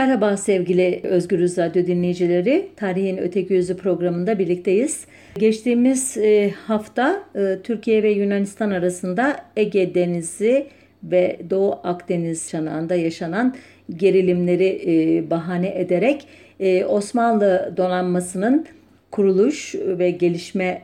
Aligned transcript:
Merhaba 0.00 0.36
sevgili 0.36 1.00
Özgürüz 1.02 1.58
Radyo 1.58 1.86
dinleyicileri. 1.86 2.68
Tarihin 2.76 3.16
Öteki 3.16 3.54
Yüzü 3.54 3.76
programında 3.76 4.38
birlikteyiz. 4.38 5.04
Geçtiğimiz 5.38 6.16
e, 6.16 6.50
hafta 6.50 7.22
e, 7.34 7.58
Türkiye 7.62 8.02
ve 8.02 8.10
Yunanistan 8.10 8.70
arasında 8.70 9.36
Ege 9.56 9.94
Denizi 9.94 10.66
ve 11.02 11.40
Doğu 11.50 11.80
Akdeniz 11.84 12.50
çanağında 12.50 12.94
yaşanan 12.94 13.54
gerilimleri 13.96 14.82
e, 14.86 15.30
bahane 15.30 15.68
ederek 15.68 16.26
Osmanlı 16.88 17.74
donanmasının 17.76 18.66
kuruluş 19.10 19.74
ve 19.74 20.10
gelişme 20.10 20.82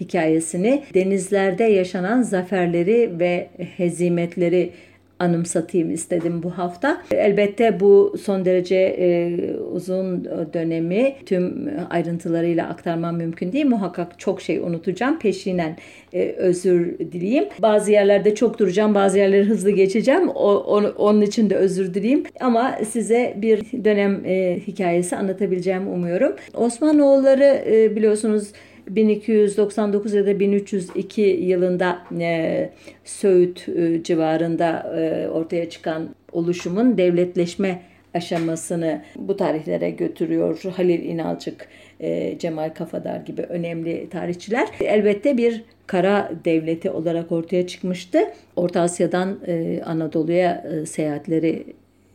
hikayesini, 0.00 0.82
denizlerde 0.94 1.64
yaşanan 1.64 2.22
zaferleri 2.22 3.18
ve 3.18 3.48
hezimetleri 3.76 4.70
anımsatayım 5.18 5.90
istedim 5.90 6.42
bu 6.42 6.50
hafta. 6.50 7.02
Elbette 7.10 7.80
bu 7.80 8.14
son 8.22 8.44
derece 8.44 8.76
e, 8.76 9.36
uzun 9.56 10.24
dönemi 10.24 11.14
tüm 11.26 11.70
ayrıntılarıyla 11.90 12.68
aktarmam 12.68 13.16
mümkün 13.16 13.52
değil. 13.52 13.66
Muhakkak 13.66 14.18
çok 14.18 14.42
şey 14.42 14.58
unutacağım. 14.58 15.18
Peşinen 15.18 15.76
e, 16.12 16.28
özür 16.28 16.98
dileyeyim. 16.98 17.44
Bazı 17.58 17.92
yerlerde 17.92 18.34
çok 18.34 18.58
duracağım, 18.58 18.94
bazı 18.94 19.18
yerleri 19.18 19.44
hızlı 19.44 19.70
geçeceğim. 19.70 20.28
O, 20.28 20.54
on, 20.56 20.84
onun 20.84 21.20
için 21.20 21.50
de 21.50 21.56
özür 21.56 21.94
dileyeyim. 21.94 22.24
Ama 22.40 22.78
size 22.88 23.34
bir 23.36 23.84
dönem 23.84 24.24
e, 24.24 24.60
hikayesi 24.66 25.16
anlatabileceğimi 25.16 25.88
umuyorum. 25.88 26.36
Osmanoğulları 26.54 27.64
e, 27.70 27.96
biliyorsunuz 27.96 28.52
1299 28.88 30.14
ya 30.14 30.26
da 30.26 30.40
1302 30.40 31.22
yılında 31.22 32.02
e, 32.20 32.70
Söğüt 33.04 33.68
e, 33.68 34.02
civarında 34.02 34.94
e, 34.98 35.28
ortaya 35.28 35.70
çıkan 35.70 36.08
oluşumun 36.32 36.98
devletleşme 36.98 37.82
aşamasını 38.14 39.02
bu 39.16 39.36
tarihlere 39.36 39.90
götürüyor. 39.90 40.62
Halil 40.76 41.04
İnalcık, 41.04 41.68
e, 42.00 42.38
Cemal 42.38 42.70
Kafadar 42.74 43.20
gibi 43.20 43.42
önemli 43.42 44.08
tarihçiler. 44.10 44.68
Elbette 44.80 45.36
bir 45.36 45.64
kara 45.86 46.32
devleti 46.44 46.90
olarak 46.90 47.32
ortaya 47.32 47.66
çıkmıştı. 47.66 48.18
Orta 48.56 48.80
Asya'dan 48.80 49.38
e, 49.46 49.82
Anadolu'ya 49.86 50.64
e, 50.72 50.86
seyahatleri 50.86 51.66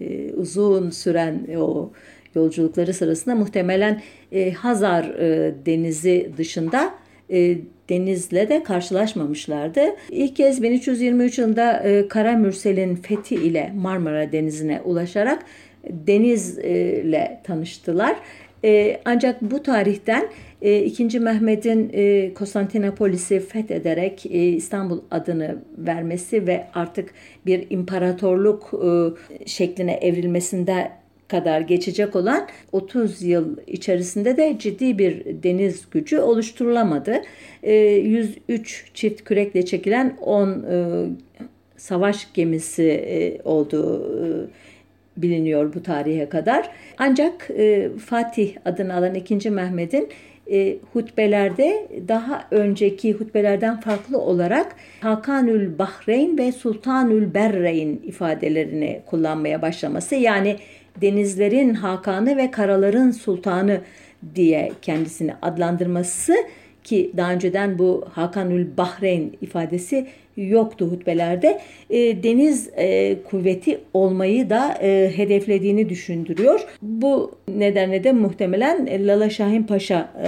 e, 0.02 0.34
uzun 0.34 0.90
süren 0.90 1.48
o 1.58 1.92
yolculukları 2.36 2.94
sırasında 2.94 3.36
muhtemelen 3.36 4.02
e, 4.32 4.52
Hazar 4.52 5.04
e, 5.04 5.54
Denizi 5.66 6.32
dışında 6.38 6.94
e, 7.30 7.58
denizle 7.90 8.50
de 8.50 8.64
karşılaşmamışlardı. 8.64 9.82
İlk 10.10 10.36
kez 10.36 10.64
1323 10.64 11.38
yılında 11.38 11.80
e, 11.80 12.08
Kara 12.08 12.38
Mürsel'in 12.38 12.96
fethi 12.96 13.36
ile 13.36 13.74
Marmara 13.76 14.32
Denizi'ne 14.32 14.82
ulaşarak 14.82 15.46
denizle 15.90 17.42
tanıştılar. 17.44 18.16
E, 18.66 19.02
ancak 19.06 19.42
bu 19.42 19.64
tarihten 19.64 20.30
e, 20.62 20.84
2. 20.84 21.20
Mehmet'in 21.20 21.92
e, 21.94 22.34
Konstantinopolis'i 22.34 23.40
fethederek 23.40 24.26
e, 24.26 24.48
İstanbul 24.50 25.00
adını 25.12 25.58
vermesi 25.78 26.48
ve 26.48 26.68
artık 26.74 27.14
bir 27.46 27.68
imparatorluk 27.70 28.74
e, 28.74 28.90
şekline 29.46 29.94
evrilmesinde 29.94 31.01
kadar 31.32 31.62
geçecek 31.62 32.16
olan 32.16 32.48
30 32.72 33.22
yıl 33.22 33.58
içerisinde 33.68 34.38
de 34.38 34.56
ciddi 34.60 35.00
bir 35.00 35.44
deniz 35.44 35.90
gücü 35.92 36.20
oluşturulamadı. 36.20 37.22
103 37.64 38.42
ee, 38.50 38.64
çift 38.94 39.24
kürekle 39.24 39.66
çekilen 39.66 40.18
10 40.22 40.50
e, 40.50 41.06
savaş 41.78 42.34
gemisi 42.34 42.84
e, 42.84 43.42
olduğu 43.44 44.26
e, 44.26 44.28
biliniyor 45.18 45.74
bu 45.74 45.84
tarihe 45.84 46.30
kadar. 46.30 46.70
Ancak 46.98 47.50
Fatih 48.06 48.56
adını 48.66 48.94
alan 48.96 49.16
2. 49.16 49.50
Mehmet'in 49.50 50.10
hutbelerde 50.94 51.88
daha 52.08 52.48
önceki 52.52 53.14
hutbelerden 53.14 53.80
farklı 53.80 54.18
olarak 54.18 54.76
Hakanül 55.00 55.78
Bahreyn 55.80 56.38
ve 56.38 56.52
Sultanül 56.52 57.34
Berreyn 57.34 58.00
ifadelerini 58.04 59.02
kullanmaya 59.06 59.62
başlaması 59.62 60.16
yani 60.16 60.58
denizlerin 61.02 61.74
hakanı 61.74 62.38
ve 62.38 62.52
karaların 62.52 63.12
sultanı 63.12 63.82
diye 64.36 64.72
kendisini 64.82 65.34
adlandırması 65.42 66.34
ki 66.84 67.12
daha 67.18 67.34
önceden 67.34 67.80
bu 67.80 68.06
Hakanül 68.14 68.68
Bahreyn 68.78 69.32
ifadesi 69.42 70.08
yoktu 70.38 70.86
hutbelerde. 70.92 71.62
E, 71.90 72.24
deniz 72.24 72.70
e, 72.78 73.18
kuvveti 73.30 73.80
olmayı 73.94 74.50
da 74.50 74.78
e, 74.82 75.12
hedeflediğini 75.16 75.90
düşündürüyor. 75.90 76.68
Bu 76.82 77.32
nedenle 77.48 78.04
de 78.04 78.12
muhtemelen 78.12 79.08
Lala 79.08 79.30
Şahin 79.30 79.64
Paşa 79.64 80.10
e, 80.24 80.28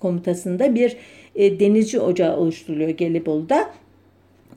komutasında 0.00 0.74
bir 0.74 0.96
e, 1.34 1.60
denizci 1.60 2.00
ocağı 2.00 2.36
oluşturuluyor 2.36 2.90
Gelibolu'da. 2.90 3.70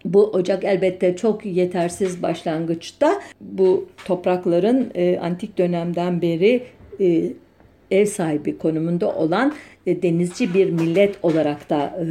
Bu 0.06 0.24
ocak 0.24 0.64
elbette 0.64 1.16
çok 1.16 1.46
yetersiz 1.46 2.22
başlangıçta. 2.22 3.22
Bu 3.42 3.88
toprakların 4.06 4.92
e, 4.96 5.20
antik 5.20 5.58
dönemden 5.58 6.22
beri 6.22 6.64
e, 7.00 7.34
ev 7.92 8.06
sahibi 8.06 8.58
konumunda 8.58 9.16
olan 9.16 9.54
e, 9.86 10.02
denizci 10.02 10.54
bir 10.54 10.70
millet 10.70 11.16
olarak 11.24 11.70
da 11.70 12.00
e, 12.00 12.06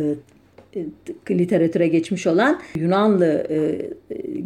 e 1.31 1.39
literatüre 1.39 1.89
geçmiş 1.89 2.27
olan 2.27 2.61
Yunanlı 2.77 3.47
e, 3.51 3.57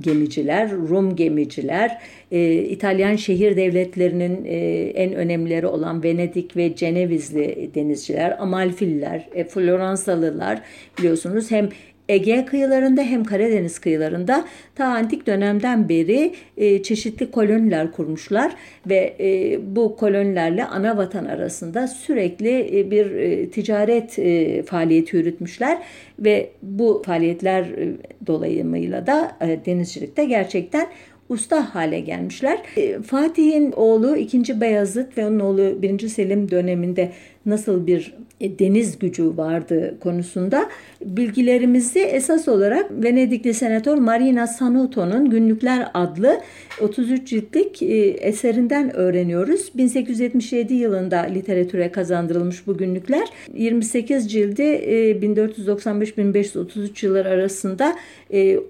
gemiciler, 0.01 0.73
Rum 0.73 1.17
gemiciler, 1.17 2.03
e, 2.33 2.55
İtalyan 2.55 3.17
şehir 3.17 3.57
devletlerinin 3.57 4.45
e, 4.45 4.57
en 4.95 5.15
önemlileri 5.15 5.67
olan 5.67 6.03
Venedik 6.03 6.57
ve 6.57 6.77
Cenevizli 6.77 7.71
denizciler, 7.75 8.43
Amalfiller, 8.43 9.28
e, 9.34 9.45
Floransalılar 9.45 10.63
biliyorsunuz 10.99 11.51
hem 11.51 11.69
Ege 12.09 12.44
kıyılarında 12.44 13.03
hem 13.03 13.25
Karadeniz 13.25 13.78
kıyılarında 13.78 14.44
ta 14.75 14.84
antik 14.84 15.27
dönemden 15.27 15.89
beri 15.89 16.33
e, 16.56 16.83
çeşitli 16.83 17.31
koloniler 17.31 17.93
kurmuşlar 17.93 18.53
ve 18.87 19.17
e, 19.21 19.59
bu 19.77 19.97
kolonilerle 19.97 20.65
ana 20.65 20.97
vatan 20.97 21.25
arasında 21.25 21.89
sürekli 21.89 22.78
e, 22.78 22.91
bir 22.91 23.11
e, 23.11 23.50
ticaret 23.50 24.19
e, 24.19 24.62
faaliyeti 24.62 25.16
yürütmüşler 25.16 25.78
ve 26.19 26.50
bu 26.62 27.03
faaliyetler 27.06 27.62
e, 27.62 27.97
dolayımıyla 28.27 29.06
da 29.06 29.37
e, 29.41 29.61
denizcilikte 29.66 30.25
gerçekten 30.25 30.87
usta 31.28 31.75
hale 31.75 32.00
gelmişler. 32.00 32.59
E, 32.76 33.03
Fatih'in 33.03 33.72
oğlu 33.72 34.16
2. 34.16 34.60
Beyazıt 34.60 35.19
ve 35.19 35.26
onun 35.26 35.41
oğlu 35.41 35.82
1. 35.82 36.09
Selim 36.09 36.50
döneminde 36.50 37.12
nasıl 37.47 37.87
bir 37.87 38.14
e, 38.41 38.59
deniz 38.59 38.98
gücü 38.98 39.36
vardı 39.36 39.94
konusunda 40.00 40.69
bilgilerimizi 41.04 42.00
esas 42.00 42.48
olarak 42.48 42.91
Venedikli 42.91 43.54
senatör 43.54 43.98
Marina 43.98 44.47
Sanuto'nun 44.47 45.31
Günlükler 45.31 45.88
adlı 45.94 46.41
33 46.81 47.28
ciltlik 47.28 47.82
e, 47.82 48.09
eserinden 48.09 48.97
öğreniyoruz. 48.97 49.70
1877 49.75 50.75
yılında 50.75 51.16
literatüre 51.16 51.92
kazandırılmış 51.92 52.66
bu 52.66 52.76
günlükler. 52.76 53.28
28 53.54 54.32
cildi 54.32 54.62
1495-1533 54.62 57.06
yıllar 57.06 57.26
arasında 57.26 57.97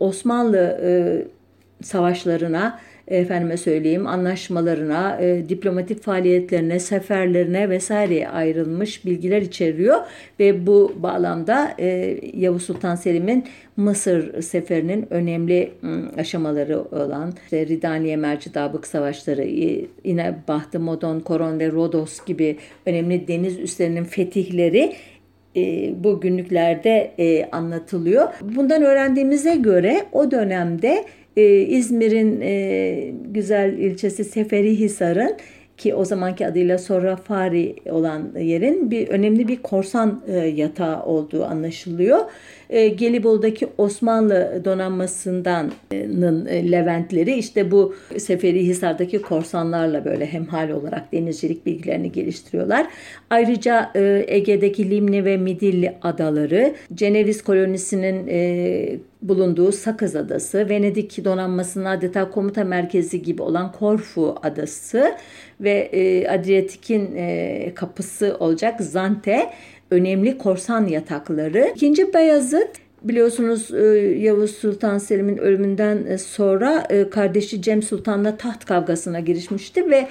Osmanlı 0.01 0.81
savaşlarına, 1.87 2.79
efendime 3.09 3.57
söyleyeyim 3.57 4.07
anlaşmalarına, 4.07 5.19
e, 5.21 5.49
diplomatik 5.49 6.03
faaliyetlerine, 6.03 6.79
seferlerine 6.79 7.71
vesaire 7.71 8.29
ayrılmış 8.29 9.05
bilgiler 9.05 9.43
içeriyor 9.43 9.97
ve 10.41 10.67
bu 10.67 10.93
bağlamda 10.97 11.75
e, 11.79 12.19
Yavuz 12.35 12.63
Sultan 12.63 12.95
Selim'in 12.95 13.45
Mısır 13.77 14.43
seferinin 14.43 15.07
önemli 15.11 15.71
aşamaları 16.19 16.81
olan 16.81 17.35
işte 17.45 17.67
Ridaniye 17.67 18.17
Mercidabık 18.17 18.87
Savaşları, 18.87 19.45
yine 20.05 20.39
Bahtı 20.49 20.81
Modon, 20.81 21.21
Koron 21.21 21.59
ve 21.59 21.73
Rodos 21.73 22.25
gibi 22.25 22.57
önemli 22.87 23.29
deniz 23.29 23.59
üslerinin 23.59 24.05
fetihleri 24.05 24.93
e, 25.57 25.95
bu 26.05 26.21
günlüklerde 26.21 27.13
e, 27.19 27.51
anlatılıyor. 27.51 28.29
Bundan 28.43 28.83
öğrendiğimize 28.83 29.57
göre 29.57 30.07
o 30.13 30.31
dönemde 30.31 31.05
e, 31.37 31.61
İzmir'in 31.61 32.41
e, 32.41 33.13
güzel 33.29 33.79
ilçesi 33.79 34.25
Seferihisar'ın 34.25 35.37
ki 35.79 35.95
o 35.95 36.05
zamanki 36.05 36.47
adıyla 36.47 36.79
sonra 36.79 37.17
Fari 37.17 37.77
olan 37.91 38.31
yerin 38.39 38.91
bir 38.91 39.09
önemli 39.09 39.49
bir 39.49 39.57
korsan 39.57 40.23
e, 40.27 40.37
yatağı 40.37 41.03
olduğu 41.03 41.45
anlaşılıyor. 41.45 42.19
E, 42.71 42.89
Gelibolu'daki 42.89 43.69
Osmanlı 43.79 44.63
donanmasından 44.65 45.73
e, 45.93 46.73
Leventleri 46.73 47.35
işte 47.35 47.71
bu 47.71 47.95
Seferihisar'daki 48.19 49.23
korsanlarla 49.23 50.05
böyle 50.05 50.27
hemhal 50.27 50.71
olarak 50.71 51.13
denizcilik 51.13 51.67
bilgilerini 51.67 52.13
geliştiriyorlar. 52.13 52.87
Ayrıca 53.31 53.91
e, 53.95 54.25
Ege'deki 54.29 54.91
Limni 54.91 55.25
ve 55.25 55.37
Midilli 55.37 55.95
adaları, 56.03 56.75
Ceneviz 56.95 57.45
kolonisinin 57.45 58.27
e, 58.29 58.99
bulunduğu 59.23 59.73
Sakız 59.73 60.17
Adası, 60.17 60.69
Venedik 60.69 61.25
donanmasının 61.25 61.85
adeta 61.85 62.31
komuta 62.31 62.65
merkezi 62.65 63.23
gibi 63.23 63.43
olan 63.43 63.73
Korfu 63.73 64.37
Adası 64.43 65.17
ve 65.61 65.89
e, 65.93 66.29
Adriyatik'in 66.29 67.17
e, 67.17 67.73
kapısı 67.75 68.37
olacak 68.41 68.81
Zante 68.81 69.51
önemli 69.91 70.39
korsan 70.39 70.87
yatakları. 70.87 71.73
İkinci 71.75 72.15
Beyazıt 72.15 72.71
biliyorsunuz 73.09 73.75
e, 73.75 73.79
Yavuz 74.19 74.51
Sultan 74.51 74.99
Selim'in 74.99 75.37
ölümünden 75.37 76.07
e, 76.07 76.19
sonra 76.19 76.87
e, 76.91 77.11
kardeşi 77.11 77.63
Cem 77.63 77.83
Sultan'la 77.83 78.37
taht 78.37 78.65
kavgasına 78.65 79.21
girişmişti 79.21 79.91
ve 79.91 80.07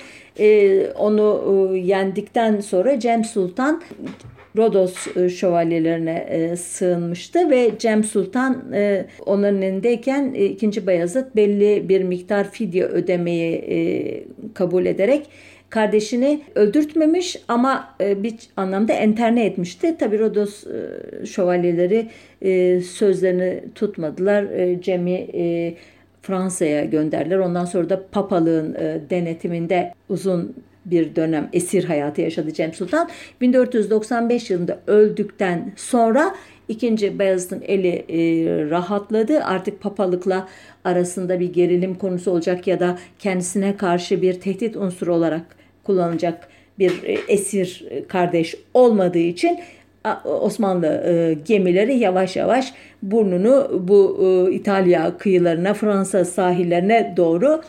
onu 0.96 1.76
yendikten 1.76 2.60
sonra 2.60 3.00
Cem 3.00 3.24
Sultan 3.24 3.82
Rodos 4.58 5.08
şövalyelerine 5.36 6.56
sığınmıştı 6.58 7.50
ve 7.50 7.72
Cem 7.80 8.04
Sultan 8.04 8.64
onların 9.26 9.62
elindeyken 9.62 10.34
ikinci 10.34 10.88
Bayezid 10.88 11.26
belli 11.36 11.90
bir 11.90 12.04
miktar 12.04 12.52
fidye 12.52 12.86
ödemeyi 12.86 14.28
kabul 14.54 14.86
ederek 14.86 15.28
kardeşini 15.70 16.42
öldürtmemiş 16.56 17.38
ama 17.48 17.96
e, 18.02 18.24
bir 18.24 18.36
anlamda 18.58 18.94
enterne 18.94 19.46
etmişti. 19.46 19.98
Tabi 19.98 20.20
Rodos 20.20 20.64
e, 20.68 21.26
şövalyeleri 21.26 22.10
e, 22.42 22.82
sözlerini 22.82 23.64
tutmadılar. 23.76 24.46
Cem'i 24.82 25.28
Fransa'ya 26.22 26.86
gönderdiler. 26.86 27.38
Ondan 27.38 27.66
sonra 27.66 27.90
da 27.90 28.08
papalığın 28.12 28.76
denetiminde 29.10 29.94
uzun 30.10 30.56
bir 30.86 31.16
dönem 31.16 31.50
esir 31.54 31.84
hayatı 31.84 32.22
yaşadı 32.22 32.54
Cem 32.54 32.74
Sultan. 32.74 33.10
1495 33.42 34.50
yılında 34.50 34.80
öldükten 34.88 35.74
sonra 35.76 36.36
ikinci 36.68 37.20
Beyazıt'ın 37.20 37.62
eli 37.62 37.90
e, 37.90 38.20
rahatladı. 38.70 39.44
Artık 39.44 39.82
papalıkla 39.82 40.48
arasında 40.84 41.40
bir 41.40 41.54
gerilim 41.54 41.96
konusu 41.96 42.32
olacak 42.32 42.68
ya 42.68 42.80
da 42.80 42.98
kendisine 43.20 43.78
karşı 43.78 44.22
bir 44.22 44.34
tehdit 44.34 44.76
unsuru 44.76 45.16
olarak 45.16 45.42
kullanılacak 45.84 46.48
bir 46.80 47.04
e, 47.04 47.18
esir 47.28 47.86
kardeş 48.08 48.56
olmadığı 48.74 49.18
için 49.18 49.60
Osmanlı 50.26 50.88
e, 50.88 51.38
gemileri 51.46 51.98
yavaş 51.98 52.36
yavaş 52.36 52.74
burnunu 53.04 53.82
bu 53.88 54.18
e, 54.22 54.54
İtalya 54.54 55.18
kıyılarına, 55.18 55.74
Fransa 55.74 56.26
sahillerine 56.26 57.14
doğru 57.18 57.62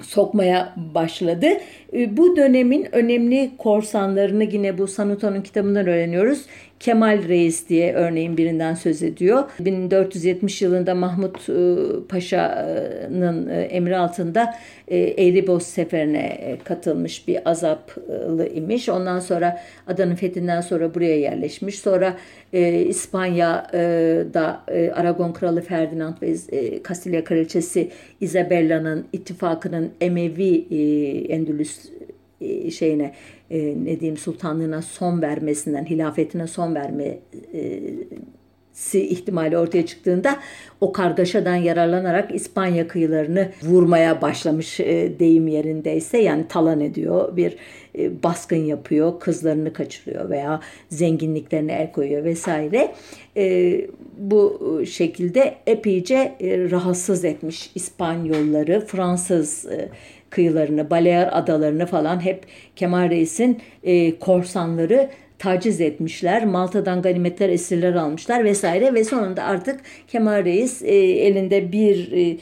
sokmaya 0.00 0.74
başladı. 0.94 1.46
Bu 1.92 2.36
dönemin 2.36 2.88
önemli 2.92 3.50
korsanlarını 3.58 4.44
yine 4.44 4.78
bu 4.78 4.86
Sanuto'nun 4.86 5.40
kitabından 5.40 5.86
öğreniyoruz. 5.86 6.46
Kemal 6.80 7.28
Reis 7.28 7.68
diye 7.68 7.94
örneğin 7.94 8.36
birinden 8.36 8.74
söz 8.74 9.02
ediyor. 9.02 9.44
1470 9.60 10.62
yılında 10.62 10.94
Mahmut 10.94 11.48
e, 11.48 11.54
Paşa'nın 12.08 13.48
e, 13.48 13.60
emri 13.60 13.96
altında 13.96 14.54
e, 14.88 14.98
Eğribos 14.98 15.66
seferine 15.66 16.56
katılmış 16.64 17.28
bir 17.28 17.50
azaplı 17.50 18.48
imiş. 18.54 18.88
Ondan 18.88 19.20
sonra 19.20 19.60
adanın 19.86 20.14
fethinden 20.14 20.60
sonra 20.60 20.94
buraya 20.94 21.18
yerleşmiş. 21.18 21.78
Sonra 21.78 22.16
İspanya'da 22.88 24.62
Aragon 24.94 25.32
Kralı 25.32 25.60
Ferdinand 25.60 26.14
ve 26.22 26.36
Kastilya 26.82 27.24
Kraliçesi 27.24 27.90
Isabella'nın 28.20 29.06
ittifakının 29.12 29.90
Emevi 30.00 30.66
Endülüs 31.28 31.78
şeyine 32.70 33.12
e, 33.50 33.58
ne 33.84 34.00
diyeyim 34.00 34.16
sultanlığına 34.16 34.82
son 34.82 35.22
vermesinden, 35.22 35.84
hilafetine 35.84 36.46
son 36.46 36.74
vermesi 36.74 37.20
ihtimali 38.92 39.58
ortaya 39.58 39.86
çıktığında 39.86 40.36
o 40.80 40.92
kargaşadan 40.92 41.56
yararlanarak 41.56 42.34
İspanya 42.34 42.88
kıyılarını 42.88 43.48
vurmaya 43.62 44.22
başlamış 44.22 44.80
e, 44.80 45.18
deyim 45.18 45.48
yerindeyse. 45.48 46.18
Yani 46.18 46.48
talan 46.48 46.80
ediyor 46.80 47.36
bir 47.36 47.56
e, 47.98 48.22
baskın 48.22 48.64
yapıyor 48.64 49.20
kızlarını 49.20 49.72
kaçırıyor 49.72 50.30
veya 50.30 50.60
zenginliklerine 50.88 51.72
el 51.72 51.92
koyuyor 51.92 52.24
vesaire. 52.24 52.94
E, 53.36 53.80
bu 54.18 54.60
şekilde 54.86 55.54
epeyce 55.66 56.36
e, 56.40 56.70
rahatsız 56.70 57.24
etmiş 57.24 57.70
İspanyolları 57.74 58.86
Fransız 58.86 59.66
e, 59.66 59.88
kıyılarını, 60.30 60.90
Balear 60.90 61.28
adalarını 61.32 61.86
falan 61.86 62.24
hep 62.24 62.44
Kemal 62.76 63.10
Reis'in 63.10 63.60
e, 63.82 64.18
korsanları 64.18 65.10
taciz 65.38 65.80
etmişler. 65.80 66.44
Malta'dan 66.44 67.02
ganimetler 67.02 67.48
esirler 67.48 67.94
almışlar 67.94 68.44
vesaire 68.44 68.94
ve 68.94 69.04
sonunda 69.04 69.42
artık 69.42 69.80
Kemal 70.08 70.44
Reis 70.44 70.82
e, 70.82 70.94
elinde 70.96 71.72
bir 71.72 72.12
e, 72.12 72.36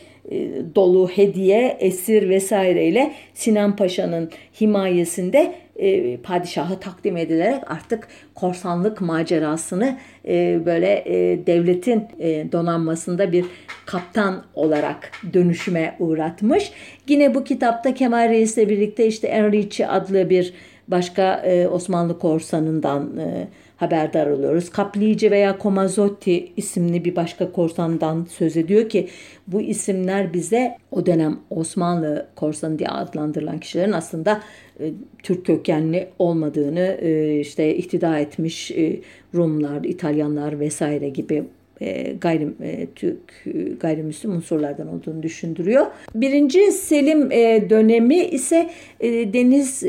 dolu 0.74 1.08
hediye, 1.08 1.76
esir 1.80 2.28
vesaireyle 2.28 3.12
Sinan 3.34 3.76
Paşa'nın 3.76 4.30
himayesinde 4.60 5.54
e, 5.76 6.16
padişaha 6.16 6.80
takdim 6.80 7.16
edilerek 7.16 7.70
artık 7.70 8.08
korsanlık 8.34 9.00
macerasını 9.00 9.98
e, 10.28 10.60
böyle 10.66 11.04
e, 11.06 11.46
devletin 11.46 12.02
e, 12.18 12.52
donanmasında 12.52 13.32
bir 13.32 13.44
kaptan 13.86 14.44
olarak 14.54 15.10
dönüşüme 15.32 15.96
uğratmış. 15.98 16.72
Yine 17.08 17.34
bu 17.34 17.44
kitapta 17.44 17.94
Kemal 17.94 18.28
Reis'le 18.28 18.56
birlikte 18.56 19.06
işte 19.06 19.28
Enrici 19.28 19.86
adlı 19.86 20.30
bir 20.30 20.54
başka 20.88 21.34
e, 21.36 21.68
Osmanlı 21.68 22.18
korsanından 22.18 23.18
e, 23.18 23.48
haberdar 23.76 24.26
oluyoruz. 24.26 24.70
Caplice 24.76 25.30
veya 25.30 25.58
Comazotti 25.62 26.52
isimli 26.56 27.04
bir 27.04 27.16
başka 27.16 27.52
korsandan 27.52 28.26
söz 28.30 28.56
ediyor 28.56 28.88
ki 28.88 29.08
bu 29.46 29.60
isimler 29.60 30.32
bize 30.34 30.76
o 30.90 31.06
dönem 31.06 31.38
Osmanlı 31.50 32.26
korsanı 32.36 32.78
diye 32.78 32.88
adlandırılan 32.88 33.58
kişilerin 33.58 33.92
aslında 33.92 34.40
e, 34.80 34.92
Türk 35.22 35.46
kökenli 35.46 36.08
olmadığını 36.18 36.98
e, 37.00 37.40
işte 37.40 37.76
ihtida 37.76 38.18
etmiş 38.18 38.70
e, 38.70 39.00
Rumlar, 39.34 39.84
İtalyanlar 39.84 40.60
vesaire 40.60 41.08
gibi 41.08 41.44
e, 41.80 42.12
gayrim 42.20 42.56
e, 42.62 42.86
Türk 42.94 43.18
e, 43.46 43.50
gayrimüslim 43.80 44.32
unsurlardan 44.32 44.88
olduğunu 44.88 45.22
düşündürüyor. 45.22 45.86
Birinci 46.14 46.72
Selim 46.72 47.30
dönemi 47.70 48.16
ise 48.16 48.70
deniz 49.32 49.82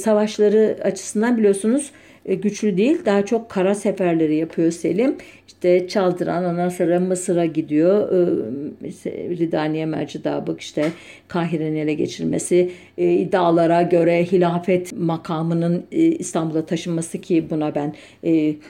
savaşları 0.00 0.78
açısından 0.82 1.36
biliyorsunuz 1.36 1.92
güçlü 2.34 2.76
değil. 2.76 2.98
Daha 3.04 3.26
çok 3.26 3.48
kara 3.48 3.74
seferleri 3.74 4.36
yapıyor 4.36 4.70
Selim. 4.72 5.16
İşte 5.46 5.88
Çaldıran 5.88 6.44
ondan 6.44 6.68
sonra 6.68 7.00
Mısır'a 7.00 7.46
gidiyor. 7.46 8.12
E, 8.12 9.28
Ridaniye 9.38 9.86
Mercidabık 9.86 10.60
işte 10.60 10.84
Kahire'nin 11.28 11.76
ele 11.76 11.94
geçirmesi. 11.94 12.70
E, 12.98 13.12
iddialara 13.12 13.82
göre 13.82 14.24
hilafet 14.24 14.92
makamının 14.92 15.84
İstanbul'a 15.90 16.66
taşınması 16.66 17.18
ki 17.20 17.50
buna 17.50 17.74
ben 17.74 17.94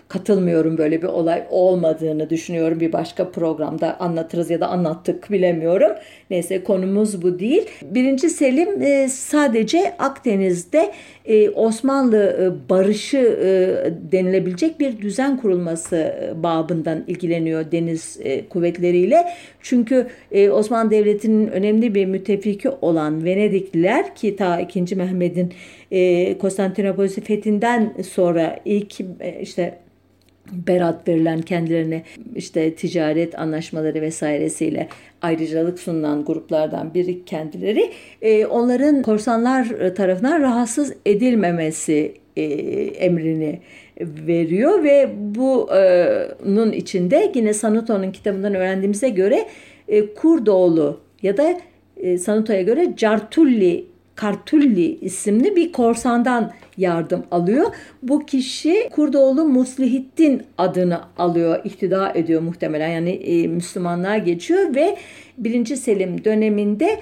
katılmıyorum. 0.09 0.79
Böyle 0.79 1.03
bir 1.03 1.07
olay 1.07 1.47
olmadığını 1.51 2.31
düşünüyorum. 2.31 2.81
Bir 2.81 2.93
başka 2.93 3.31
programda 3.31 4.01
anlatırız 4.01 4.51
ya 4.51 4.61
da 4.61 4.69
anlattık 4.69 5.31
bilemiyorum. 5.31 5.93
Neyse 6.31 6.65
konumuz 6.65 7.23
bu 7.23 7.39
değil. 7.39 7.67
Birinci 7.83 8.31
Selim 8.31 8.69
sadece 9.09 9.97
Akdeniz'de 9.99 10.93
Osmanlı 11.55 12.55
barışı 12.71 13.19
denilebilecek 14.13 14.81
bir 14.81 15.01
düzen 15.01 15.37
kurulması 15.41 16.15
babından 16.69 17.05
ilgileniyor 17.07 17.73
deniz 17.73 18.19
e, 18.23 18.49
kuvvetleriyle. 18.49 19.27
Çünkü 19.61 20.07
e, 20.33 20.51
Osmanlı 20.51 20.91
Devleti'nin 20.91 21.47
önemli 21.47 21.95
bir 21.95 22.07
müttefiki 22.07 22.69
olan 22.69 23.25
Venedikliler 23.25 24.15
ki 24.15 24.37
ta 24.37 24.61
2. 24.61 24.97
Mehmet'in 24.97 25.53
e, 25.91 26.39
Konstantinopol 26.39 27.09
fethinden 27.09 27.95
sonra 28.03 28.61
ilk 28.65 29.01
e, 29.01 29.41
işte 29.43 29.79
berat 30.53 31.09
verilen 31.09 31.43
kendilerine 31.43 32.03
işte 32.37 32.75
ticaret 32.75 33.39
anlaşmaları 33.39 34.01
vesairesiyle 34.01 34.89
ayrıcalık 35.23 35.79
sunulan 35.79 36.25
gruplardan 36.25 36.95
biri 36.95 37.25
kendileri 37.25 37.91
e, 38.23 38.47
onların 38.47 39.03
korsanlar 39.03 39.95
tarafından 39.95 40.41
rahatsız 40.41 40.93
edilmemesi 41.07 42.15
e, 42.37 42.43
emrini 42.85 43.61
veriyor 44.01 44.85
ve 44.85 45.11
bunun 45.17 46.73
içinde 46.73 47.33
yine 47.35 47.55
Sanuto'nun 47.55 48.13
kitabından 48.13 48.55
öğrendiğimize 48.55 49.09
göre 49.09 49.49
e, 49.89 50.15
Kurdoğlu 50.15 51.01
ya 51.23 51.37
da 51.37 51.61
e, 51.97 52.19
Sanuto'ya 52.19 52.63
göre 52.63 52.95
Cartulli 52.97 53.87
Kartulli 54.17 54.99
isimli 55.01 55.57
bir 55.57 55.73
korsandan 55.73 56.53
yardım 56.77 57.25
alıyor. 57.31 57.67
Bu 58.03 58.27
kişi 58.27 58.89
Kurdoğlu 58.93 59.45
Muslihittin 59.45 60.43
adını 60.59 61.01
alıyor, 61.19 61.61
ihtida 61.65 62.13
ediyor 62.15 62.41
muhtemelen. 62.41 62.89
Yani 62.89 63.11
e, 63.11 63.47
Müslümanlığa 63.47 64.19
geçiyor 64.19 64.75
ve 64.75 64.97
1. 65.39 65.77
Selim 65.77 66.25
döneminde 66.25 67.01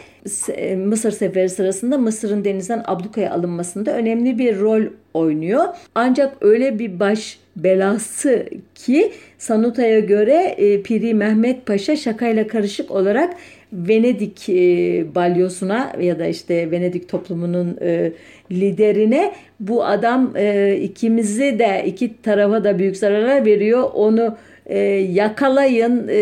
e, 0.49 0.77
Mısır 0.77 1.11
seferi 1.11 1.49
sırasında 1.49 1.99
Mısır'ın 1.99 2.45
denizden 2.45 2.83
ablukaya 2.87 3.33
alınmasında 3.33 3.93
önemli 3.93 4.39
bir 4.39 4.61
rol 4.61 4.83
oynuyor. 5.15 5.65
Ancak 5.95 6.37
öyle 6.41 6.79
bir 6.79 7.01
baş 7.01 7.39
belası 7.57 8.47
ki 8.75 9.13
Sanuta'ya 9.39 10.01
göre 10.01 10.35
e, 10.35 10.83
Piri 10.83 11.15
Mehmet 11.15 11.67
Paşa 11.67 11.97
şakayla 11.97 12.47
karışık 12.47 12.91
olarak 12.91 13.35
Venedik 13.75 14.49
e, 14.49 15.15
balyosuna 15.15 15.93
ya 16.01 16.19
da 16.19 16.27
işte 16.27 16.71
Venedik 16.71 17.09
toplumunun 17.09 17.77
e, 17.81 18.13
liderine 18.53 19.33
bu 19.61 19.85
adam 19.85 20.33
e, 20.37 20.77
ikimizi 20.83 21.59
de 21.59 21.85
iki 21.87 22.23
tarafa 22.23 22.65
da 22.65 22.79
büyük 22.79 22.97
zararlar 22.97 23.45
veriyor. 23.47 23.91
Onu 23.95 24.37
e, 24.67 24.79
yakalayın 25.13 26.09
e, 26.09 26.17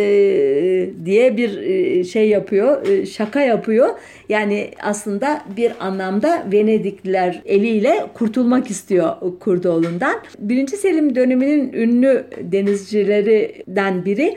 diye 1.04 1.36
bir 1.36 1.58
e, 1.58 2.04
şey 2.04 2.28
yapıyor, 2.28 2.86
e, 2.86 3.06
şaka 3.06 3.40
yapıyor. 3.40 3.88
Yani 4.28 4.70
aslında 4.82 5.42
bir 5.56 5.72
anlamda 5.80 6.46
Venedikliler 6.52 7.42
eliyle 7.44 8.06
kurtulmak 8.14 8.70
istiyor 8.70 9.10
Kurdoğlu'ndan. 9.40 10.14
Birinci 10.38 10.76
Selim 10.76 11.14
döneminin 11.14 11.72
ünlü 11.72 12.24
denizcilerinden 12.42 14.04
biri 14.04 14.36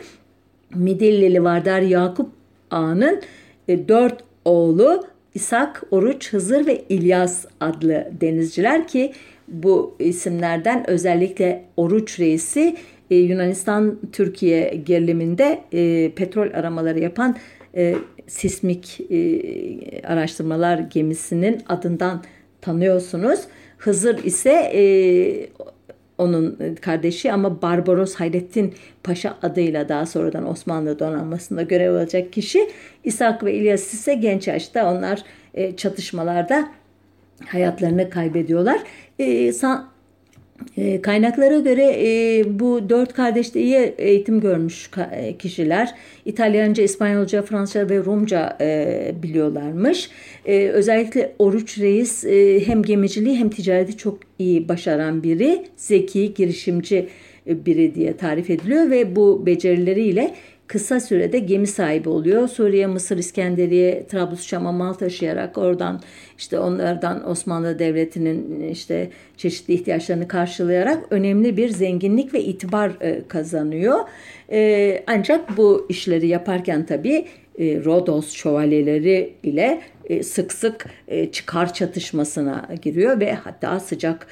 Midillili 0.75 1.43
Vardar 1.43 1.81
Yakup 1.81 2.34
Ağa'nın 2.71 3.21
e, 3.67 3.87
dört 3.87 4.23
oğlu 4.45 5.03
İshak, 5.33 5.83
Oruç, 5.91 6.33
Hızır 6.33 6.65
ve 6.67 6.83
İlyas 6.89 7.45
adlı 7.59 8.11
denizciler 8.21 8.87
ki 8.87 9.13
bu 9.47 9.95
isimlerden 9.99 10.89
özellikle 10.89 11.65
Oruç 11.77 12.19
reisi 12.19 12.75
e, 13.11 13.15
Yunanistan-Türkiye 13.15 14.69
geriliminde 14.85 15.61
e, 15.73 16.11
petrol 16.15 16.47
aramaları 16.53 16.99
yapan 16.99 17.35
sismik 18.27 19.01
araştırmalar 20.03 20.77
gemisinin 20.79 21.61
adından 21.69 22.23
tanıyorsunuz. 22.61 23.39
Hızır 23.77 24.23
ise 24.23 24.51
onun 26.17 26.75
kardeşi 26.81 27.33
ama 27.33 27.61
Barbaros 27.61 28.15
Hayrettin 28.15 28.73
Paşa 29.03 29.37
adıyla 29.41 29.89
daha 29.89 30.05
sonradan 30.05 30.47
Osmanlı 30.47 30.99
donanmasında 30.99 31.61
görev 31.61 31.93
alacak 31.93 32.33
kişi. 32.33 32.69
İshak 33.03 33.43
ve 33.43 33.53
İlyas 33.53 33.93
ise 33.93 34.13
genç 34.13 34.47
yaşta 34.47 34.91
onlar 34.91 35.23
e, 35.53 35.75
çatışmalarda 35.75 36.67
hayatlarını 37.45 38.09
kaybediyorlar. 38.09 38.79
E, 39.19 39.23
e, 39.23 39.53
kaynaklara 41.01 41.59
göre 41.59 41.95
e, 41.99 42.43
bu 42.59 42.89
dört 42.89 43.13
kardeş 43.13 43.55
de 43.55 43.61
iyi 43.61 43.93
eğitim 43.97 44.41
görmüş 44.41 44.89
e, 45.11 45.37
kişiler. 45.37 45.95
İtalyanca, 46.25 46.83
İspanyolca, 46.83 47.41
Fransızca 47.41 47.89
ve 47.89 47.97
Rumca 47.97 48.57
e, 48.61 49.11
biliyorlarmış. 49.23 50.09
Özellikle 50.47 51.33
Oruç 51.39 51.79
Reis 51.79 52.25
hem 52.67 52.83
gemiciliği 52.83 53.37
hem 53.37 53.49
ticareti 53.49 53.97
çok 53.97 54.19
iyi 54.39 54.69
başaran 54.69 55.23
biri. 55.23 55.65
Zeki, 55.75 56.33
girişimci 56.33 57.07
biri 57.47 57.95
diye 57.95 58.17
tarif 58.17 58.49
ediliyor 58.49 58.91
ve 58.91 59.15
bu 59.15 59.45
becerileriyle 59.45 60.33
kısa 60.67 60.99
sürede 60.99 61.39
gemi 61.39 61.67
sahibi 61.67 62.09
oluyor. 62.09 62.47
Suriye, 62.47 62.87
Mısır, 62.87 63.17
İskenderiye, 63.17 64.07
Trablusçam'a 64.07 64.71
mal 64.71 64.93
taşıyarak 64.93 65.57
oradan 65.57 66.01
işte 66.37 66.59
onlardan 66.59 67.29
Osmanlı 67.29 67.79
Devleti'nin 67.79 68.69
işte 68.69 69.09
çeşitli 69.37 69.73
ihtiyaçlarını 69.73 70.27
karşılayarak 70.27 71.03
önemli 71.09 71.57
bir 71.57 71.69
zenginlik 71.69 72.33
ve 72.33 72.43
itibar 72.43 72.91
e, 73.01 73.21
kazanıyor. 73.27 73.99
E, 74.51 75.03
ancak 75.07 75.57
bu 75.57 75.85
işleri 75.89 76.27
yaparken 76.27 76.85
tabii 76.85 77.25
e, 77.59 77.83
Rodos 77.85 78.31
şövalyeleri 78.31 79.33
ile 79.43 79.81
sık 80.23 80.53
sık 80.53 80.85
çıkar 81.31 81.73
çatışmasına 81.73 82.69
giriyor 82.81 83.19
ve 83.19 83.33
hatta 83.33 83.79
sıcak 83.79 84.27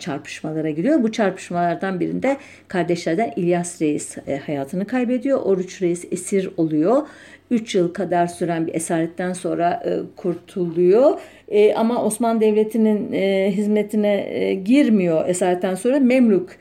çarpışmalara 0.00 0.70
giriyor. 0.70 1.02
Bu 1.02 1.12
çarpışmalardan 1.12 2.00
birinde 2.00 2.36
kardeşlerden 2.68 3.32
İlyas 3.36 3.82
Reis 3.82 4.18
e, 4.26 4.36
hayatını 4.36 4.86
kaybediyor. 4.86 5.40
Oruç 5.42 5.82
Reis 5.82 6.04
esir 6.10 6.50
oluyor. 6.56 7.02
3 7.50 7.74
yıl 7.74 7.94
kadar 7.94 8.26
süren 8.26 8.66
bir 8.66 8.74
esaretten 8.74 9.32
sonra 9.32 9.82
e, 9.86 10.16
kurtuluyor. 10.16 11.20
E, 11.48 11.74
ama 11.74 12.04
Osmanlı 12.04 12.40
Devleti'nin 12.40 13.12
hizmetine 13.50 14.54
girmiyor 14.64 15.28
esaretten 15.28 15.74
sonra. 15.74 16.00
Memlük 16.00 16.58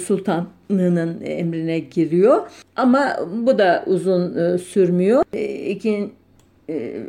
sultanlığının 0.00 1.20
emrine 1.24 1.78
giriyor. 1.78 2.46
Ama 2.76 3.16
bu 3.46 3.58
da 3.58 3.84
uzun 3.86 4.56
sürmüyor. 4.56 5.24
İkin, 5.68 6.12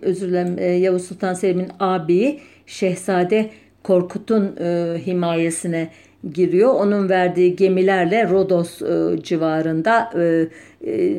özür 0.02 0.30
dilerim 0.30 0.82
Yavuz 0.84 1.08
Sultan 1.08 1.34
Selim'in 1.34 1.70
abi 1.80 2.40
Şehzade 2.66 3.50
Korkut'un 3.88 4.56
e, 4.60 4.98
himayesine 5.06 5.90
giriyor. 6.34 6.74
Onun 6.74 7.10
verdiği 7.10 7.56
gemilerle 7.56 8.30
Rodos 8.30 8.82
e, 8.82 9.24
civarında 9.24 10.12
e, 10.16 10.48
e, 10.92 11.14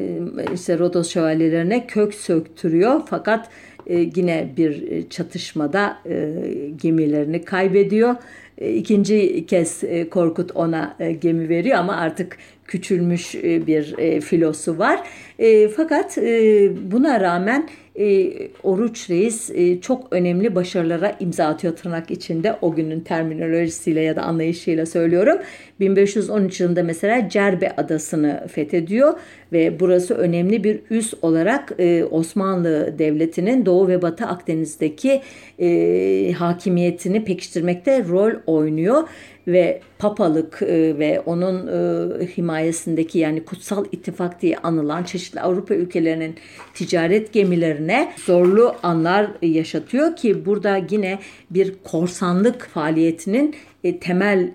işte 0.55 0.79
Rodos 0.79 1.11
şövalyelerine 1.11 1.87
kök 1.87 2.15
söktürüyor. 2.15 3.01
Fakat 3.07 3.49
e, 3.87 3.99
yine 4.17 4.49
bir 4.57 5.05
çatışmada 5.09 5.99
e, 6.07 6.35
gemilerini 6.83 7.45
kaybediyor. 7.45 8.15
E, 8.59 8.75
ikinci 8.75 9.47
kez 9.47 9.85
e, 9.85 10.09
Korkut 10.09 10.51
ona 10.55 10.97
e, 11.01 11.13
gemi 11.13 11.49
veriyor 11.49 11.79
ama 11.79 11.97
artık 11.97 12.39
küçülmüş 12.65 13.35
e, 13.35 13.67
bir 13.67 13.99
e, 13.99 14.21
filosu 14.21 14.79
var. 14.79 15.09
E, 15.39 15.69
fakat 15.69 16.19
e, 16.19 16.71
buna 16.93 17.21
rağmen 17.21 17.69
e, 17.99 18.33
Oruç 18.63 19.11
Reis 19.11 19.51
e, 19.51 19.81
çok 19.81 20.07
önemli 20.11 20.55
başarılara 20.55 21.17
imza 21.21 21.47
atıyor 21.47 21.77
tırnak 21.77 22.11
içinde 22.11 22.57
o 22.63 22.75
günün 22.75 23.01
terminolojisiyle 23.01 24.01
ya 24.01 24.17
da 24.17 24.23
anlayışıyla 24.23 24.87
söylüyorum. 24.87 25.39
1513 25.81 26.61
yılında 26.61 26.83
mesela 26.83 27.29
Cerbe 27.29 27.77
adasını 27.77 28.47
fethediyor 28.53 29.15
ve 29.53 29.81
burası 29.81 30.15
önemli 30.15 30.65
bir 30.65 30.81
üs 30.91 31.15
olarak 31.23 31.73
e, 31.79 32.05
Osmanlı 32.05 32.95
Devleti'nin 32.99 33.67
Doğu 33.67 33.89
ve 33.89 34.03
Batı 34.03 34.27
Akdeniz'deki 34.27 35.23
e, 35.59 36.33
hakimiyetini 36.33 37.25
pekiştirmekte 37.25 38.05
rol 38.09 38.33
oynuyor 38.47 39.09
ve 39.49 39.81
papalık 39.99 40.63
e, 40.63 40.99
ve 40.99 41.21
onun 41.21 41.67
e, 41.67 42.27
himayesindeki 42.27 43.19
yani 43.19 43.45
kutsal 43.45 43.85
ittifak 43.93 44.43
diye 44.43 44.59
anılan 44.59 45.05
çeşitli 45.05 45.41
Avrupa 45.41 45.75
ülkelerinin 45.75 46.35
ticaret 46.75 47.33
gemilerine 47.33 48.13
zorlu 48.27 48.75
anlar 48.83 49.31
yaşatıyor 49.43 50.17
ki 50.17 50.47
burada 50.47 50.81
yine 50.91 51.19
bir 51.51 51.75
korsanlık 51.85 52.69
faaliyetinin 52.69 53.55
e, 53.85 53.99
temel 53.99 54.53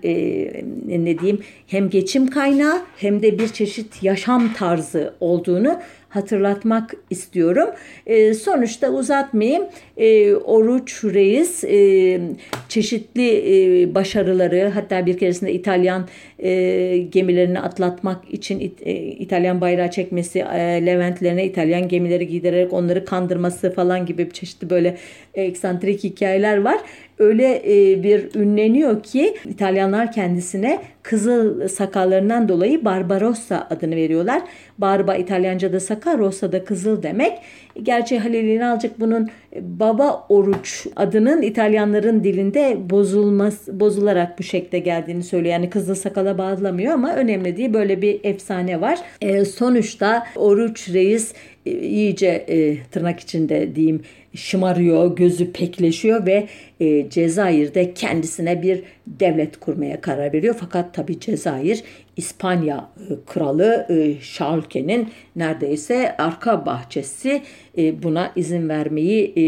ne 0.86 1.18
diyeyim 1.18 1.40
hem 1.74 1.90
geçim 1.90 2.30
kaynağı 2.30 2.82
hem 2.96 3.22
de 3.22 3.38
bir 3.38 3.48
çeşit 3.48 4.02
yaşam 4.02 4.52
tarzı 4.52 5.14
olduğunu 5.20 5.80
hatırlatmak 6.08 6.94
istiyorum. 7.10 7.68
E, 8.06 8.34
sonuçta 8.34 8.90
uzatmayayım. 8.90 9.64
E, 9.96 10.34
Oruç 10.34 11.04
Reis 11.04 11.64
e, 11.64 12.20
çeşitli 12.68 13.28
e, 13.30 13.94
başarıları 13.94 14.68
hatta 14.74 15.06
bir 15.06 15.18
keresinde 15.18 15.52
İtalyan 15.52 16.08
e, 16.38 16.98
gemilerini 16.98 17.60
atlatmak 17.60 18.30
için 18.30 18.60
it, 18.60 18.78
e, 18.82 18.92
İtalyan 19.02 19.60
bayrağı 19.60 19.90
çekmesi, 19.90 20.38
e, 20.38 20.86
Leventlerine 20.86 21.44
İtalyan 21.44 21.88
gemileri 21.88 22.28
gidererek 22.28 22.72
onları 22.72 23.04
kandırması 23.04 23.74
falan 23.74 24.06
gibi 24.06 24.30
çeşitli 24.32 24.70
böyle 24.70 24.96
eksantrik 25.34 26.04
hikayeler 26.04 26.56
var 26.56 26.78
öyle 27.18 27.62
e, 27.66 28.02
bir 28.02 28.34
ünleniyor 28.34 29.02
ki 29.02 29.34
İtalyanlar 29.48 30.12
kendisine 30.12 30.80
kızıl 31.04 31.68
sakallarından 31.68 32.48
dolayı 32.48 32.84
Barbarossa 32.84 33.66
adını 33.70 33.96
veriyorlar. 33.96 34.42
Barba 34.78 35.14
İtalyanca'da 35.14 35.80
sakal, 35.80 36.18
Rossa 36.18 36.52
da 36.52 36.64
kızıl 36.64 37.02
demek. 37.02 37.38
Gerçi 37.82 38.18
Halil 38.18 38.48
İnalcık 38.48 39.00
bunun 39.00 39.28
baba 39.60 40.26
oruç 40.28 40.86
adının 40.96 41.42
İtalyanların 41.42 42.24
dilinde 42.24 42.76
bozulması, 42.90 43.80
bozularak 43.80 44.38
bu 44.38 44.42
şekilde 44.42 44.78
geldiğini 44.78 45.22
söylüyor. 45.22 45.52
Yani 45.52 45.70
kızıl 45.70 45.94
sakala 45.94 46.38
bağlamıyor 46.38 46.92
ama 46.92 47.14
önemli 47.14 47.56
değil. 47.56 47.74
Böyle 47.74 48.02
bir 48.02 48.20
efsane 48.24 48.80
var. 48.80 48.98
E, 49.20 49.44
sonuçta 49.44 50.26
oruç 50.36 50.88
reis 50.92 51.34
e, 51.66 51.70
iyice 51.70 52.44
e, 52.48 52.82
tırnak 52.82 53.20
içinde 53.20 53.74
diyeyim 53.74 54.02
şımarıyor, 54.34 55.16
gözü 55.16 55.52
pekleşiyor 55.52 56.26
ve 56.26 56.48
e, 56.80 57.10
Cezayir'de 57.10 57.94
kendisine 57.94 58.62
bir 58.62 58.82
devlet 59.06 59.60
kurmaya 59.60 60.00
karar 60.00 60.32
veriyor. 60.32 60.56
Fakat 60.60 60.94
tabii 60.94 61.20
Cezayir 61.20 61.82
İspanya 62.16 62.88
e, 62.98 63.12
kralı 63.26 63.86
e, 63.90 64.20
Şalke'nin 64.20 65.08
neredeyse 65.36 66.16
arka 66.16 66.66
bahçesi 66.66 67.42
e, 67.78 68.02
buna 68.02 68.32
izin 68.36 68.68
vermeyi 68.68 69.32
e, 69.36 69.44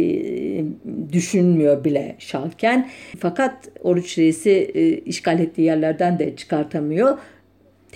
düşünmüyor 1.13 1.85
bile 1.85 2.17
Şalken. 2.19 2.89
Fakat 3.19 3.69
Oruç 3.83 4.19
Reis'i 4.19 4.51
e, 4.51 4.99
işgal 4.99 5.41
ettiği 5.41 5.63
yerlerden 5.63 6.19
de 6.19 6.37
çıkartamıyor 6.37 7.19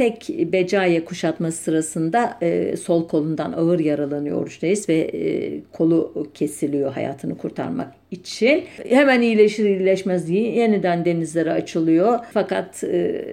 tek 0.00 0.52
Becaye 0.52 1.04
kuşatması 1.04 1.62
sırasında 1.62 2.38
e, 2.42 2.76
sol 2.76 3.08
kolundan 3.08 3.52
ağır 3.52 3.78
yaralanıyor 3.78 4.42
Oruç 4.42 4.62
Reis 4.62 4.88
ve 4.88 4.98
e, 4.98 5.60
kolu 5.72 6.26
kesiliyor 6.34 6.92
hayatını 6.92 7.38
kurtarmak 7.38 7.92
için. 8.10 8.64
Hemen 8.88 9.20
iyileşir 9.20 9.64
iyileşmez 9.64 10.28
diye 10.28 10.50
yeniden 10.50 11.04
denizlere 11.04 11.52
açılıyor. 11.52 12.18
Fakat 12.32 12.84
e, 12.84 13.24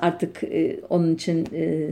artık 0.00 0.44
e, 0.44 0.76
onun 0.90 1.14
için 1.14 1.46
e, 1.54 1.88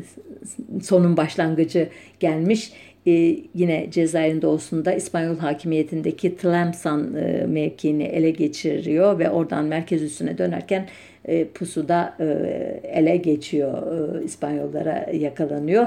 sonun 0.82 1.16
başlangıcı 1.16 1.88
gelmiş. 2.20 2.72
E, 3.06 3.12
yine 3.54 3.86
Cezayir'in 3.90 4.42
doğusunda 4.42 4.92
İspanyol 4.92 5.38
hakimiyetindeki 5.38 6.36
Tlemcen 6.36 7.14
e, 7.14 7.46
mevkiini 7.46 8.04
ele 8.04 8.30
geçiriyor 8.30 9.18
ve 9.18 9.30
oradan 9.30 9.64
merkez 9.64 10.02
üstüne 10.02 10.38
dönerken 10.38 10.86
e, 11.24 11.48
pusuda 11.48 12.16
e, 12.20 12.24
ele 12.82 13.16
geçiyor. 13.16 13.82
E, 14.20 14.24
İspanyollara 14.24 15.10
yakalanıyor. 15.12 15.86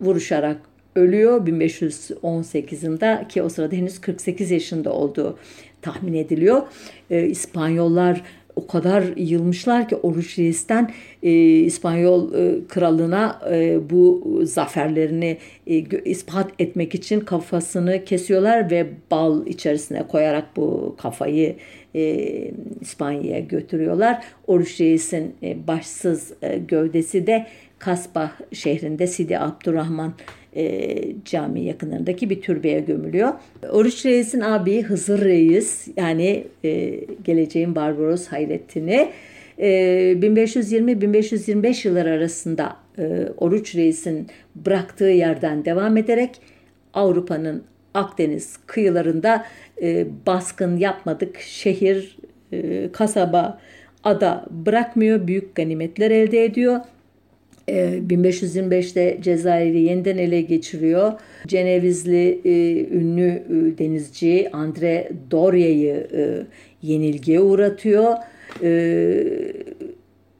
Vuruşarak 0.00 0.56
ölüyor 0.96 1.46
1518 1.46 2.82
yılında 2.82 3.28
ki 3.28 3.42
o 3.42 3.48
sırada 3.48 3.76
henüz 3.76 4.00
48 4.00 4.50
yaşında 4.50 4.92
olduğu 4.92 5.38
tahmin 5.82 6.14
ediliyor. 6.14 6.62
E, 7.10 7.26
İspanyollar 7.26 8.22
o 8.58 8.66
kadar 8.66 9.04
yılmışlar 9.16 9.88
ki 9.88 9.96
Oruç 9.96 10.38
Reis'ten 10.38 10.90
e, 11.22 11.32
İspanyol 11.40 12.34
e, 12.34 12.66
kralına 12.68 13.40
e, 13.50 13.90
bu 13.90 14.40
zaferlerini 14.42 15.38
e, 15.66 15.74
ispat 16.04 16.50
etmek 16.58 16.94
için 16.94 17.20
kafasını 17.20 18.04
kesiyorlar 18.04 18.70
ve 18.70 18.86
bal 19.10 19.46
içerisine 19.46 20.06
koyarak 20.08 20.56
bu 20.56 20.96
kafayı 20.98 21.56
e, 21.94 22.50
İspanya'ya 22.80 23.40
götürüyorlar. 23.40 24.24
Oruç 24.46 24.80
Reis'in 24.80 25.34
e, 25.42 25.66
başsız 25.66 26.32
e, 26.42 26.58
gövdesi 26.58 27.26
de 27.26 27.46
Kasbah 27.78 28.30
şehrinde 28.52 29.06
Sidi 29.06 29.38
Abdurrahman 29.38 30.12
e, 30.56 30.94
cami 31.24 31.64
yakınlarındaki 31.64 32.30
bir 32.30 32.42
türbeye 32.42 32.80
gömülüyor. 32.80 33.32
Oruç 33.70 34.06
Reis'in 34.06 34.40
abi 34.40 34.82
Hızır 34.82 35.24
Reis 35.24 35.88
yani 35.96 36.44
e, 36.64 37.00
geleceğin 37.24 37.74
Barbaros 37.74 38.26
Hayrettin'i 38.26 39.08
e, 39.58 39.68
1520-1525 40.12 41.88
yılları 41.88 42.10
arasında 42.10 42.76
e, 42.98 43.28
Oruç 43.36 43.74
Reis'in 43.74 44.26
bıraktığı 44.54 45.04
yerden 45.04 45.64
devam 45.64 45.96
ederek 45.96 46.30
Avrupa'nın 46.94 47.62
Akdeniz 47.94 48.56
kıyılarında 48.66 49.46
e, 49.82 50.06
baskın 50.26 50.76
yapmadık 50.76 51.40
şehir, 51.40 52.18
e, 52.52 52.88
kasaba, 52.92 53.58
ada 54.04 54.44
bırakmıyor. 54.50 55.26
Büyük 55.26 55.54
ganimetler 55.54 56.10
elde 56.10 56.44
ediyor. 56.44 56.80
1525'te 58.08 59.00
e, 59.00 59.22
Cezayir'i 59.22 59.80
yeniden 59.80 60.18
ele 60.18 60.40
geçiriyor. 60.40 61.12
Cenevizli 61.46 62.40
e, 62.44 62.84
ünlü 62.94 63.28
e, 63.28 63.78
denizci 63.78 64.50
Andre 64.52 65.10
Doria'yı 65.30 66.08
e, 66.12 66.42
yenilgiye 66.82 67.40
uğratıyor. 67.40 68.16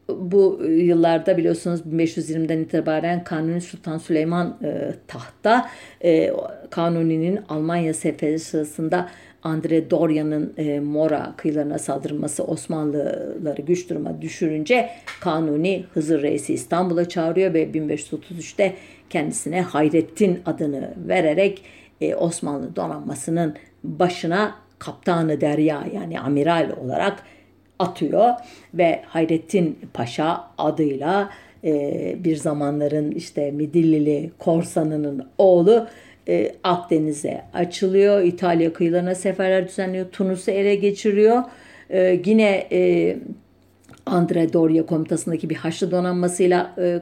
Bu 0.08 0.61
yıllarda 0.64 1.37
biliyorsunuz 1.37 1.80
1520'den 1.80 2.58
itibaren 2.58 3.25
Kanuni 3.25 3.61
Sultan 3.61 3.99
Süleyman 3.99 4.58
tahta. 5.06 5.70
E, 6.04 6.32
Kanuni'nin 6.70 7.40
Almanya 7.49 7.94
seferi 7.94 8.38
sırasında 8.38 9.08
Andre 9.42 9.90
Doria'nın 9.90 10.54
e, 10.57 10.80
Mora 10.80 11.35
kıyılarına 11.37 11.78
saldırması 11.78 12.45
Osmanlıları 12.45 13.62
güç 13.62 13.90
duruma 13.90 14.23
düşürünce 14.23 14.90
Kanuni 15.21 15.85
Hızır 15.95 16.23
Reis'i 16.23 16.54
İstanbul'a 16.54 17.09
çağırıyor 17.09 17.54
ve 17.54 17.64
1533'te 17.64 18.75
kendisine 19.11 19.62
Hayrettin 19.62 20.40
adını 20.47 20.95
vererek 21.09 21.62
e, 22.00 22.14
Osmanlı 22.14 22.76
donanmasının 22.76 23.54
başına 23.85 24.54
kaptanı 24.78 25.40
derya 25.40 25.85
yani 25.95 26.21
amiral 26.21 26.71
olarak 26.85 27.23
atıyor 27.78 28.35
ve 28.75 29.02
Hayrettin 29.07 29.78
Paşa 29.95 30.45
adıyla 30.59 31.30
e, 31.64 32.16
bir 32.25 32.37
zamanların 32.37 33.11
işte 33.11 33.50
Midillili 33.50 34.30
korsanının 34.38 35.26
oğlu 35.38 35.87
e, 36.28 36.52
Akdeniz'e 36.64 37.42
açılıyor. 37.54 38.23
İtalya 38.23 38.73
kıyılarına 38.73 39.14
seferler 39.14 39.68
düzenliyor. 39.68 40.06
Tunus'u 40.11 40.50
ele 40.50 40.75
geçiriyor. 40.75 41.42
E, 41.90 42.20
yine 42.25 42.66
e, 42.73 43.16
Andre 44.06 44.52
Doria 44.52 44.87
komutasındaki 44.87 45.50
bir 45.50 45.56
Haçlı 45.56 45.90
donanmasıyla 45.90 46.75
e, 46.78 47.00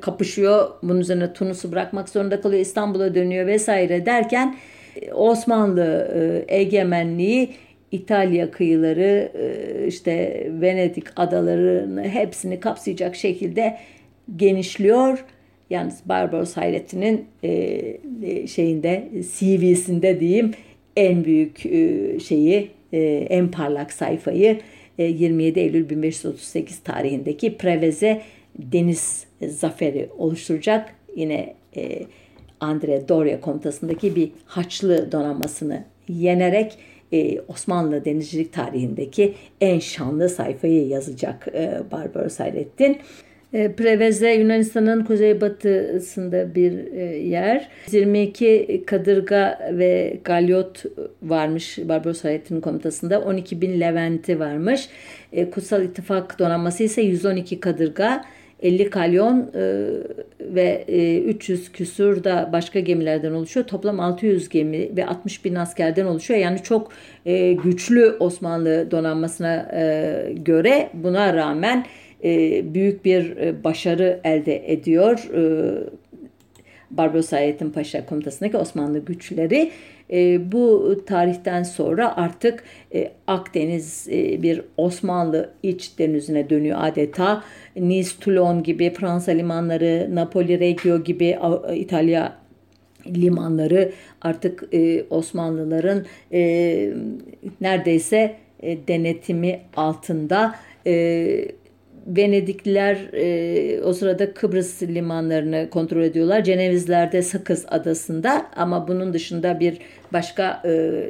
kapışıyor. 0.00 0.70
Bunun 0.82 1.00
üzerine 1.00 1.32
Tunus'u 1.32 1.72
bırakmak 1.72 2.08
zorunda 2.08 2.40
kalıyor. 2.40 2.62
İstanbul'a 2.62 3.14
dönüyor 3.14 3.46
vesaire 3.46 4.06
derken 4.06 4.56
e, 5.02 5.12
Osmanlı 5.12 6.10
e, 6.14 6.44
egemenliği 6.56 7.54
İtalya 7.92 8.50
kıyıları 8.50 9.32
e, 9.34 9.86
işte 9.86 10.46
Venedik 10.60 11.06
adalarını 11.16 12.02
hepsini 12.02 12.60
kapsayacak 12.60 13.16
şekilde 13.16 13.78
genişliyor. 14.36 15.24
Yalnız 15.72 16.00
Barbaros 16.06 16.56
Hayrettin'in 16.56 17.24
e, 17.44 17.50
e 18.22 18.46
şeyinde 18.46 19.08
CV'sinde 19.38 20.20
diyeyim 20.20 20.50
en 20.96 21.24
büyük 21.24 21.66
e, 21.66 22.18
şeyi 22.20 22.70
e, 22.92 23.00
en 23.30 23.50
parlak 23.50 23.92
sayfayı 23.92 24.60
e, 24.98 25.04
27 25.04 25.60
Eylül 25.60 25.88
1538 25.90 26.78
tarihindeki 26.78 27.56
Preveze 27.56 28.22
Deniz 28.58 29.26
Zaferi 29.48 30.08
oluşturacak. 30.18 30.94
Yine 31.16 31.54
e, 31.76 32.02
Andre 32.60 33.08
Doria 33.08 33.40
komutasındaki 33.40 34.16
bir 34.16 34.30
Haçlı 34.46 35.12
donanmasını 35.12 35.84
yenerek 36.08 36.78
e, 37.12 37.40
Osmanlı 37.40 38.04
denizcilik 38.04 38.52
tarihindeki 38.52 39.34
en 39.60 39.78
şanlı 39.78 40.28
sayfayı 40.28 40.88
yazacak 40.88 41.48
e, 41.54 41.82
Barbaros 41.92 42.40
Hayrettin. 42.40 42.98
E, 43.52 43.72
Preveze 43.72 44.32
Yunanistan'ın 44.32 45.04
kuzeybatısında 45.04 46.54
bir 46.54 46.92
e, 46.92 47.02
yer. 47.18 47.68
22 47.90 48.82
kadırga 48.86 49.70
ve 49.72 50.16
galyot 50.24 50.84
varmış 51.22 51.78
Barbaros 51.78 52.24
Hayrettin'in 52.24 52.60
komutasında. 52.60 53.20
12 53.20 53.60
bin 53.60 53.80
Leventi 53.80 54.40
varmış. 54.40 54.88
E, 55.32 55.50
Kutsal 55.50 55.82
İttifak 55.82 56.38
donanması 56.38 56.82
ise 56.82 57.02
112 57.02 57.60
kadırga, 57.60 58.24
50 58.62 58.90
kalyon 58.90 59.50
ve 60.40 60.84
300 61.26 61.72
küsur 61.72 62.24
da 62.24 62.50
başka 62.52 62.80
gemilerden 62.80 63.32
oluşuyor. 63.32 63.66
Toplam 63.66 64.00
600 64.00 64.48
gemi 64.48 64.96
ve 64.96 65.06
60 65.06 65.44
bin 65.44 65.54
askerden 65.54 66.06
oluşuyor. 66.06 66.40
Yani 66.40 66.62
çok 66.62 66.92
güçlü 67.64 68.16
Osmanlı 68.20 68.90
donanmasına 68.90 69.68
göre 70.44 70.88
buna 70.94 71.34
rağmen 71.34 71.86
büyük 72.74 73.04
bir 73.04 73.36
e, 73.36 73.64
başarı 73.64 74.20
elde 74.24 74.72
ediyor. 74.72 75.30
E, 75.34 75.42
Barbaros 76.90 77.32
Hayrettin 77.32 77.70
Paşa 77.70 78.06
komutasındaki 78.06 78.56
Osmanlı 78.56 78.98
güçleri 78.98 79.70
e, 80.10 80.52
bu 80.52 80.96
tarihten 81.06 81.62
sonra 81.62 82.16
artık 82.16 82.64
e, 82.94 83.10
Akdeniz 83.26 84.08
e, 84.10 84.42
bir 84.42 84.62
Osmanlı 84.76 85.50
iç 85.62 85.98
denizine 85.98 86.50
dönüyor 86.50 86.78
adeta. 86.80 87.44
Nice, 87.76 88.10
Toulon 88.20 88.62
gibi 88.62 88.90
Fransa 88.90 89.32
limanları, 89.32 90.08
Napoli, 90.14 90.60
Reggio 90.60 91.04
gibi 91.04 91.38
İtalya 91.74 92.36
limanları 93.06 93.92
artık 94.22 94.64
e, 94.72 95.04
Osmanlıların 95.10 96.06
e, 96.32 96.92
neredeyse 97.60 98.36
e, 98.62 98.88
denetimi 98.88 99.60
altında. 99.76 100.54
E, 100.86 101.48
Venedikliler 102.06 102.96
e, 103.12 103.82
o 103.82 103.92
sırada 103.92 104.34
Kıbrıs 104.34 104.82
limanlarını 104.82 105.70
kontrol 105.70 106.02
ediyorlar. 106.02 106.44
Cenevizler 106.44 107.12
de 107.12 107.22
Sakız 107.22 107.66
adasında 107.68 108.46
ama 108.56 108.88
bunun 108.88 109.12
dışında 109.12 109.60
bir 109.60 109.78
başka 110.12 110.62
e, 110.64 111.02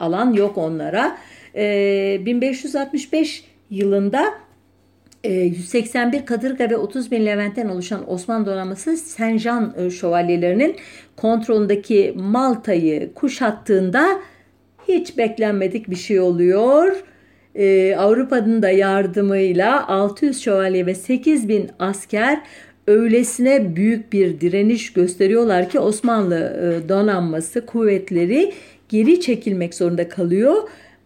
alan 0.00 0.32
yok 0.32 0.58
onlara. 0.58 1.18
E, 1.54 2.20
1565 2.26 3.44
yılında 3.70 4.34
181 5.24 6.18
e, 6.18 6.24
kadırga 6.24 6.70
ve 6.70 6.76
30 6.76 7.10
bin 7.10 7.26
Levent'ten 7.26 7.68
oluşan 7.68 8.10
Osmanlı 8.12 8.46
donanması 8.46 8.96
Senjan 8.96 9.74
e, 9.78 9.90
şövalyelerinin 9.90 10.76
kontrolündeki 11.16 12.14
Malta'yı 12.16 13.14
kuşattığında 13.14 14.20
hiç 14.88 15.18
beklenmedik 15.18 15.90
bir 15.90 15.96
şey 15.96 16.20
oluyor. 16.20 17.02
Ee, 17.58 17.96
Avrupa'nın 17.96 18.62
da 18.62 18.70
yardımıyla 18.70 19.88
600 19.88 20.42
şövalye 20.42 20.86
ve 20.86 20.94
8000 20.94 21.70
asker 21.78 22.40
öylesine 22.86 23.76
büyük 23.76 24.12
bir 24.12 24.40
direniş 24.40 24.92
gösteriyorlar 24.92 25.68
ki 25.68 25.78
Osmanlı 25.80 26.36
e, 26.36 26.88
donanması 26.88 27.66
kuvvetleri 27.66 28.52
geri 28.88 29.20
çekilmek 29.20 29.74
zorunda 29.74 30.08
kalıyor. 30.08 30.54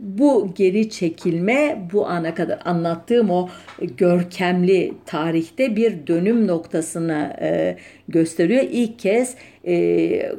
Bu 0.00 0.50
geri 0.54 0.90
çekilme 0.90 1.88
bu 1.92 2.06
ana 2.06 2.34
kadar 2.34 2.58
anlattığım 2.64 3.30
o 3.30 3.48
görkemli 3.96 4.94
tarihte 5.06 5.76
bir 5.76 6.06
dönüm 6.06 6.46
noktasını 6.46 7.36
e, 7.40 7.76
gösteriyor. 8.08 8.62
İlk 8.70 8.98
kez 8.98 9.34
e, 9.66 10.32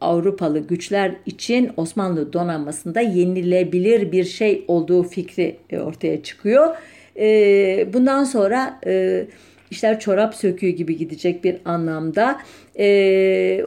Avrupalı 0.00 0.58
güçler 0.58 1.12
için 1.26 1.70
Osmanlı 1.76 2.32
donanmasında 2.32 3.00
yenilebilir 3.00 4.12
bir 4.12 4.24
şey 4.24 4.64
olduğu 4.68 5.02
fikri 5.02 5.56
e, 5.70 5.78
ortaya 5.78 6.22
çıkıyor. 6.22 6.76
E, 7.18 7.88
bundan 7.92 8.24
sonra 8.24 8.80
e, 8.86 9.24
işler 9.70 10.00
çorap 10.00 10.34
söküğü 10.34 10.68
gibi 10.68 10.96
gidecek 10.96 11.44
bir 11.44 11.56
anlamda. 11.64 12.40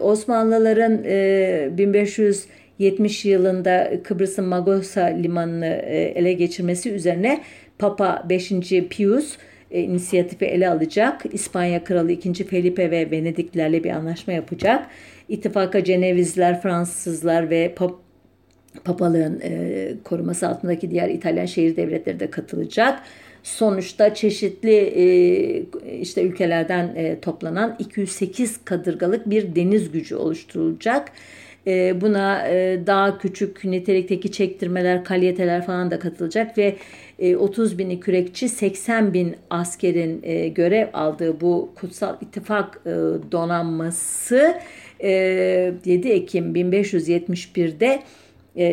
Osmanlıların 0.02 1.04
1570 1.78 3.26
yılında 3.26 3.92
Kıbrıs'ın 4.04 4.46
Magosa 4.46 5.06
limanını 5.06 5.66
ele 6.16 6.34
geçirmesi 6.34 6.92
üzerine 6.92 7.42
Papa 7.80 8.26
5. 8.30 8.52
Pius 8.90 9.38
inisiyatifi 9.72 10.46
ele 10.46 10.70
alacak. 10.70 11.22
İspanya 11.32 11.84
Kralı 11.84 12.12
2. 12.12 12.44
Felipe 12.44 12.92
ve 12.92 13.12
Venediklilerle 13.12 13.84
bir 13.84 13.90
anlaşma 13.90 14.34
yapacak. 14.34 14.88
İttifaka 15.30 15.84
Cenevizler, 15.84 16.62
Fransızlar 16.62 17.50
ve 17.50 17.74
Pap 17.76 17.96
papalığın 18.84 19.40
e, 19.44 19.92
koruması 20.04 20.48
altındaki 20.48 20.92
diğer 20.92 21.10
İtalyan 21.10 21.46
şehir 21.46 21.76
devletleri 21.76 22.20
de 22.20 22.30
katılacak. 22.30 23.00
Sonuçta 23.44 24.14
çeşitli 24.14 24.76
e, 24.76 25.04
işte 26.00 26.24
ülkelerden 26.24 26.96
e, 26.96 27.20
toplanan 27.20 27.76
208 27.80 28.66
kadırgalık 28.66 29.30
bir 29.30 29.56
deniz 29.56 29.92
gücü 29.92 30.16
oluşturulacak. 30.16 31.12
E, 31.68 32.02
buna 32.02 32.48
e, 32.48 32.80
daha 32.88 33.18
küçük 33.18 33.66
nitelikteki 33.66 34.32
çektirmeler, 34.32 35.04
kalyeteler 35.04 35.66
falan 35.66 35.92
da 35.92 36.00
katılacak 36.00 36.58
ve 36.58 36.76
e, 37.20 37.36
30 37.36 37.78
bin 37.78 38.00
kürekçi 38.00 38.50
80 38.50 39.14
bin 39.14 39.36
askerin 39.50 40.20
e, 40.24 40.48
görev 40.48 40.88
aldığı 40.94 41.42
bu 41.42 41.72
kutsal 41.76 42.16
ittifak 42.22 42.82
e, 42.86 42.90
donanması 43.32 44.60
7 45.04 46.08
ee, 46.08 46.14
Ekim 46.14 46.56
1571'de 46.56 48.04
e, 48.56 48.66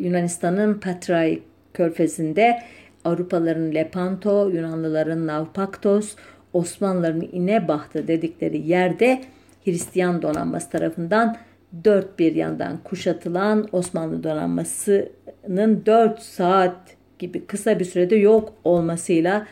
Yunanistan'ın 0.00 0.74
Patray 0.74 1.38
körfezinde 1.72 2.62
Avrupalıların 3.04 3.74
Lepanto, 3.74 4.48
Yunanlıların 4.48 5.26
Navpaktos, 5.26 6.16
Osmanlıların 6.52 7.28
İnebahtı 7.32 8.08
dedikleri 8.08 8.68
yerde 8.68 9.20
Hristiyan 9.64 10.22
donanması 10.22 10.70
tarafından 10.70 11.36
dört 11.84 12.18
bir 12.18 12.34
yandan 12.34 12.78
kuşatılan 12.84 13.68
Osmanlı 13.72 14.22
donanmasının 14.24 15.82
4 15.86 16.18
saat 16.18 16.76
gibi 17.18 17.46
kısa 17.46 17.78
bir 17.78 17.84
sürede 17.84 18.16
yok 18.16 18.52
olmasıyla 18.64 19.46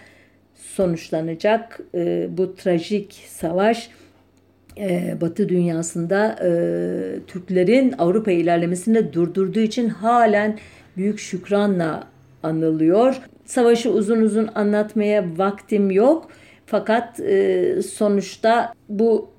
sonuçlanacak 0.54 1.80
e, 1.94 2.28
bu 2.30 2.54
trajik 2.54 3.24
savaş 3.26 3.90
Batı 5.20 5.48
dünyasında 5.48 6.38
e, 6.44 6.50
Türklerin 7.26 7.94
Avrupa 7.98 8.30
ilerlemesini 8.30 9.12
durdurduğu 9.12 9.60
için 9.60 9.88
halen 9.88 10.58
büyük 10.96 11.18
şükranla 11.18 12.04
anılıyor. 12.42 13.20
Savaşı 13.44 13.90
uzun 13.90 14.20
uzun 14.20 14.48
anlatmaya 14.54 15.24
vaktim 15.38 15.90
yok. 15.90 16.30
Fakat 16.66 17.20
e, 17.20 17.82
sonuçta 17.82 18.72
bu 18.88 19.30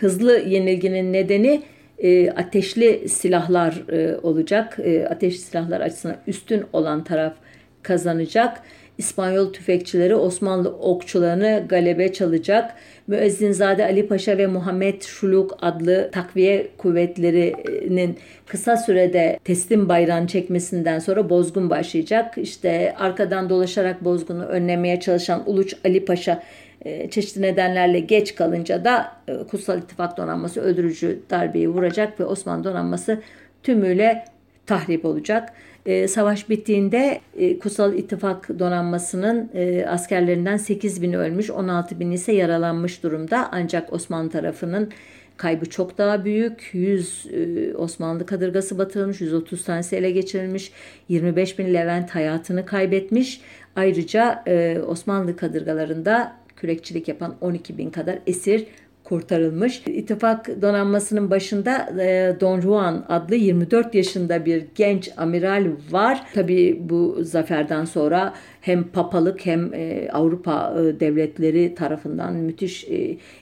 hızlı 0.00 0.38
yenilginin 0.38 1.12
nedeni 1.12 1.62
e, 1.98 2.30
ateşli 2.30 3.08
silahlar 3.08 3.82
olacak. 4.22 4.78
E, 4.82 5.06
ateşli 5.06 5.38
silahlar 5.38 5.80
açısından 5.80 6.16
üstün 6.26 6.64
olan 6.72 7.04
taraf 7.04 7.34
kazanacak. 7.82 8.62
İspanyol 9.00 9.52
tüfekçileri 9.52 10.14
Osmanlı 10.14 10.68
okçularını 10.68 11.64
galebe 11.68 12.12
çalacak. 12.12 12.74
Müezzinzade 13.06 13.84
Ali 13.84 14.08
Paşa 14.08 14.38
ve 14.38 14.46
Muhammed 14.46 15.02
Şuluk 15.02 15.58
adlı 15.62 16.10
takviye 16.12 16.68
kuvvetlerinin 16.78 18.18
kısa 18.46 18.76
sürede 18.76 19.38
teslim 19.44 19.88
bayrağını 19.88 20.26
çekmesinden 20.26 20.98
sonra 20.98 21.30
bozgun 21.30 21.70
başlayacak. 21.70 22.38
İşte 22.38 22.94
arkadan 22.98 23.50
dolaşarak 23.50 24.04
bozgunu 24.04 24.44
önlemeye 24.44 25.00
çalışan 25.00 25.42
Uluç 25.46 25.74
Ali 25.84 26.04
Paşa 26.04 26.42
e, 26.84 27.10
çeşitli 27.10 27.42
nedenlerle 27.42 28.00
geç 28.00 28.34
kalınca 28.34 28.84
da 28.84 29.12
e, 29.28 29.36
Kutsal 29.50 29.78
İttifak 29.78 30.16
donanması 30.16 30.60
öldürücü 30.60 31.20
darbeyi 31.30 31.68
vuracak 31.68 32.20
ve 32.20 32.24
Osmanlı 32.24 32.64
donanması 32.64 33.20
tümüyle 33.62 34.24
tahrip 34.66 35.04
olacak. 35.04 35.52
E, 35.86 36.08
savaş 36.08 36.50
bittiğinde 36.50 37.20
e, 37.36 37.58
Kutsal 37.58 37.94
İttifak 37.94 38.58
donanmasının 38.58 39.50
e, 39.54 39.86
askerlerinden 39.86 40.56
8 40.56 41.02
bin 41.02 41.12
ölmüş, 41.12 41.50
16 41.50 42.00
bin 42.00 42.10
ise 42.10 42.32
yaralanmış 42.32 43.02
durumda. 43.02 43.48
Ancak 43.52 43.92
Osmanlı 43.92 44.30
tarafının 44.30 44.90
kaybı 45.36 45.70
çok 45.70 45.98
daha 45.98 46.24
büyük. 46.24 46.70
100 46.72 47.26
e, 47.32 47.74
Osmanlı 47.74 48.26
kadırgası 48.26 48.78
batırılmış, 48.78 49.20
130 49.20 49.64
tanesi 49.64 49.96
ele 49.96 50.10
geçirilmiş, 50.10 50.72
25 51.08 51.58
bin 51.58 51.74
Levent 51.74 52.10
hayatını 52.10 52.66
kaybetmiş. 52.66 53.40
Ayrıca 53.76 54.42
e, 54.46 54.78
Osmanlı 54.86 55.36
kadırgalarında 55.36 56.32
kürekçilik 56.56 57.08
yapan 57.08 57.36
12 57.40 57.78
bin 57.78 57.90
kadar 57.90 58.18
esir 58.26 58.66
kurtarılmış. 59.10 59.82
İttifak 59.86 60.62
donanmasının 60.62 61.30
başında 61.30 62.02
e, 62.02 62.36
Don 62.40 62.60
Juan 62.60 63.04
adlı 63.08 63.34
24 63.34 63.94
yaşında 63.94 64.44
bir 64.44 64.64
genç 64.74 65.10
amiral 65.16 65.66
var. 65.90 66.22
Tabii 66.34 66.78
bu 66.80 67.18
zaferden 67.20 67.84
sonra 67.84 68.34
hem 68.60 68.84
papalık 68.84 69.46
hem 69.46 69.74
e, 69.74 70.08
Avrupa 70.12 70.74
e, 70.76 71.00
devletleri 71.00 71.74
tarafından 71.74 72.34
müthiş 72.34 72.84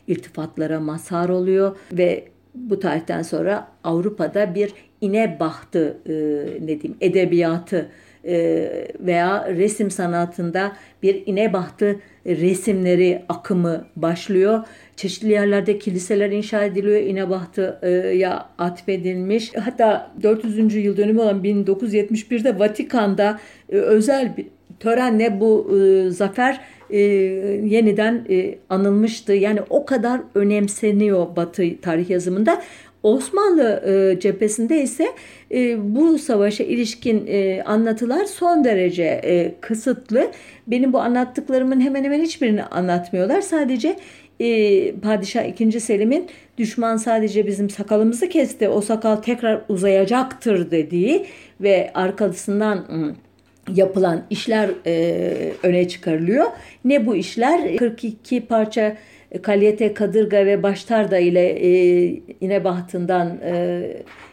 iltifatlara 0.07 0.81
mazhar 0.81 1.29
oluyor 1.29 1.77
ve 1.93 2.25
bu 2.55 2.81
tarihten 2.81 3.23
sonra 3.23 3.69
Avrupa'da 3.85 4.55
bir 4.55 4.73
inebahtı 5.01 5.99
ne 6.61 6.81
diyeyim 6.81 6.97
edebiyatı 7.01 7.89
veya 9.01 9.49
resim 9.57 9.91
sanatında 9.91 10.73
bir 11.03 11.23
inebahtı 11.27 11.97
resimleri 12.27 13.23
akımı 13.29 13.85
başlıyor 13.97 14.65
çeşitli 14.99 15.33
yerlerde 15.33 15.79
kiliseler 15.79 16.31
inşa 16.31 16.65
ediliyor. 16.65 17.01
İnebahtı'ya 17.01 18.49
atfedilmiş. 18.59 19.55
Hatta 19.55 20.11
400. 20.23 20.75
yıl 20.75 20.97
dönümü 20.97 21.21
olan 21.21 21.45
1971'de 21.45 22.59
Vatikan'da 22.59 23.41
e, 23.73 23.77
özel 23.77 24.37
bir 24.37 24.47
törenle 24.81 25.41
bu 25.41 25.79
e, 25.79 26.11
zafer 26.11 26.61
e, 26.91 26.99
yeniden 27.65 28.27
anılmıştı. 28.69 29.33
Yani 29.33 29.61
o 29.71 29.87
kadar 29.87 30.21
önemseniyor 30.35 31.37
Batı 31.37 31.81
tarih 31.81 32.11
yazımında. 32.11 32.63
Osmanlı 33.09 33.83
e, 33.87 34.21
cephesinde 34.21 34.83
ise 34.83 35.09
e, 35.55 35.77
bu 35.95 36.19
savaşa 36.19 36.65
ilişkin 36.65 37.27
e, 37.27 37.63
anlatılar 37.63 38.25
son 38.25 38.65
derece 38.65 39.05
e, 39.05 39.55
kısıtlı. 39.61 40.31
Benim 40.67 40.93
bu 40.93 41.01
anlattıklarımın 41.01 41.81
hemen 41.81 42.05
hemen 42.05 42.23
hiçbirini 42.23 42.65
anlatmıyorlar. 42.65 43.41
Sadece 43.41 43.97
e, 44.41 44.93
Padişah 44.95 45.45
2. 45.45 45.81
Selim'in 45.81 46.27
düşman 46.59 46.97
sadece 46.97 47.47
bizim 47.47 47.71
sakalımızı 47.71 48.29
kesti 48.29 48.69
o 48.69 48.81
sakal 48.81 49.17
tekrar 49.17 49.61
uzayacaktır 49.69 50.71
dediği 50.71 51.27
ve 51.61 51.91
arkasından 51.95 52.87
yapılan 53.75 54.23
işler 54.31 54.71
e, 54.87 55.53
öne 55.63 55.89
çıkarılıyor. 55.89 56.47
Ne 56.85 57.07
bu 57.07 57.17
işler? 57.17 57.77
42 57.77 58.41
parça 58.41 58.97
Kalyete, 59.43 59.95
Kadırga 59.95 60.47
ve 60.47 60.63
Baştarda 60.63 61.19
ile 61.19 61.49
e, 61.49 61.71
İnebahtından 62.41 63.39
e, 63.45 63.83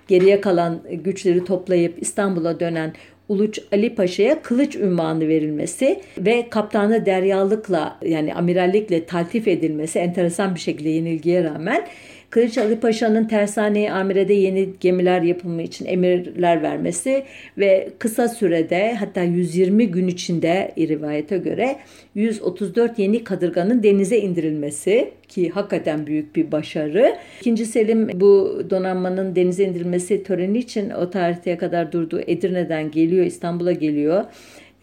geriye 0.08 0.42
kalan 0.42 0.82
güçleri 0.92 1.46
toplayıp 1.46 2.02
İstanbul'a 2.02 2.60
dönen 2.60 2.94
Uluç 3.30 3.60
Ali 3.72 3.96
Paşa'ya 3.96 4.42
kılıç 4.42 4.76
ünvanı 4.76 5.28
verilmesi 5.28 6.02
ve 6.18 6.50
kaptanı 6.50 7.06
deryalıkla 7.06 8.00
yani 8.06 8.34
amirallikle 8.34 9.06
taltif 9.06 9.48
edilmesi 9.48 10.00
enteresan 10.00 10.56
bir 10.56 10.60
şekilde 10.60 10.90
yenilgiye 10.90 11.44
rağmen 11.44 11.88
Kılıç 12.36 12.58
Ali 12.58 12.80
Paşa'nın 12.80 13.26
Tersane-i 13.26 13.92
Amire'de 13.92 14.34
yeni 14.34 14.70
gemiler 14.80 15.22
yapımı 15.22 15.62
için 15.62 15.86
emirler 15.86 16.62
vermesi 16.62 17.24
ve 17.58 17.90
kısa 18.00 18.28
sürede 18.28 18.94
hatta 18.94 19.24
120 19.24 19.88
gün 19.88 20.08
içinde 20.08 20.74
rivayete 20.78 21.38
göre 21.38 21.76
134 22.16 23.00
yeni 23.00 23.24
kadırganın 23.24 23.84
denize 23.84 24.18
indirilmesi 24.18 25.12
ki 25.28 25.50
hakikaten 25.50 26.08
büyük 26.08 26.36
bir 26.36 26.52
başarı. 26.52 27.16
İkinci 27.42 27.66
Selim 27.66 28.10
bu 28.20 28.64
donanmanın 28.70 29.36
denize 29.36 29.64
indirilmesi 29.64 30.24
töreni 30.24 30.58
için 30.58 30.90
o 30.90 31.10
tarihteye 31.10 31.58
kadar 31.58 31.92
durduğu 31.92 32.22
Edirne'den 32.28 32.92
geliyor, 32.92 33.26
İstanbul'a 33.26 33.72
geliyor. 33.72 34.24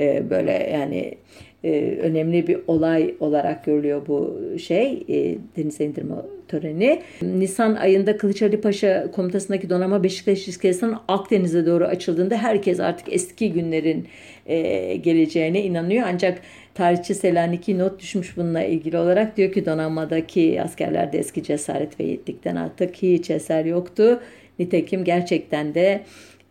Ee, 0.01 0.31
böyle 0.31 0.71
yani 0.73 1.15
e, 1.65 1.99
önemli 2.01 2.47
bir 2.47 2.59
olay 2.67 3.15
olarak 3.21 3.65
görülüyor 3.65 4.07
bu 4.07 4.41
şey 4.59 5.05
e, 5.09 5.63
indirme 5.63 6.15
töreni. 6.49 7.03
Nisan 7.23 7.75
ayında 7.75 8.17
Kılıç 8.17 8.43
Ali 8.43 8.61
Paşa 8.61 9.11
komutasındaki 9.11 9.71
donanma 9.71 10.03
Beşiktaş 10.03 10.49
iskelesinden 10.49 10.97
Akdeniz'e 11.09 11.67
doğru 11.67 11.85
açıldığında 11.85 12.37
herkes 12.37 12.81
artık 12.81 13.13
eski 13.13 13.53
günlerin 13.53 14.07
e, 14.47 14.97
geleceğine 14.97 15.63
inanıyor. 15.63 16.07
Ancak 16.13 16.39
tarihçi 16.75 17.15
Selanik'i 17.15 17.79
not 17.79 18.01
düşmüş 18.01 18.37
bununla 18.37 18.65
ilgili 18.65 18.99
olarak 18.99 19.37
diyor 19.37 19.53
ki 19.53 19.67
donanmadaki 19.67 20.63
askerlerde 20.63 21.19
eski 21.19 21.43
cesaret 21.43 22.01
ve 22.01 22.05
yiğitlikten 22.05 22.57
artık 22.57 22.97
hiç 22.97 23.31
eser 23.31 23.65
yoktu. 23.65 24.21
Nitekim 24.59 25.05
gerçekten 25.05 25.75
de 25.75 26.01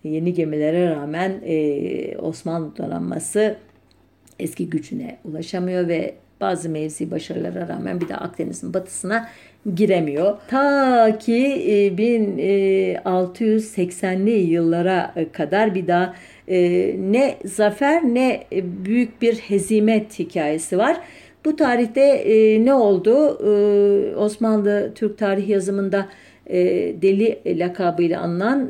yeni 0.03 0.33
gemilere 0.33 0.89
rağmen 0.89 1.41
e, 1.45 2.17
Osmanlı 2.17 2.77
donanması 2.77 3.55
eski 4.41 4.69
gücüne 4.69 5.17
ulaşamıyor 5.25 5.87
ve 5.87 6.15
bazı 6.41 6.69
mevzi 6.69 7.11
başarılara 7.11 7.67
rağmen 7.67 8.01
bir 8.01 8.07
de 8.07 8.17
Akdeniz'in 8.17 8.73
batısına 8.73 9.29
giremiyor. 9.75 10.37
Ta 10.47 11.17
ki 11.17 11.35
1680'li 11.97 14.31
e, 14.31 14.39
yıllara 14.39 15.13
kadar 15.31 15.75
bir 15.75 15.87
daha 15.87 16.15
e, 16.47 16.59
ne 16.99 17.37
zafer 17.45 18.03
ne 18.03 18.43
büyük 18.85 19.21
bir 19.21 19.35
hezimet 19.35 20.19
hikayesi 20.19 20.77
var. 20.77 20.97
Bu 21.45 21.55
tarihte 21.55 22.01
e, 22.01 22.65
ne 22.65 22.73
oldu? 22.73 23.37
Osmanlı 24.17 24.91
Türk 24.95 25.17
tarih 25.17 25.49
yazımında 25.49 26.07
deli 27.01 27.39
lakabıyla 27.45 28.21
anılan 28.21 28.69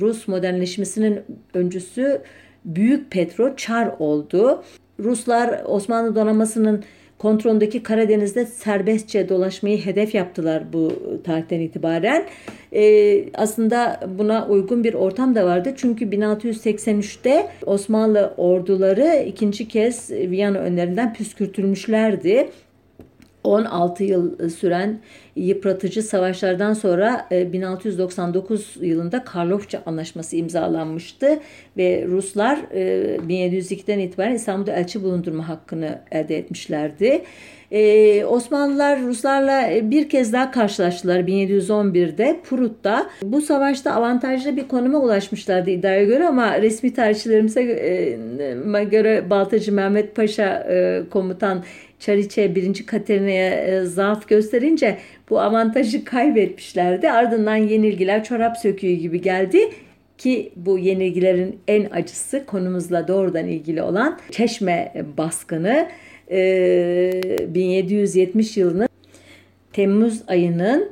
Rus 0.00 0.28
modernleşmesinin 0.28 1.20
öncüsü 1.54 2.20
Büyük 2.64 3.10
Petro 3.10 3.56
Çar 3.56 3.90
oldu. 3.98 4.62
Ruslar 4.98 5.62
Osmanlı 5.66 6.14
donanmasının 6.14 6.84
kontrolündeki 7.18 7.82
Karadeniz'de 7.82 8.46
serbestçe 8.46 9.28
dolaşmayı 9.28 9.84
hedef 9.84 10.14
yaptılar 10.14 10.72
bu 10.72 10.92
tarihten 11.24 11.60
itibaren. 11.60 12.26
Ee, 12.72 13.24
aslında 13.34 14.00
buna 14.18 14.46
uygun 14.48 14.84
bir 14.84 14.94
ortam 14.94 15.34
da 15.34 15.46
vardı. 15.46 15.74
Çünkü 15.76 16.04
1683'te 16.04 17.46
Osmanlı 17.66 18.34
orduları 18.36 19.24
ikinci 19.26 19.68
kez 19.68 20.10
Viyana 20.10 20.58
önlerinden 20.58 21.14
püskürtülmüşlerdi. 21.14 22.48
16 23.44 24.04
yıl 24.04 24.48
süren 24.48 25.00
yıpratıcı 25.36 26.02
savaşlardan 26.02 26.72
sonra 26.72 27.28
1699 27.30 28.76
e, 28.80 28.86
yılında 28.86 29.24
Karlofça 29.24 29.82
Anlaşması 29.86 30.36
imzalanmıştı 30.36 31.40
ve 31.76 32.04
Ruslar 32.08 32.56
1702'den 32.56 33.98
e, 33.98 34.04
itibaren 34.04 34.34
İstanbul'da 34.34 34.72
elçi 34.72 35.02
bulundurma 35.02 35.48
hakkını 35.48 36.00
elde 36.10 36.38
etmişlerdi. 36.38 37.22
Ee, 37.74 38.24
Osmanlılar 38.24 39.02
Ruslarla 39.02 39.70
bir 39.90 40.08
kez 40.08 40.32
daha 40.32 40.50
karşılaştılar 40.50 41.20
1711'de 41.20 42.40
Prut'ta. 42.44 43.10
Bu 43.22 43.40
savaşta 43.40 43.92
avantajlı 43.92 44.56
bir 44.56 44.68
konuma 44.68 44.98
ulaşmışlardı 44.98 45.70
iddiaya 45.70 46.04
göre 46.04 46.26
ama 46.26 46.62
resmi 46.62 46.94
tarihçilerimize 46.94 47.62
e, 47.62 48.84
göre 48.84 49.30
Baltacı 49.30 49.72
Mehmet 49.72 50.16
Paşa 50.16 50.66
e, 50.70 51.02
komutan 51.10 51.64
Çariçe 52.00 52.54
1. 52.54 52.86
Katerina'ya 52.86 53.50
e, 53.50 53.80
zaaf 53.84 54.28
gösterince 54.28 54.98
bu 55.30 55.40
avantajı 55.40 56.04
kaybetmişlerdi. 56.04 57.10
Ardından 57.10 57.56
yenilgiler 57.56 58.24
çorap 58.24 58.56
söküğü 58.56 58.92
gibi 58.92 59.20
geldi 59.20 59.70
ki 60.18 60.52
bu 60.56 60.78
yenilgilerin 60.78 61.58
en 61.68 61.90
acısı 61.90 62.46
konumuzla 62.46 63.08
doğrudan 63.08 63.46
ilgili 63.46 63.82
olan 63.82 64.18
Çeşme 64.30 64.92
baskını 65.18 65.88
1770 66.30 68.56
yılının 68.56 68.88
Temmuz 69.72 70.22
ayının 70.26 70.90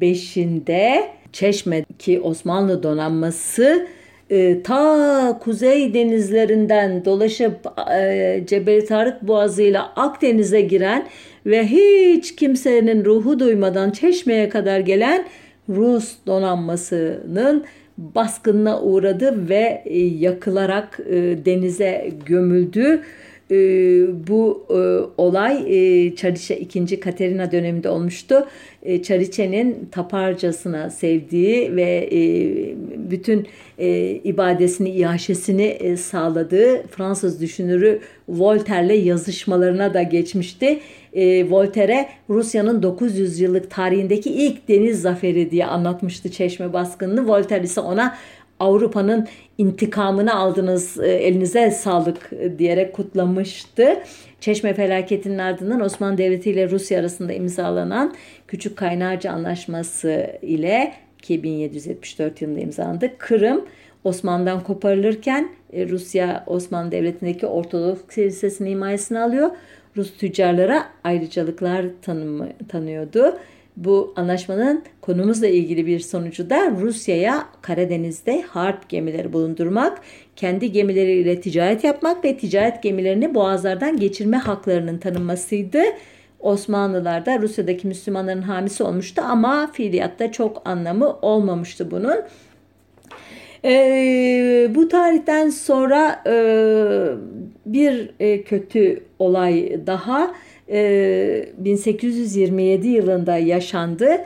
5'inde 0.00 1.02
Çeşme'deki 1.32 2.20
Osmanlı 2.20 2.82
donanması 2.82 3.86
e, 4.30 4.62
ta 4.62 5.38
kuzey 5.42 5.94
denizlerinden 5.94 7.04
dolaşıp 7.04 7.54
e, 7.92 8.42
Cebeli 8.46 8.84
Tarık 8.84 9.22
Boğazı'yla 9.22 9.92
Akdeniz'e 9.96 10.60
giren 10.60 11.06
ve 11.46 11.66
hiç 11.66 12.36
kimsenin 12.36 13.04
ruhu 13.04 13.38
duymadan 13.38 13.90
Çeşme'ye 13.90 14.48
kadar 14.48 14.80
gelen 14.80 15.24
Rus 15.68 16.12
donanmasının 16.26 17.64
baskınına 17.98 18.82
uğradı 18.82 19.48
ve 19.48 19.82
e, 19.84 19.98
yakılarak 19.98 21.00
e, 21.10 21.14
denize 21.44 22.10
gömüldü. 22.26 23.02
E, 23.50 23.56
bu 24.28 24.66
e, 24.70 24.78
olay 25.22 25.64
e, 25.66 26.14
Çariçe 26.16 26.58
2. 26.58 27.00
Katerina 27.00 27.52
döneminde 27.52 27.88
olmuştu. 27.88 28.46
E, 28.82 29.02
Çariçe'nin 29.02 29.88
taparcasına 29.92 30.90
sevdiği 30.90 31.76
ve 31.76 32.08
e, 32.12 32.20
bütün 33.10 33.46
e, 33.78 34.10
ibadesini, 34.24 34.90
iaşesini 34.90 35.62
e, 35.62 35.96
sağladığı 35.96 36.86
Fransız 36.86 37.40
düşünürü 37.40 38.00
Voltaire'le 38.28 39.04
yazışmalarına 39.04 39.94
da 39.94 40.02
geçmişti. 40.02 40.80
E, 41.12 41.50
Voltaire 41.50 42.08
Rusya'nın 42.28 42.82
900 42.82 43.40
yıllık 43.40 43.70
tarihindeki 43.70 44.30
ilk 44.30 44.68
deniz 44.68 45.02
zaferi 45.02 45.50
diye 45.50 45.66
anlatmıştı 45.66 46.30
Çeşme 46.30 46.72
baskınını. 46.72 47.28
Voltaire 47.28 47.64
ise 47.64 47.80
ona 47.80 48.16
Avrupa'nın 48.60 49.28
intikamını 49.58 50.34
aldınız 50.34 51.00
e, 51.00 51.08
elinize 51.08 51.70
sağlık 51.70 52.30
e, 52.32 52.58
diyerek 52.58 52.92
kutlamıştı. 52.92 53.96
Çeşme 54.40 54.74
felaketinin 54.74 55.38
ardından 55.38 55.80
Osmanlı 55.80 56.18
Devleti 56.18 56.50
ile 56.50 56.70
Rusya 56.70 57.00
arasında 57.00 57.32
imzalanan 57.32 58.14
Küçük 58.48 58.76
Kaynarca 58.76 59.32
Anlaşması 59.32 60.26
ile 60.42 60.92
ki 61.22 61.42
1774 61.42 62.42
yılında 62.42 62.60
imzalandı. 62.60 63.10
Kırım 63.18 63.64
Osmanlı'dan 64.04 64.62
koparılırken 64.62 65.48
e, 65.72 65.88
Rusya 65.88 66.44
Osmanlı 66.46 66.92
Devleti'ndeki 66.92 67.46
Ortodoks 67.46 68.14
Kilisesi'nin 68.14 68.70
himayesini 68.70 69.18
alıyor. 69.18 69.50
Rus 69.96 70.16
tüccarlara 70.16 70.86
ayrıcalıklar 71.04 71.84
tanımı, 72.02 72.48
tanıyordu. 72.68 73.38
Bu 73.84 74.12
anlaşmanın 74.16 74.82
konumuzla 75.00 75.46
ilgili 75.46 75.86
bir 75.86 76.00
sonucu 76.00 76.50
da 76.50 76.70
Rusya'ya 76.70 77.46
Karadeniz'de 77.62 78.42
harp 78.42 78.88
gemileri 78.88 79.32
bulundurmak, 79.32 80.00
kendi 80.36 80.72
gemileriyle 80.72 81.40
ticaret 81.40 81.84
yapmak 81.84 82.24
ve 82.24 82.36
ticaret 82.36 82.82
gemilerini 82.82 83.34
boğazlardan 83.34 83.96
geçirme 83.96 84.36
haklarının 84.36 84.98
tanınmasıydı. 84.98 85.82
Osmanlılar 86.40 87.26
da 87.26 87.38
Rusya'daki 87.38 87.86
Müslümanların 87.86 88.42
hamisi 88.42 88.82
olmuştu 88.82 89.22
ama 89.24 89.72
fiiliyatta 89.72 90.32
çok 90.32 90.62
anlamı 90.64 91.16
olmamıştı 91.22 91.90
bunun. 91.90 92.16
E, 93.64 94.70
bu 94.74 94.88
tarihten 94.88 95.50
sonra 95.50 96.22
e, 96.26 96.34
bir 97.66 98.10
e, 98.20 98.42
kötü 98.42 99.04
olay 99.18 99.80
daha 99.86 100.34
e, 100.70 101.48
1827 101.58 102.88
yılında 102.88 103.36
yaşandı. 103.36 104.20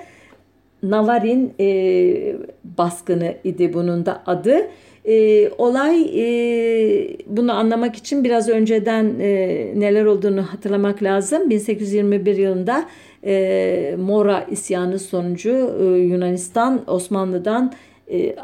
Navarin 0.82 1.54
e, 1.60 2.36
baskını 2.78 3.34
idi 3.44 3.72
bunun 3.74 4.06
da 4.06 4.22
adı. 4.26 4.56
E, 5.04 5.48
olay 5.58 6.02
e, 6.02 7.16
bunu 7.26 7.52
anlamak 7.52 7.96
için 7.96 8.24
biraz 8.24 8.48
önceden 8.48 9.14
e, 9.20 9.28
neler 9.76 10.04
olduğunu 10.04 10.42
hatırlamak 10.42 11.02
lazım. 11.02 11.50
1821 11.50 12.36
yılında 12.36 12.88
e, 13.24 13.94
Mora 13.98 14.46
isyanı 14.50 14.98
sonucu 14.98 15.76
e, 15.80 15.84
Yunanistan 15.84 16.82
Osmanlı'dan 16.86 17.72
e, 18.10 18.36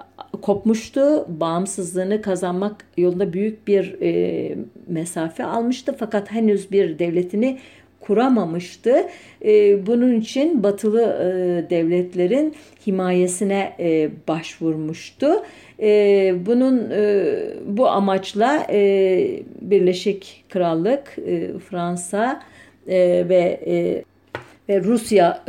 kopmuştu. 0.43 1.27
Bağımsızlığını 1.29 2.23
kazanmak 2.23 2.85
yolunda 2.97 3.33
büyük 3.33 3.69
bir 3.69 3.97
e, 4.03 4.55
mesafe 4.87 5.45
almıştı. 5.45 5.97
Fakat 5.99 6.31
henüz 6.31 6.73
bir 6.73 6.99
devletini 6.99 7.59
kuramamıştı. 8.01 9.09
E, 9.45 9.87
bunun 9.87 10.21
için 10.21 10.63
batılı 10.63 11.03
e, 11.03 11.71
devletlerin 11.71 12.55
himayesine 12.87 13.73
e, 13.79 14.11
başvurmuştu. 14.29 15.27
E, 15.81 16.35
bunun 16.47 16.91
e, 16.91 17.25
bu 17.67 17.89
amaçla 17.89 18.67
Birleşik 19.61 20.45
Krallık, 20.49 21.17
Fransa 21.71 22.43
ve 22.89 23.61
ve 24.69 24.85
Rusya 24.85 25.45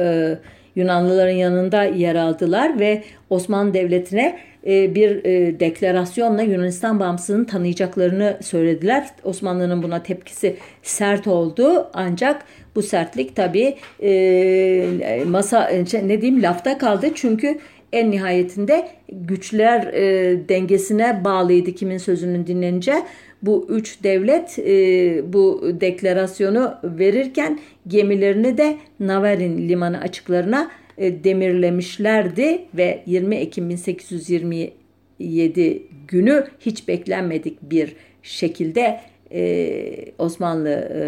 Yunanlıların 0.76 1.32
yanında 1.32 1.84
yer 1.84 2.16
aldılar 2.16 2.80
ve 2.80 3.04
Osmanlı 3.30 3.74
Devleti'ne 3.74 4.40
bir 4.65 5.26
e, 5.26 5.60
deklarasyonla 5.60 6.41
Yunanistan 6.41 7.00
bağımsızlığını 7.00 7.45
tanıyacaklarını 7.47 8.38
söylediler. 8.41 9.10
Osmanlı'nın 9.24 9.84
buna 9.84 10.04
tepkisi 10.04 10.56
sert 10.84 11.28
oldu 11.28 11.89
ancak 11.93 12.45
bu 12.76 12.82
sertlik 12.82 13.36
tabii 13.36 13.76
e, 14.04 15.24
masa 15.28 15.69
ne 16.04 16.21
diyeyim 16.21 16.43
lafta 16.43 16.78
kaldı 16.78 17.08
çünkü 17.15 17.58
en 17.93 18.12
nihayetinde 18.12 18.88
güçler 19.12 19.93
e, 19.93 20.50
dengesine 20.50 21.24
bağlıydı 21.24 21.71
kimin 21.71 21.97
sözünün 21.97 22.47
dinlenince. 22.47 22.93
Bu 23.41 23.67
üç 23.69 24.04
devlet 24.04 24.60
e, 24.60 25.34
bu 25.34 25.71
deklarasyonu 25.82 26.74
verirken 26.84 27.60
gemilerini 27.88 28.58
de 28.58 28.78
Navarin 29.00 29.69
limanı 29.69 30.02
açıklarına 30.02 30.62
e, 30.62 30.81
demirlemişlerdi 31.24 32.66
ve 32.74 33.04
20 33.06 33.36
Ekim 33.36 33.70
1827 33.70 35.84
günü 36.08 36.48
hiç 36.60 36.88
beklenmedik 36.88 37.62
bir 37.62 37.96
şekilde 38.24 39.00
e, 39.32 40.12
Osmanlı 40.18 40.70
e, 40.70 41.02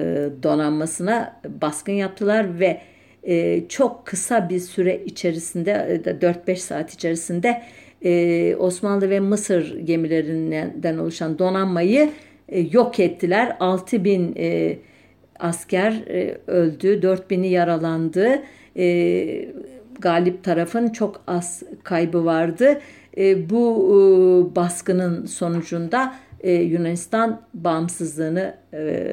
donanmasına 0.43 1.41
baskın 1.61 1.93
yaptılar 1.93 2.59
ve 2.59 2.81
e, 3.23 3.67
çok 3.69 4.05
kısa 4.05 4.49
bir 4.49 4.59
süre 4.59 5.01
içerisinde 5.05 6.01
4-5 6.21 6.51
e, 6.51 6.55
saat 6.55 6.93
içerisinde 6.93 7.61
e, 8.05 8.55
Osmanlı 8.55 9.09
ve 9.09 9.19
Mısır 9.19 9.77
gemilerinden 9.77 10.97
oluşan 10.97 11.39
donanmayı 11.39 12.09
e, 12.49 12.59
yok 12.59 12.99
ettiler. 12.99 13.57
6 13.59 14.03
bin 14.03 14.35
e, 14.37 14.77
asker 15.39 15.91
e, 15.91 16.37
öldü, 16.47 17.01
4 17.01 17.29
bini 17.29 17.47
yaralandı. 17.47 18.41
Galip 20.03 20.43
tarafın 20.43 20.89
çok 20.89 21.23
az 21.27 21.63
kaybı 21.83 22.25
vardı. 22.25 22.81
E, 23.17 23.49
bu 23.49 23.87
e, 23.89 24.55
baskının 24.55 25.25
sonucunda 25.25 26.15
e, 26.39 26.51
Yunanistan 26.51 27.41
bağımsızlığını 27.53 28.55
e, 28.73 29.07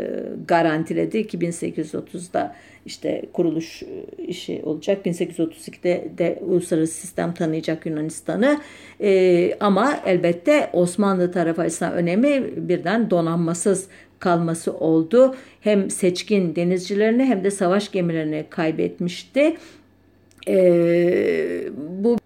garantiledi. 0.48 1.18
2830'da 1.18 2.54
işte 2.86 3.22
kuruluş 3.32 3.82
e, 3.82 4.22
işi 4.22 4.62
olacak. 4.64 5.06
1832'de 5.06 6.12
de 6.18 6.38
uluslararası 6.46 6.92
sistem 6.92 7.34
tanıyacak 7.34 7.86
Yunanistan'ı. 7.86 8.60
E, 9.00 9.54
ama 9.60 10.00
elbette 10.06 10.70
Osmanlı 10.72 11.32
tarafı 11.32 11.62
açısından 11.62 11.92
önemi 11.92 12.68
birden 12.68 13.10
donanmasız 13.10 13.88
kalması 14.18 14.72
oldu. 14.72 15.34
Hem 15.60 15.90
seçkin 15.90 16.56
denizcilerini 16.56 17.24
hem 17.24 17.44
de 17.44 17.50
savaş 17.50 17.92
gemilerini 17.92 18.44
kaybetmişti. 18.50 19.56
E, 20.48 21.68
bu 22.02 22.16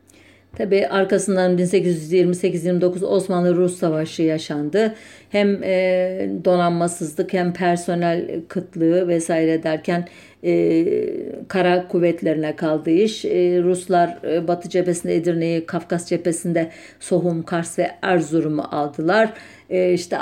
Tabi 0.57 0.87
arkasından 0.87 1.59
1828-29 1.59 3.05
Osmanlı-Rus 3.05 3.79
Savaşı 3.79 4.23
yaşandı. 4.23 4.95
Hem 5.31 5.63
e, 5.63 6.29
donanmasızlık 6.45 7.33
hem 7.33 7.53
personel 7.53 8.41
kıtlığı 8.49 9.09
vesaire 9.09 9.63
derken 9.63 10.09
e, 10.45 10.87
kara 11.49 11.89
kuvvetlerine 11.89 12.57
kaldı 12.57 12.91
iş. 12.91 13.25
E, 13.25 13.63
Ruslar 13.63 14.19
e, 14.25 14.49
Batı 14.49 14.69
cephesinde 14.69 15.17
Edirne'yi, 15.17 15.67
Kafkas 15.67 16.09
cephesinde 16.09 16.71
Sohum, 17.01 17.43
Kars 17.43 17.79
ve 17.79 17.91
Erzurum'u 18.03 18.65
aldılar. 18.71 19.33
E, 19.71 19.93
işte 19.93 20.19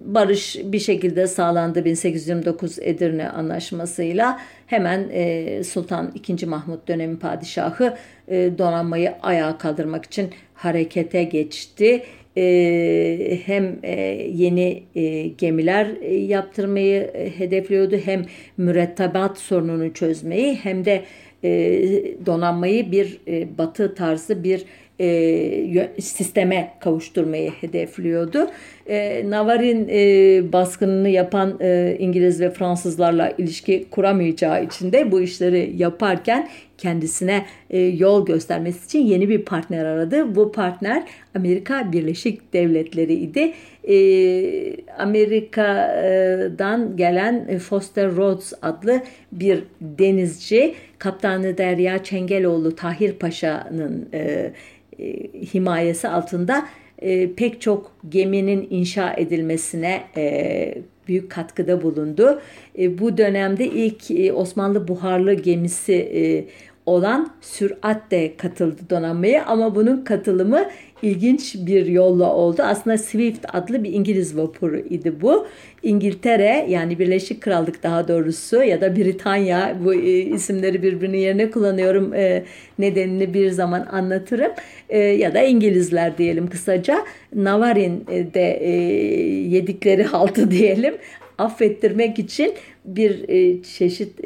barış 0.00 0.56
bir 0.64 0.78
şekilde 0.78 1.26
sağlandı 1.26 1.84
1829 1.84 2.78
Edirne 2.78 3.28
Anlaşması'yla. 3.28 4.40
Hemen 4.66 5.08
e, 5.12 5.64
Sultan 5.64 6.12
II. 6.28 6.46
Mahmut 6.46 6.88
dönemi 6.88 7.18
padişahı 7.18 7.96
e, 8.28 8.50
donanmayı 8.58 9.12
ayağa 9.22 9.58
kaldırmak 9.58 10.04
için 10.04 10.30
harekete 10.54 11.24
geçti 11.24 12.02
e, 12.36 13.40
hem 13.44 13.78
yeni 14.34 14.82
gemiler 15.38 15.86
yaptırmayı 16.28 17.10
hedefliyordu 17.38 17.96
hem 18.04 18.24
mürettebat 18.56 19.38
sorununu 19.38 19.92
çözmeyi 19.92 20.54
hem 20.54 20.84
de 20.84 21.04
donanmayı 22.26 22.92
bir 22.92 23.20
batı 23.58 23.94
tarzı 23.94 24.44
bir 24.44 24.64
e, 25.00 26.00
sisteme 26.00 26.72
kavuşturmayı 26.80 27.50
hedefliyordu. 27.50 28.46
E, 28.86 29.30
Navarin 29.30 29.88
e, 29.88 30.52
baskınını 30.52 31.08
yapan 31.08 31.58
e, 31.60 31.96
İngiliz 31.98 32.40
ve 32.40 32.50
Fransızlarla 32.50 33.32
ilişki 33.38 33.86
kuramayacağı 33.90 34.64
için 34.64 34.92
de 34.92 35.12
bu 35.12 35.20
işleri 35.20 35.72
yaparken 35.76 36.48
kendisine 36.78 37.46
yol 37.96 38.26
göstermesi 38.26 38.84
için 38.84 39.06
yeni 39.06 39.28
bir 39.28 39.44
partner 39.44 39.84
aradı. 39.84 40.34
Bu 40.34 40.52
partner 40.52 41.02
Amerika 41.34 41.92
Birleşik 41.92 42.52
Devletleri 42.52 43.14
idi. 43.14 43.52
Amerika'dan 44.98 46.96
gelen 46.96 47.58
Foster 47.58 48.10
Rhodes 48.10 48.52
adlı 48.62 49.00
bir 49.32 49.64
denizci 49.80 50.74
Kaptanı 50.98 51.58
Derya 51.58 52.04
Çengeloğlu 52.04 52.76
Tahir 52.76 53.12
Paşa'nın 53.12 54.08
e, 54.14 54.52
himayesi 55.54 56.08
altında 56.08 56.66
e, 56.98 57.32
pek 57.32 57.60
çok 57.60 57.92
geminin 58.08 58.66
inşa 58.70 59.14
edilmesine 59.16 60.02
e, 60.16 60.74
büyük 61.08 61.30
katkıda 61.30 61.82
bulundu. 61.82 62.40
E, 62.78 62.98
bu 62.98 63.18
dönemde 63.18 63.66
ilk 63.66 64.10
e, 64.10 64.32
Osmanlı 64.32 64.88
buharlı 64.88 65.34
gemisi 65.34 65.94
e, 65.94 66.44
olan 66.86 67.32
Sürat 67.40 68.10
de 68.10 68.36
katıldı 68.36 68.80
donanmaya 68.90 69.44
ama 69.46 69.74
bunun 69.74 70.04
katılımı 70.04 70.64
ilginç 71.02 71.54
bir 71.54 71.86
yolla 71.86 72.34
oldu. 72.34 72.62
Aslında 72.62 72.98
Swift 72.98 73.46
adlı 73.52 73.84
bir 73.84 73.92
İngiliz 73.92 74.36
vapuru 74.36 74.78
idi 74.78 75.20
bu. 75.20 75.46
İngiltere 75.82 76.66
yani 76.68 76.98
Birleşik 76.98 77.40
Krallık 77.40 77.82
daha 77.82 78.08
doğrusu 78.08 78.62
ya 78.62 78.80
da 78.80 78.96
Britanya 78.96 79.76
bu 79.84 79.94
e, 79.94 80.18
isimleri 80.18 80.82
birbirinin 80.82 81.18
yerine 81.18 81.50
kullanıyorum 81.50 82.14
e, 82.14 82.44
nedenini 82.78 83.34
bir 83.34 83.50
zaman 83.50 83.86
anlatırım 83.92 84.52
e, 84.88 84.98
ya 84.98 85.34
da 85.34 85.42
İngilizler 85.42 86.18
diyelim 86.18 86.50
kısaca 86.50 87.04
Navarin'de 87.34 88.64
yedikleri 89.48 90.02
haltı 90.02 90.50
diyelim 90.50 90.94
affettirmek 91.38 92.18
için 92.18 92.52
bir 92.84 93.26
çeşit 93.62 94.24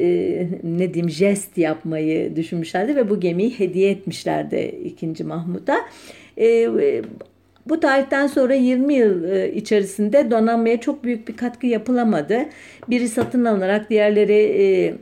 ne 0.64 0.94
diyeyim 0.94 1.10
jest 1.10 1.58
yapmayı 1.58 2.36
düşünmüşlerdi 2.36 2.96
ve 2.96 3.10
bu 3.10 3.20
gemiyi 3.20 3.58
hediye 3.58 3.90
etmişlerdi 3.90 4.80
2. 4.84 5.24
Mahmut'a. 5.24 5.76
E, 6.36 6.46
e, 6.46 7.02
bu 7.66 7.80
tarihten 7.80 8.26
sonra 8.26 8.54
20 8.54 8.94
yıl 8.94 9.24
e, 9.24 9.52
içerisinde 9.52 10.30
donanmaya 10.30 10.80
çok 10.80 11.04
büyük 11.04 11.28
bir 11.28 11.36
katkı 11.36 11.66
yapılamadı. 11.66 12.38
Biri 12.88 13.08
satın 13.08 13.44
alınarak 13.44 13.90
diğerleri 13.90 14.32
e, 14.62 14.94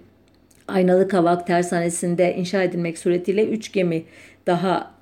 Aynalı 0.68 1.08
Kavak 1.08 1.46
Tersanesi'nde 1.46 2.34
inşa 2.36 2.62
edilmek 2.62 2.98
suretiyle 2.98 3.48
3 3.48 3.72
gemi 3.72 4.02
daha 4.46 4.92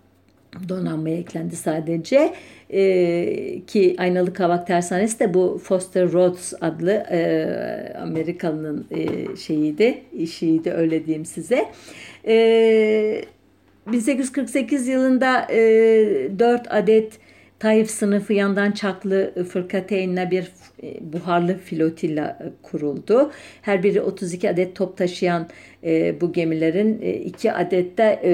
donanmaya 0.68 1.16
eklendi 1.16 1.56
sadece. 1.56 2.34
E, 2.70 3.62
ki 3.66 3.96
Aynalı 3.98 4.32
Kavak 4.32 4.66
Tersanesi 4.66 5.20
de 5.20 5.34
bu 5.34 5.60
Foster 5.64 6.12
Rhodes 6.12 6.54
adlı 6.60 6.92
e, 6.92 7.94
Amerikalı'nın 8.02 8.86
e, 8.90 9.36
şeyiydi, 9.36 10.02
işiydi 10.12 10.70
öyle 10.70 11.06
diyeyim 11.06 11.24
size. 11.24 11.66
E, 12.26 13.24
1848 13.92 14.88
yılında 14.88 15.46
e, 15.50 15.58
4 16.38 16.66
adet 16.70 17.18
Taif 17.60 17.90
sınıfı 17.90 18.32
yandan 18.32 18.72
çaklı 18.72 19.44
fırkateynle 19.48 20.30
bir 20.30 20.52
e, 20.82 21.12
buharlı 21.12 21.58
flotilla 21.58 22.38
e, 22.40 22.44
kuruldu. 22.62 23.30
Her 23.62 23.82
biri 23.82 24.00
32 24.00 24.50
adet 24.50 24.76
top 24.76 24.96
taşıyan 24.96 25.48
e, 25.84 26.20
bu 26.20 26.32
gemilerin 26.32 26.98
e, 27.02 27.12
iki 27.12 27.52
adet 27.52 27.98
de 27.98 28.20
e, 28.24 28.32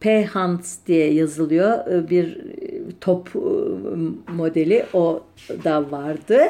P 0.00 0.24
Hans 0.24 0.76
diye 0.86 1.14
yazılıyor. 1.14 1.86
E, 1.86 2.10
bir 2.10 2.36
e, 2.36 2.80
top 3.00 3.28
e, 3.36 4.32
modeli 4.32 4.84
o 4.92 5.22
da 5.64 5.90
vardı. 5.90 6.40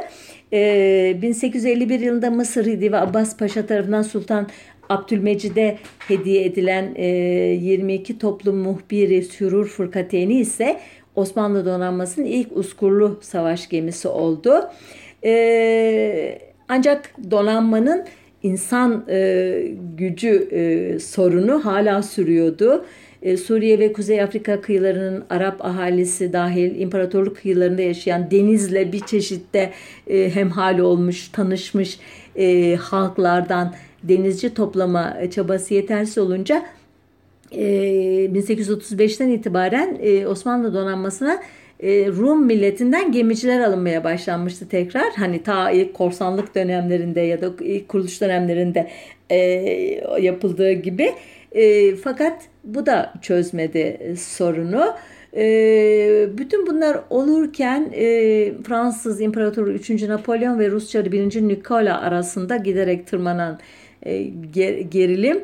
1851 0.53 2.01
yılında 2.01 2.31
Mısır 2.31 2.67
Hidi 2.67 2.93
ve 2.93 2.97
Abbas 2.97 3.37
Paşa 3.37 3.67
tarafından 3.67 4.03
Sultan 4.03 4.49
Abdülmecid'e 4.89 5.79
hediye 5.99 6.45
edilen 6.45 6.95
22 6.95 8.19
toplum 8.19 8.57
muhbiri 8.57 9.23
sürur 9.23 9.67
fırkateyni 9.67 10.41
ise 10.41 10.81
Osmanlı 11.15 11.67
donanmasının 11.67 12.27
ilk 12.27 12.57
uskurlu 12.57 13.19
savaş 13.21 13.69
gemisi 13.69 14.09
oldu. 14.09 14.51
Ancak 16.69 17.11
donanmanın 17.31 18.05
insan 18.43 19.05
gücü 19.97 20.49
sorunu 21.01 21.65
hala 21.65 22.03
sürüyordu. 22.03 22.85
E, 23.25 23.37
Suriye 23.37 23.79
ve 23.79 23.93
Kuzey 23.93 24.23
Afrika 24.23 24.61
kıyılarının 24.61 25.25
Arap 25.31 25.65
ahalisi 25.65 26.33
dahil 26.33 26.81
imparatorluk 26.81 27.37
kıyılarında 27.37 27.83
yaşayan 27.83 28.31
denizle 28.31 28.93
bir 28.93 29.01
çeşitte 29.01 29.71
e, 30.07 30.35
hemhal 30.35 30.79
olmuş, 30.79 31.29
tanışmış 31.29 31.99
e, 32.37 32.77
halklardan 32.77 33.75
denizci 34.09 34.55
toplama 34.55 35.17
çabası 35.31 35.75
yetersiz 35.75 36.19
olunca 36.19 36.63
1835'ten 37.53 39.29
itibaren 39.29 39.99
Osmanlı 40.27 40.75
donanmasına 40.75 41.43
Rum 41.83 42.47
milletinden 42.47 43.13
gemiciler 43.13 43.61
alınmaya 43.61 44.05
başlanmıştı 44.05 44.69
tekrar. 44.69 45.13
Hani 45.17 45.43
ta 45.43 45.71
ilk 45.71 45.95
korsanlık 45.95 46.55
dönemlerinde 46.55 47.21
ya 47.21 47.41
da 47.41 47.51
ilk 47.61 47.89
kuruluş 47.89 48.21
dönemlerinde 48.21 48.91
yapıldığı 50.21 50.73
gibi. 50.73 51.13
Fakat 52.05 52.43
bu 52.65 52.87
da 52.87 53.13
çözmedi 53.23 54.15
sorunu. 54.19 54.95
bütün 56.39 56.67
bunlar 56.67 57.01
olurken 57.11 57.91
Fransız 58.67 59.21
İmparatoru 59.21 59.71
3. 59.71 59.91
Napolyon 59.91 60.59
ve 60.59 60.71
Rus 60.71 60.91
Çarı 60.91 61.13
1. 61.13 61.49
Nikola 61.49 62.01
arasında 62.01 62.57
giderek 62.57 63.07
tırmanan 63.07 63.59
gerilim 64.91 65.43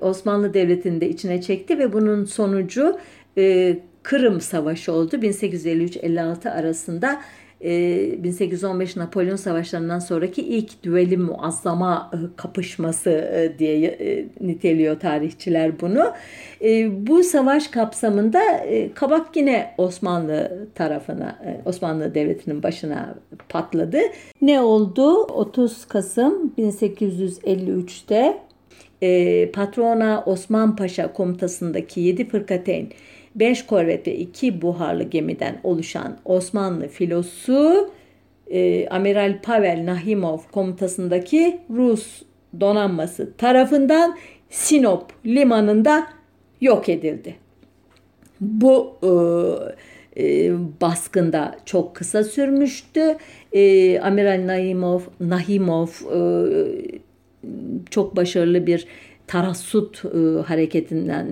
Osmanlı 0.00 0.54
Devleti'ni 0.54 1.00
de 1.00 1.08
içine 1.08 1.42
çekti 1.42 1.78
ve 1.78 1.92
bunun 1.92 2.24
sonucu 2.24 2.98
Kırım 4.02 4.40
Savaşı 4.40 4.92
oldu. 4.92 5.16
1853-56 5.16 6.50
arasında 6.50 7.20
1815 7.62 8.96
Napolyon 8.96 9.36
Savaşları'ndan 9.36 9.98
sonraki 9.98 10.42
ilk 10.42 10.82
düeli 10.82 11.16
muazzama 11.16 12.10
kapışması 12.36 13.32
diye 13.58 13.98
niteliyor 14.40 15.00
tarihçiler 15.00 15.80
bunu. 15.80 16.12
Bu 16.90 17.22
savaş 17.22 17.68
kapsamında 17.68 18.40
kabak 18.94 19.36
yine 19.36 19.74
Osmanlı 19.78 20.68
tarafına, 20.74 21.38
Osmanlı 21.64 22.14
Devleti'nin 22.14 22.62
başına 22.62 23.14
patladı. 23.48 23.98
Ne 24.42 24.60
oldu? 24.60 25.22
30 25.22 25.84
Kasım 25.84 26.52
1853'te 26.58 28.38
Patrona 29.52 30.22
Osman 30.26 30.76
Paşa 30.76 31.12
komutasındaki 31.12 32.00
7 32.00 32.28
fırkateyn 32.28 32.86
5 33.34 33.66
korvet 33.66 34.06
ve 34.06 34.16
2 34.16 34.62
buharlı 34.62 35.02
gemiden 35.02 35.60
oluşan 35.64 36.18
Osmanlı 36.24 36.88
filosu 36.88 37.90
e, 38.50 38.88
Amiral 38.88 39.40
Pavel 39.42 39.86
Nahimov 39.86 40.38
komutasındaki 40.52 41.60
Rus 41.70 42.22
donanması 42.60 43.32
tarafından 43.36 44.16
Sinop 44.50 45.26
limanında 45.26 46.06
yok 46.60 46.88
edildi. 46.88 47.34
Bu 48.40 48.96
e, 49.02 49.12
e, 50.16 50.52
baskında 50.80 51.56
çok 51.64 51.96
kısa 51.96 52.24
sürmüştü. 52.24 53.16
E, 53.52 54.00
Amiral 54.00 54.46
Nahimov, 54.46 55.00
Nahimov 55.20 55.88
e, 56.14 56.20
çok 57.90 58.16
başarılı 58.16 58.66
bir 58.66 58.86
Tarassut 59.32 60.04
e, 60.04 60.42
hareketinden 60.42 61.26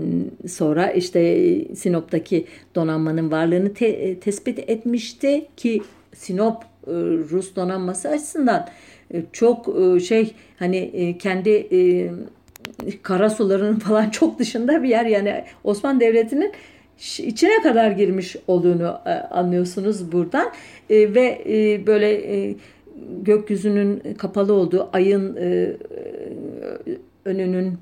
sonra 0.49 0.91
işte 0.91 1.21
Sinop'taki 1.75 2.47
donanmanın 2.75 3.31
varlığını 3.31 3.75
te, 3.75 3.87
e, 3.87 4.21
tespit 4.21 4.59
etmişti 4.59 5.47
ki 5.57 5.83
Sinop 6.15 6.57
e, 6.87 6.93
Rus 7.31 7.57
donanması 7.57 8.09
açısından 8.09 8.69
e, 9.15 9.23
çok 9.33 9.69
e, 9.69 10.01
şey 10.01 10.35
hani 10.59 10.77
e, 10.77 11.19
kendi 11.19 11.51
e, 11.51 12.11
kara 13.03 13.31
sularının 13.31 13.79
falan 13.79 14.11
çok 14.11 14.39
dışında 14.39 14.83
bir 14.83 14.89
yer. 14.89 15.07
Yani 15.07 15.45
Osmanlı 15.65 16.01
Devleti'nin 16.01 16.53
içine 17.19 17.63
kadar 17.63 17.91
girmiş 17.91 18.37
olduğunu 18.47 18.99
e, 19.07 19.11
anlıyorsunuz 19.11 20.13
buradan. 20.13 20.53
E, 20.91 21.15
ve 21.15 21.43
e, 21.47 21.87
böyle 21.87 22.37
e, 22.37 22.55
gökyüzünün 23.23 24.15
kapalı 24.19 24.53
olduğu 24.53 24.89
ayın 24.93 25.37
e, 25.37 25.77
önünün 27.25 27.79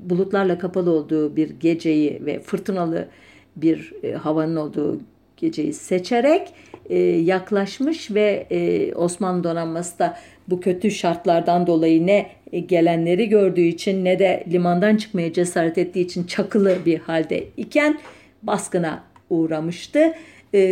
bulutlarla 0.00 0.58
kapalı 0.58 0.90
olduğu 0.90 1.36
bir 1.36 1.50
geceyi 1.50 2.26
ve 2.26 2.40
fırtınalı 2.40 3.08
bir 3.56 3.92
e, 4.02 4.12
havanın 4.12 4.56
olduğu 4.56 5.00
geceyi 5.36 5.72
seçerek 5.72 6.48
e, 6.88 6.98
yaklaşmış 7.02 8.10
ve 8.10 8.46
e, 8.50 8.94
Osmanlı 8.94 9.44
donanması 9.44 9.98
da 9.98 10.16
bu 10.48 10.60
kötü 10.60 10.90
şartlardan 10.90 11.66
dolayı 11.66 12.06
ne 12.06 12.30
gelenleri 12.66 13.28
gördüğü 13.28 13.60
için 13.60 14.04
ne 14.04 14.18
de 14.18 14.44
limandan 14.52 14.96
çıkmaya 14.96 15.32
cesaret 15.32 15.78
ettiği 15.78 16.00
için 16.00 16.24
çakılı 16.24 16.76
bir 16.86 16.98
halde 16.98 17.44
iken 17.56 17.98
baskına 18.42 19.02
uğramıştı. 19.30 20.12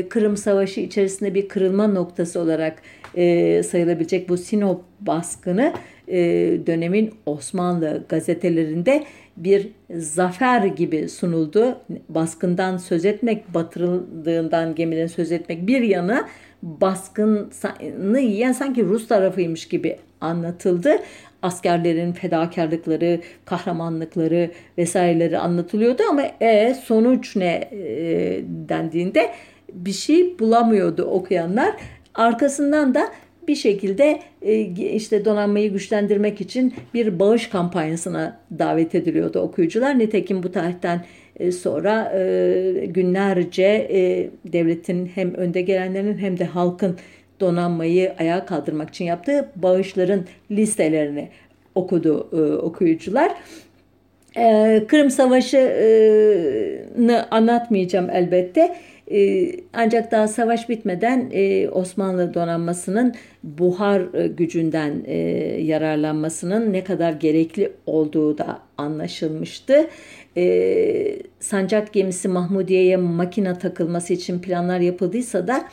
Kırım 0.09 0.37
Savaşı 0.37 0.81
içerisinde 0.81 1.35
bir 1.35 1.49
kırılma 1.49 1.87
noktası 1.87 2.41
olarak 2.41 2.83
sayılabilecek 3.67 4.29
bu 4.29 4.37
Sinop 4.37 4.81
baskını 5.01 5.73
e, 6.09 6.17
dönemin 6.67 7.15
Osmanlı 7.27 8.05
gazetelerinde 8.09 9.05
bir 9.37 9.69
zafer 9.91 10.65
gibi 10.65 11.09
sunuldu. 11.09 11.79
Baskından 12.09 12.77
söz 12.77 13.05
etmek, 13.05 13.55
batırıldığından 13.55 14.75
gemiden 14.75 15.07
söz 15.07 15.33
etmek 15.33 15.67
bir 15.67 15.81
yana 15.81 16.29
baskını 16.63 18.21
yiyen 18.21 18.53
sanki 18.53 18.85
Rus 18.85 19.09
tarafıymış 19.09 19.69
gibi 19.69 19.97
anlatıldı. 20.21 20.97
Askerlerin 21.43 22.13
fedakarlıkları, 22.13 23.21
kahramanlıkları 23.45 24.51
vesaireleri 24.79 25.39
anlatılıyordu 25.39 26.03
ama 26.11 26.23
e, 26.41 26.75
sonuç 26.75 27.37
ne 27.37 27.69
e, 27.73 28.41
dendiğinde 28.69 29.31
bir 29.73 29.93
şey 29.93 30.39
bulamıyordu 30.39 31.03
okuyanlar. 31.03 31.75
Arkasından 32.15 32.95
da 32.95 33.09
bir 33.49 33.55
şekilde 33.55 34.21
e, 34.43 34.61
işte 34.93 35.25
donanmayı 35.25 35.73
güçlendirmek 35.73 36.41
için 36.41 36.75
bir 36.95 37.19
bağış 37.19 37.47
kampanyasına 37.47 38.41
davet 38.59 38.95
ediliyordu 38.95 39.39
okuyucular. 39.41 39.99
Nitekim 39.99 40.43
bu 40.43 40.53
tarihten 40.53 41.05
e, 41.37 41.53
sonra 41.53 42.13
e, 42.19 42.87
günlerce 42.87 43.91
devletin 44.45 45.11
hem 45.15 45.35
önde 45.35 45.63
gelenlerin 45.63 46.19
hem 46.19 46.39
de 46.39 46.45
halkın 46.45 46.97
donanmayı 47.41 48.13
ayağa 48.19 48.47
kaldırmak 48.47 48.89
için 48.89 49.05
yaptığı 49.05 49.49
bağışların 49.57 50.25
listelerini 50.51 51.29
okudu 51.75 52.29
okuyucular. 52.63 53.33
Kırım 54.89 55.11
Savaşı'nı 55.11 55.67
anlatmayacağım 57.31 58.11
elbette. 58.11 58.77
Ee, 59.11 59.53
ancak 59.73 60.13
daha 60.13 60.29
savaş 60.29 60.69
bitmeden 60.69 61.31
e, 61.33 61.69
Osmanlı 61.69 62.35
donanmasının 62.35 63.15
buhar 63.43 64.15
e, 64.15 64.27
gücünden 64.27 65.03
e, 65.07 65.17
yararlanmasının 65.63 66.73
ne 66.73 66.85
kadar 66.85 67.13
gerekli 67.13 67.73
olduğu 67.87 68.39
da 68.39 68.59
anlaşılmıştı. 68.79 69.89
sancak 71.41 71.93
gemisi 71.93 72.29
Mahmudiye'ye 72.29 72.97
makina 72.97 73.59
takılması 73.59 74.13
için 74.13 74.39
planlar 74.39 74.81
yapıldıysa 74.81 75.49
da 75.49 75.69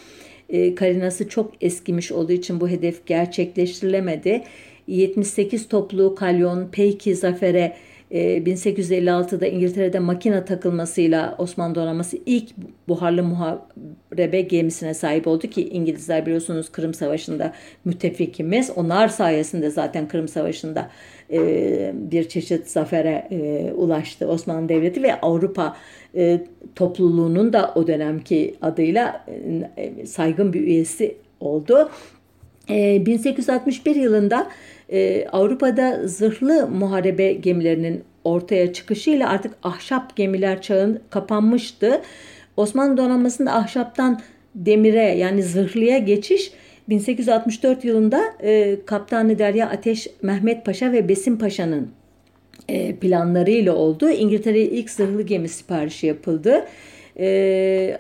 karinası 0.76 1.30
çok 1.30 1.52
eskimiş 1.62 2.12
olduğu 2.12 2.32
için 2.32 2.62
bu 2.62 2.70
hedef 2.70 3.06
gerçekleştirilemedi. 3.06 4.44
78 4.88 5.68
toplu 5.68 6.16
kalyon 6.16 6.68
Peyki 6.72 7.16
Zafer'e 7.16 7.76
1856'da 8.14 9.46
ee, 9.46 9.52
İngiltere'de 9.52 10.00
makina 10.00 10.46
takılmasıyla 10.46 11.36
Osmanlı 11.38 11.76
donanması 11.76 12.18
ilk 12.26 12.50
buharlı 12.88 13.24
muharebe 13.24 14.42
gemisine 14.42 14.94
sahip 14.94 15.28
oldu 15.28 15.48
ki 15.48 15.70
İngilizler 15.70 16.26
biliyorsunuz 16.26 16.70
Kırım 16.72 16.94
Savaşı'nda 16.94 17.54
müttefikimiz. 17.86 18.72
Onlar 18.76 19.08
sayesinde 19.08 19.70
zaten 19.70 20.08
Kırım 20.08 20.28
Savaşı'nda 20.28 20.90
e, 21.32 21.92
bir 21.96 22.30
çeşit 22.30 22.68
zafere 22.68 23.28
e, 23.32 23.72
ulaştı 23.74 24.28
Osmanlı 24.28 24.70
Devleti 24.70 25.04
ve 25.04 25.22
Avrupa 25.22 25.78
e, 26.16 26.42
topluluğunun 26.76 27.54
da 27.54 27.72
o 27.76 27.88
dönemki 27.88 28.56
adıyla 28.62 29.26
saygın 30.06 30.54
bir 30.54 30.62
üyesi 30.62 31.16
oldu. 31.40 31.90
1861 32.70 33.96
yılında 33.96 34.48
e, 34.90 35.28
Avrupa'da 35.32 36.08
zırhlı 36.08 36.68
muharebe 36.68 37.34
gemilerinin 37.34 38.04
ortaya 38.24 38.74
çıkışıyla 38.74 39.30
artık 39.30 39.54
ahşap 39.64 40.16
gemiler 40.16 40.62
çağın 40.62 41.00
kapanmıştı. 41.10 42.02
Osmanlı 42.58 42.98
donanmasında 42.98 43.54
ahşaptan 43.54 44.22
demire 44.56 45.04
yani 45.04 45.44
zırhlıya 45.44 45.98
geçiş 45.98 46.52
1864 46.90 47.86
yılında 47.86 48.24
e, 48.44 48.78
Kaptanı 48.86 49.40
Derya 49.40 49.70
Ateş 49.70 50.08
Mehmet 50.22 50.66
Paşa 50.66 50.92
ve 50.92 51.10
Besim 51.10 51.40
Paşa'nın 51.40 51.90
e, 52.70 52.96
planlarıyla 52.96 53.76
oldu. 53.76 54.10
İngiltere'ye 54.10 54.66
ilk 54.66 54.90
zırhlı 54.90 55.22
gemi 55.22 55.50
siparişi 55.50 56.08
yapıldı. 56.08 56.66
E, 57.20 57.98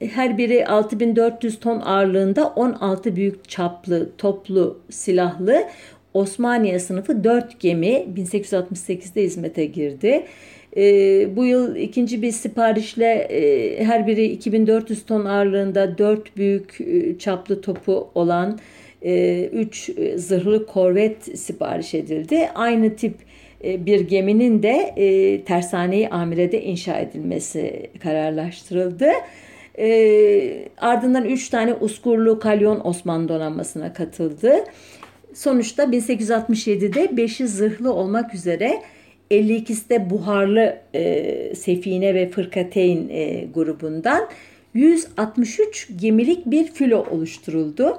her 0.00 0.38
biri 0.38 0.66
6400 0.66 1.60
ton 1.60 1.80
ağırlığında 1.80 2.48
16 2.48 3.16
büyük 3.16 3.48
çaplı 3.48 4.10
toplu 4.18 4.80
silahlı 4.90 5.64
Osmaniye 6.14 6.78
sınıfı 6.78 7.24
4 7.24 7.60
gemi 7.60 8.06
1868'de 8.16 9.22
hizmete 9.22 9.64
girdi. 9.64 10.24
E, 10.76 10.82
bu 11.36 11.44
yıl 11.44 11.76
ikinci 11.76 12.22
bir 12.22 12.30
siparişle 12.30 13.12
e, 13.14 13.84
her 13.84 14.06
biri 14.06 14.24
2400 14.24 15.06
ton 15.06 15.24
ağırlığında 15.24 15.98
4 15.98 16.36
büyük 16.36 16.80
e, 16.80 17.18
çaplı 17.18 17.60
topu 17.60 18.10
olan 18.14 18.58
3 19.02 19.88
e, 19.88 19.92
e, 19.92 20.18
zırhlı 20.18 20.66
korvet 20.66 21.38
sipariş 21.38 21.94
edildi. 21.94 22.48
Aynı 22.54 22.96
tip 22.96 23.14
e, 23.64 23.86
bir 23.86 24.00
geminin 24.00 24.62
de 24.62 24.94
e, 24.96 25.44
tersaneyi 25.44 26.08
amirede 26.08 26.62
inşa 26.62 26.98
edilmesi 26.98 27.90
kararlaştırıldı. 28.02 29.10
E, 29.78 30.68
ardından 30.78 31.24
3 31.24 31.48
tane 31.48 31.74
uskurlu 31.74 32.38
kalyon 32.38 32.80
Osmanlı 32.84 33.28
donanmasına 33.28 33.92
katıldı. 33.92 34.52
Sonuçta 35.40 35.84
1867'de 35.84 37.04
5'i 37.04 37.48
zırhlı 37.48 37.92
olmak 37.92 38.34
üzere 38.34 38.82
52'si 39.30 39.90
de 39.90 40.10
buharlı 40.10 40.78
e, 40.94 41.54
Sefine 41.54 42.14
ve 42.14 42.28
Fırkateyn 42.28 43.08
e, 43.08 43.46
grubundan 43.54 44.28
163 44.74 45.88
gemilik 46.00 46.46
bir 46.46 46.64
filo 46.64 47.06
oluşturuldu. 47.10 47.98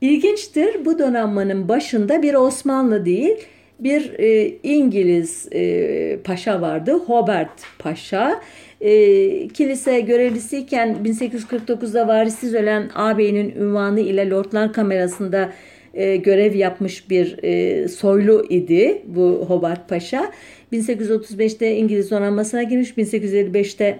İlginçtir 0.00 0.84
bu 0.84 0.98
donanmanın 0.98 1.68
başında 1.68 2.22
bir 2.22 2.34
Osmanlı 2.34 3.04
değil 3.04 3.36
bir 3.80 4.12
e, 4.18 4.54
İngiliz 4.62 5.48
e, 5.52 6.18
paşa 6.24 6.60
vardı 6.60 6.92
Hobart 6.92 7.62
Paşa. 7.78 8.40
E, 8.80 9.48
kilise 9.48 10.00
görevlisiyken 10.00 10.96
1849'da 11.04 12.08
varisiz 12.08 12.54
ölen 12.54 12.90
ağabeyinin 12.94 13.50
ünvanı 13.50 14.00
ile 14.00 14.30
Lordlar 14.30 14.72
Kamerası'nda 14.72 15.52
e, 15.94 16.16
görev 16.16 16.54
yapmış 16.54 17.10
bir 17.10 17.38
e, 17.42 17.88
soylu 17.88 18.46
idi 18.48 19.02
bu 19.06 19.44
Hobart 19.48 19.88
Paşa. 19.88 20.32
1835'te 20.72 21.76
İngiliz 21.76 22.10
donanmasına 22.10 22.62
girmiş, 22.62 22.90
1855'te 22.90 23.98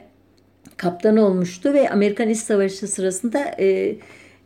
kaptan 0.77 1.17
olmuştu 1.17 1.73
ve 1.73 1.91
Amerikan 1.91 2.29
İç 2.29 2.39
Savaşı 2.39 2.89
sırasında 2.89 3.55
e, 3.59 3.97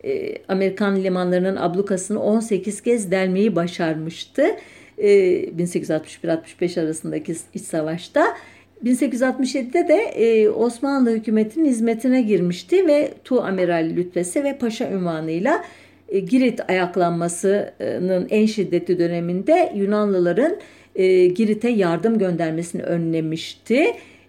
e, 0.05 0.35
Amerikan 0.49 1.03
limanlarının 1.05 1.57
ablukasını 1.57 2.23
18 2.23 2.81
kez 2.81 3.11
delmeyi 3.11 3.57
başarmıştı. 3.57 4.47
E, 4.99 5.09
1861-65 5.59 6.81
arasındaki 6.81 7.37
iç 7.55 7.63
savaşta. 7.63 8.37
1867'de 8.85 9.89
de 9.89 9.95
e, 9.95 10.49
Osmanlı 10.49 11.11
hükümetinin 11.11 11.69
hizmetine 11.69 12.23
girmişti 12.23 12.87
ve 12.87 13.15
Tu 13.25 13.43
Amiral 13.43 13.91
Lütfesi 13.97 14.45
ve 14.45 14.59
Paşa 14.59 14.91
ünvanıyla 14.91 15.65
Girit 16.13 16.71
ayaklanmasının 16.71 18.27
en 18.31 18.47
şiddetli 18.47 18.99
döneminde 18.99 19.73
Yunanlıların 19.77 20.57
e, 20.97 21.27
Girit'e 21.27 21.69
yardım 21.69 22.19
göndermesini 22.19 22.83
önlemişti. 22.83 23.87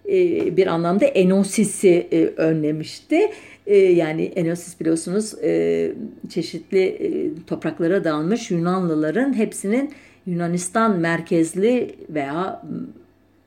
E, 0.08 0.56
bir 0.56 0.66
anlamda 0.66 1.04
Enosis'i 1.04 2.06
e, 2.12 2.26
önlemişti. 2.36 3.30
E, 3.66 3.76
yani 3.76 4.22
Enosis 4.22 4.80
biliyorsunuz 4.80 5.34
e, 5.42 5.92
çeşitli 6.28 6.84
e, 6.84 7.30
topraklara 7.46 8.04
dağılmış 8.04 8.50
Yunanlıların 8.50 9.36
hepsinin 9.36 9.92
Yunanistan 10.26 10.98
merkezli 10.98 11.94
veya 12.08 12.62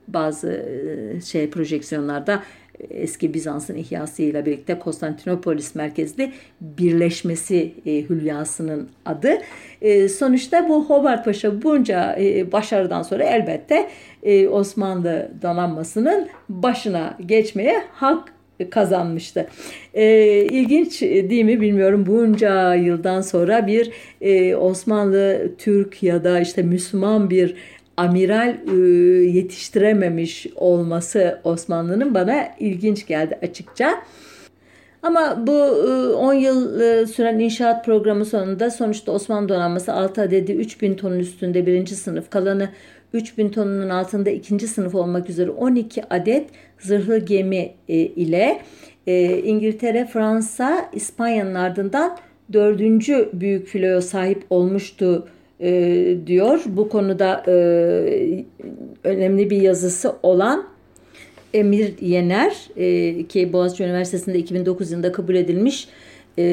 bazı 0.08 0.52
e, 0.52 1.22
şey 1.22 1.50
projeksiyonlarda 1.50 2.44
eski 2.90 3.34
Bizans'ın 3.34 3.76
ihyasıyla 3.76 4.46
birlikte 4.46 4.80
Konstantinopolis 4.80 5.76
merkezli 5.76 6.32
birleşmesi 6.62 7.74
e, 7.86 8.02
hülyasının 8.02 8.90
adı. 9.06 9.38
E, 9.82 10.10
sonuçta 10.10 10.70
bu 10.70 10.86
Hobart 10.86 11.26
Paşa 11.26 11.62
bunca 11.62 12.16
e, 12.20 12.52
başarıdan 12.52 13.04
sonra 13.04 13.24
elbette 13.24 13.90
e, 14.24 14.48
Osmanlı 14.48 15.32
donanmasının 15.42 16.28
başına 16.50 17.18
geçmeye 17.26 17.84
hak 17.92 18.34
kazanmıştı. 18.70 19.48
E, 19.94 20.06
ilginç 20.44 21.02
değil 21.02 21.46
mi 21.46 21.62
bilmiyorum 21.62 22.06
bunca 22.08 22.76
yıldan 22.76 23.22
sonra 23.22 23.68
bir 23.68 23.92
e, 24.22 24.56
Osmanlı 24.56 25.52
Türk 25.58 26.04
ya 26.04 26.24
da 26.24 26.40
işte 26.40 26.62
Müslüman 26.62 27.30
bir 27.30 27.56
amiral 27.98 28.56
e, 28.68 28.76
yetiştirememiş 29.28 30.48
olması 30.56 31.40
Osmanlı'nın 31.44 32.14
bana 32.14 32.50
ilginç 32.60 33.08
geldi 33.08 33.40
açıkça. 33.42 34.04
Ama 35.04 35.48
bu 35.48 35.52
10 35.52 36.34
yıl 36.34 36.78
süren 37.06 37.40
inşaat 37.40 37.86
programı 37.86 38.26
sonunda 38.26 38.72
sonuçta 38.72 39.12
Osmanlı 39.12 39.50
donanması 39.50 39.94
6 39.94 40.22
adedi 40.22 40.52
3000 40.52 40.96
tonun 40.96 41.20
üstünde 41.20 41.66
birinci 41.66 41.96
sınıf 41.96 42.30
kalanı 42.30 42.70
3000 43.14 43.50
tonunun 43.50 43.90
altında 43.90 44.30
ikinci 44.30 44.68
sınıf 44.68 44.96
olmak 44.96 45.30
üzere 45.30 45.50
12 45.50 46.04
adet 46.10 46.50
zırhlı 46.80 47.18
gemi 47.18 47.72
ile 47.88 48.62
İngiltere, 49.44 50.06
Fransa, 50.06 50.90
İspanya'nın 50.94 51.56
ardından 51.56 52.18
dördüncü 52.54 53.30
büyük 53.34 53.68
filoya 53.68 54.02
sahip 54.02 54.46
olmuştu 54.50 55.28
e, 55.64 56.16
diyor. 56.28 56.62
Bu 56.66 56.90
konuda 56.90 57.44
e, 57.48 57.54
önemli 59.04 59.50
bir 59.50 59.62
yazısı 59.62 60.16
olan 60.24 60.66
Emir 61.54 61.94
Yener 62.02 62.68
e, 62.78 63.28
ki 63.28 63.54
Boğaziçi 63.54 63.84
Üniversitesi'nde 63.84 64.40
2009 64.40 64.92
yılında 64.92 65.12
kabul 65.12 65.36
edilmiş 65.36 65.88
e, 66.38 66.44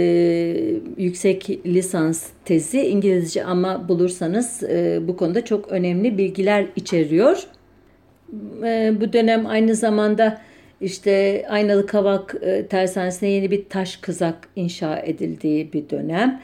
yüksek 0.96 1.66
lisans 1.66 2.26
tezi 2.44 2.80
İngilizce 2.80 3.44
ama 3.44 3.88
bulursanız 3.88 4.62
e, 4.62 5.00
bu 5.08 5.16
konuda 5.16 5.44
çok 5.44 5.68
önemli 5.68 6.18
bilgiler 6.18 6.66
içeriyor. 6.76 7.42
E, 8.64 8.92
bu 9.00 9.12
dönem 9.12 9.46
aynı 9.46 9.74
zamanda 9.74 10.40
işte 10.80 11.44
Aynalı 11.48 11.86
Kavak 11.86 12.34
e, 12.42 12.66
Tersanesi'ne 12.66 13.28
yeni 13.28 13.50
bir 13.50 13.68
taş 13.68 13.96
kızak 13.96 14.48
inşa 14.56 14.98
edildiği 14.98 15.72
bir 15.72 15.90
dönem. 15.90 16.42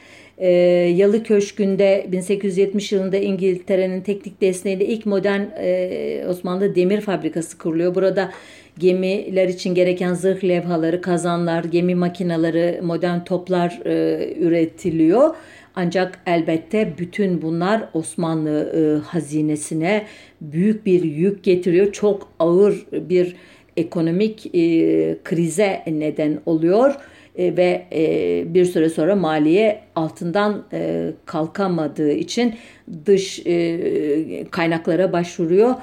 Yalı 0.97 1.23
Köşkü'nde 1.23 2.07
1870 2.13 2.93
yılında 2.93 3.17
İngiltere'nin 3.17 4.01
teknik 4.01 4.41
desteğiyle 4.41 4.87
ilk 4.87 5.07
modern 5.07 5.41
e, 5.59 6.27
Osmanlı 6.29 6.75
demir 6.75 7.01
fabrikası 7.01 7.59
kuruluyor. 7.59 7.95
Burada 7.95 8.33
gemiler 8.79 9.49
için 9.49 9.75
gereken 9.75 10.15
zırh 10.15 10.45
levhaları, 10.45 11.01
kazanlar, 11.01 11.65
gemi 11.65 11.95
makineleri, 11.95 12.81
modern 12.83 13.25
toplar 13.25 13.81
e, 13.85 14.35
üretiliyor. 14.41 15.35
Ancak 15.75 16.21
elbette 16.27 16.95
bütün 16.99 17.43
bunlar 17.43 17.89
Osmanlı 17.95 18.73
e, 18.77 19.07
hazinesine 19.07 20.07
büyük 20.41 20.87
bir 20.87 21.05
yük 21.05 21.45
getiriyor. 21.45 21.93
Çok 21.93 22.29
ağır 22.39 22.87
bir 22.93 23.37
ekonomik 23.77 24.47
e, 24.47 24.61
krize 25.25 25.83
neden 25.87 26.41
oluyor 26.47 26.95
e, 27.39 27.57
ve 27.57 27.87
e, 27.93 28.45
bir 28.55 28.65
süre 28.65 28.89
sonra 28.89 29.17
maliye 29.17 29.81
altından 29.97 30.65
e, 30.73 31.11
kalkamadığı 31.27 32.13
için 32.13 32.55
dış 33.07 33.43
kaynaklara 34.51 35.13
başvuruyor. 35.13 35.75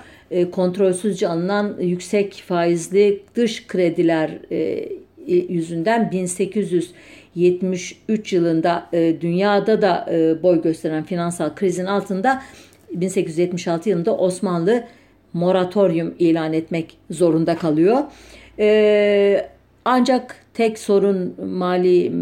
Kontrolsüzce 0.51 1.27
alınan 1.27 1.77
yüksek 1.81 2.43
faizli 2.47 3.21
dış 3.35 3.67
krediler 3.67 4.31
yüzünden 5.27 6.11
1873 6.11 8.33
yılında 8.33 8.89
dünyada 9.21 9.81
da 9.81 10.09
boy 10.43 10.61
gösteren 10.61 11.03
finansal 11.03 11.55
krizin 11.55 11.85
altında 11.85 12.41
1876 12.93 13.89
yılında 13.89 14.17
Osmanlı 14.17 14.83
moratorium 15.33 16.13
ilan 16.19 16.53
etmek 16.53 16.97
zorunda 17.09 17.57
kalıyor. 17.57 17.97
E, 18.59 19.49
ancak 19.85 20.35
tek 20.53 20.79
sorun 20.79 21.35
mali 21.45 22.13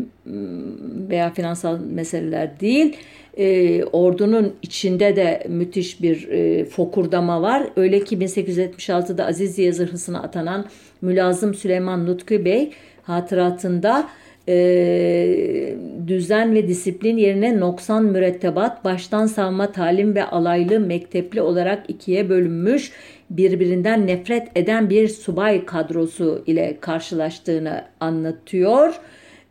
veya 1.09 1.30
finansal 1.34 1.80
meseleler 1.80 2.59
değil. 2.59 2.97
E, 3.38 3.84
ordunun 3.84 4.53
içinde 4.62 5.16
de 5.16 5.43
müthiş 5.49 6.01
bir 6.01 6.28
e, 6.28 6.66
fokurdama 6.66 7.41
var. 7.41 7.68
Öyle 7.76 8.03
ki 8.03 8.18
1876'da 8.18 9.26
Aziziye 9.26 9.74
zırhısına 9.74 10.22
atanan 10.22 10.66
Mülazım 11.01 11.53
Süleyman 11.53 12.05
Nutku 12.05 12.45
Bey 12.45 12.72
hatıratında 13.03 14.09
e, 14.48 15.76
düzen 16.08 16.54
ve 16.54 16.68
disiplin 16.68 17.18
yerine 17.18 17.60
noksan 17.60 18.06
mürettebat, 18.06 18.86
baştan 18.86 19.26
savma 19.26 19.72
talim 19.72 20.16
ve 20.16 20.26
alaylı 20.26 20.80
mektepli 20.80 21.42
olarak 21.42 21.89
ikiye 21.89 22.30
bölünmüş 22.30 22.92
birbirinden 23.30 24.08
nefret 24.08 24.48
eden 24.56 24.89
bir 24.89 25.08
subay 25.08 25.66
kadrosu 25.66 26.44
ile 26.48 26.78
karşılaştığını 26.82 27.86
anlatıyor. 28.00 29.00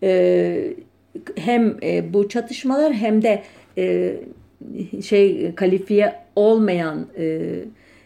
E, 0.02 0.74
hem 1.36 1.76
e, 1.82 2.12
bu 2.14 2.28
çatışmalar 2.28 2.92
hem 2.92 3.22
de 3.22 3.42
e, 3.78 4.16
şey 5.02 5.54
kalifiye 5.54 6.14
olmayan 6.36 7.06
e, 7.18 7.50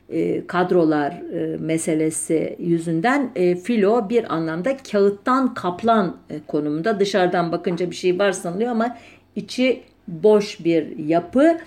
e, 0.09 0.47
kadrolar 0.47 1.13
e, 1.13 1.57
meselesi 1.57 2.57
yüzünden 2.59 3.31
e, 3.37 3.57
filo 3.57 4.09
bir 4.09 4.35
anlamda 4.35 4.77
kağıttan 4.77 5.55
kaplan 5.55 6.17
konumunda 6.47 7.01
dışarıdan 7.01 7.53
bakınca 7.53 7.91
bir 7.91 7.97
şey 7.97 8.19
var 8.19 8.33
sanılıyor 8.33 8.71
ama 8.71 8.97
içi 9.37 9.81
boş 10.09 10.65
bir 10.65 10.99
yapı. 10.99 11.59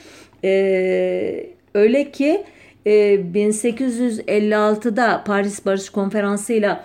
Öyle 1.74 2.12
ki 2.12 2.44
e, 2.86 2.92
1856'da 3.34 5.24
Paris 5.26 5.66
Barış 5.66 5.90
Konferansı 5.90 6.54
ile 6.54 6.80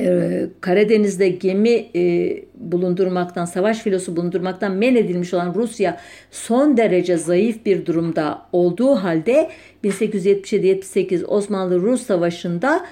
e, 0.00 0.46
Karadeniz'de 0.60 1.28
gemi 1.28 1.86
e, 1.96 2.32
bulundurmaktan, 2.54 3.44
savaş 3.44 3.78
filosu 3.78 4.16
bulundurmaktan 4.16 4.72
men 4.72 4.96
edilmiş 4.96 5.34
olan 5.34 5.54
Rusya 5.54 6.00
son 6.30 6.76
derece 6.76 7.16
zayıf 7.16 7.66
bir 7.66 7.86
durumda 7.86 8.42
olduğu 8.52 8.94
halde 8.94 9.50
1877-78 9.84 11.24
Osmanlı-Rus 11.24 12.02
Savaşı'nda 12.06 12.86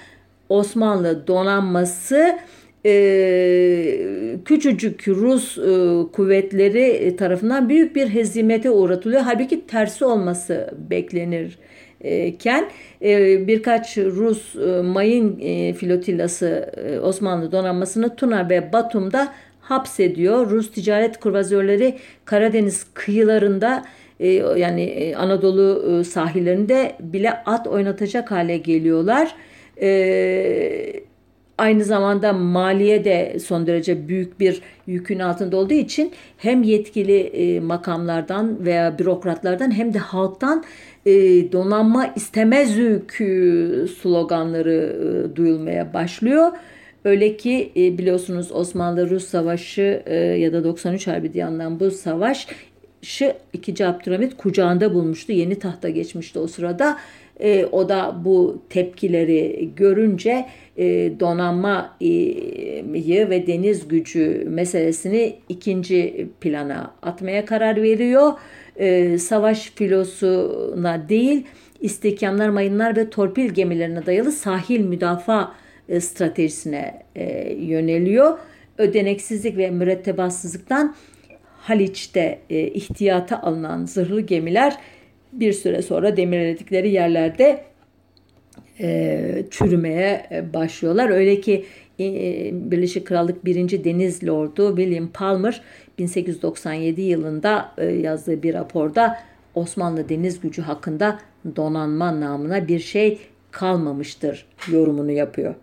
Osmanlı 0.49 1.27
donanması 1.27 2.39
e, 2.87 4.39
küçücük 4.45 5.09
Rus 5.09 5.59
e, 5.59 5.63
kuvvetleri 6.13 7.17
tarafından 7.17 7.69
büyük 7.69 7.97
bir 7.97 8.09
hezimete 8.09 8.71
uğratılıyor. 8.71 9.21
Halbuki 9.21 9.67
tersi 9.67 10.05
olması 10.05 10.75
beklenir 10.91 11.59
iken 12.05 12.71
e, 13.03 13.47
birkaç 13.47 13.99
Rus 13.99 14.57
e, 14.57 14.83
mayın 14.83 15.39
e, 15.41 15.75
flotillası 15.75 16.73
Osmanlı 17.03 17.53
donanmasını 17.53 18.17
Tuna 18.17 18.51
ve 18.51 18.73
Batum'da 18.73 19.33
hapsediyor. 19.61 20.51
Rus 20.51 20.73
ticaret 20.73 21.21
kurvazörleri 21.21 21.99
Karadeniz 22.25 22.87
kıyılarında 22.95 23.85
yani 24.57 25.15
Anadolu 25.19 26.05
sahillerinde 26.05 26.93
bile 27.01 27.31
at 27.31 27.67
oynatacak 27.67 28.31
hale 28.31 28.57
geliyorlar. 28.57 29.35
Aynı 31.59 31.85
zamanda 31.85 32.33
maliye 32.33 33.05
de 33.05 33.39
son 33.39 33.67
derece 33.67 34.09
büyük 34.09 34.41
bir 34.41 34.63
yükün 34.87 35.19
altında 35.19 35.57
olduğu 35.57 35.75
için 35.75 36.13
hem 36.37 36.63
yetkili 36.63 37.61
makamlardan 37.61 38.65
veya 38.65 38.99
bürokratlardan 38.99 39.71
hem 39.71 39.95
de 39.95 39.99
halktan 39.99 40.65
e, 41.07 41.13
donanma 41.53 42.07
istemezük 42.17 43.13
sloganları 44.03 44.97
e, 45.33 45.37
duyulmaya 45.37 45.95
başlıyor. 45.95 46.53
Öyle 47.05 47.37
ki 47.37 47.73
e, 47.77 47.99
biliyorsunuz 47.99 48.53
Osmanlı-Rus 48.53 49.25
Savaşı 49.25 50.03
e, 50.07 50.15
ya 50.17 50.53
da 50.53 50.65
93 50.65 51.07
Harbi 51.07 51.33
diye 51.33 51.45
anılan 51.45 51.81
bu 51.81 51.91
savaş 51.91 52.47
şu 53.03 53.33
2. 53.53 53.87
Abdülhamit 53.87 54.37
kucağında 54.37 54.95
bulmuştu. 54.95 55.33
Yeni 55.33 55.59
tahta 55.59 55.89
geçmişti 55.89 56.39
o 56.39 56.47
sırada. 56.47 56.99
E, 57.41 57.67
o 57.73 57.89
da 57.89 58.21
bu 58.25 58.63
tepkileri 58.71 59.71
görünce 59.77 60.47
e, 60.77 61.13
donanmayı 61.21 63.31
ve 63.31 63.47
deniz 63.47 63.89
gücü 63.89 64.45
meselesini 64.49 65.37
ikinci 65.49 66.29
plana 66.41 66.95
atmaya 67.03 67.45
karar 67.45 67.83
veriyor 67.83 68.33
e, 68.77 69.19
savaş 69.19 69.73
filosuna 69.75 71.09
değil 71.09 71.45
istihkamlar, 71.81 72.49
mayınlar 72.49 72.97
ve 72.97 73.11
torpil 73.11 73.51
gemilerine 73.51 74.07
dayalı 74.07 74.33
sahil 74.33 74.81
müdafaa 74.81 75.55
e, 75.89 76.01
stratejisine 76.01 77.03
e, 77.17 77.53
yöneliyor. 77.53 78.39
Ödeneksizlik 78.79 79.57
ve 79.57 79.71
mürettebatsızlıktan 79.71 80.95
Haliç'te 81.59 82.39
e, 82.51 82.69
ihtiyata 82.69 83.43
alınan 83.43 83.85
zırhlı 83.85 84.21
gemiler 84.21 84.77
bir 85.33 85.53
süre 85.53 85.83
sonra 85.83 86.17
demirledikleri 86.17 86.91
yerlerde 86.91 87.65
e, 88.81 89.45
çürümeye 89.51 90.27
e, 90.31 90.55
başlıyorlar. 90.55 91.11
Öyle 91.11 91.41
ki 91.41 91.65
e, 92.01 92.51
Birleşik 92.71 93.07
Krallık 93.07 93.45
1. 93.45 93.85
Deniz 93.85 94.25
Lordu 94.25 94.77
William 94.77 95.09
Palmer 95.09 95.63
1897 95.99 97.03
yılında 97.03 97.73
e, 97.79 97.87
yazdığı 97.87 98.43
bir 98.43 98.55
raporda 98.55 99.19
Osmanlı 99.55 100.09
deniz 100.09 100.41
gücü 100.41 100.63
hakkında 100.63 101.19
donanma 101.57 102.21
namına 102.21 102.69
bir 102.69 102.79
şey 102.79 103.19
kalmamıştır 103.51 104.47
yorumunu 104.73 105.11
yapıyor. 105.11 105.55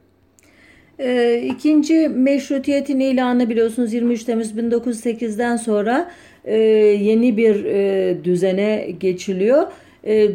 E, 0.99 1.41
ikinci 1.41 2.09
meşrutiyetin 2.09 2.99
ilanı 2.99 3.49
biliyorsunuz 3.49 3.93
23 3.93 4.24
Temmuz 4.24 4.51
1908'den 4.51 5.57
sonra 5.57 6.11
e, 6.46 6.58
yeni 7.02 7.38
bir 7.38 7.66
düzene 8.24 8.88
geçiliyor. 9.00 9.68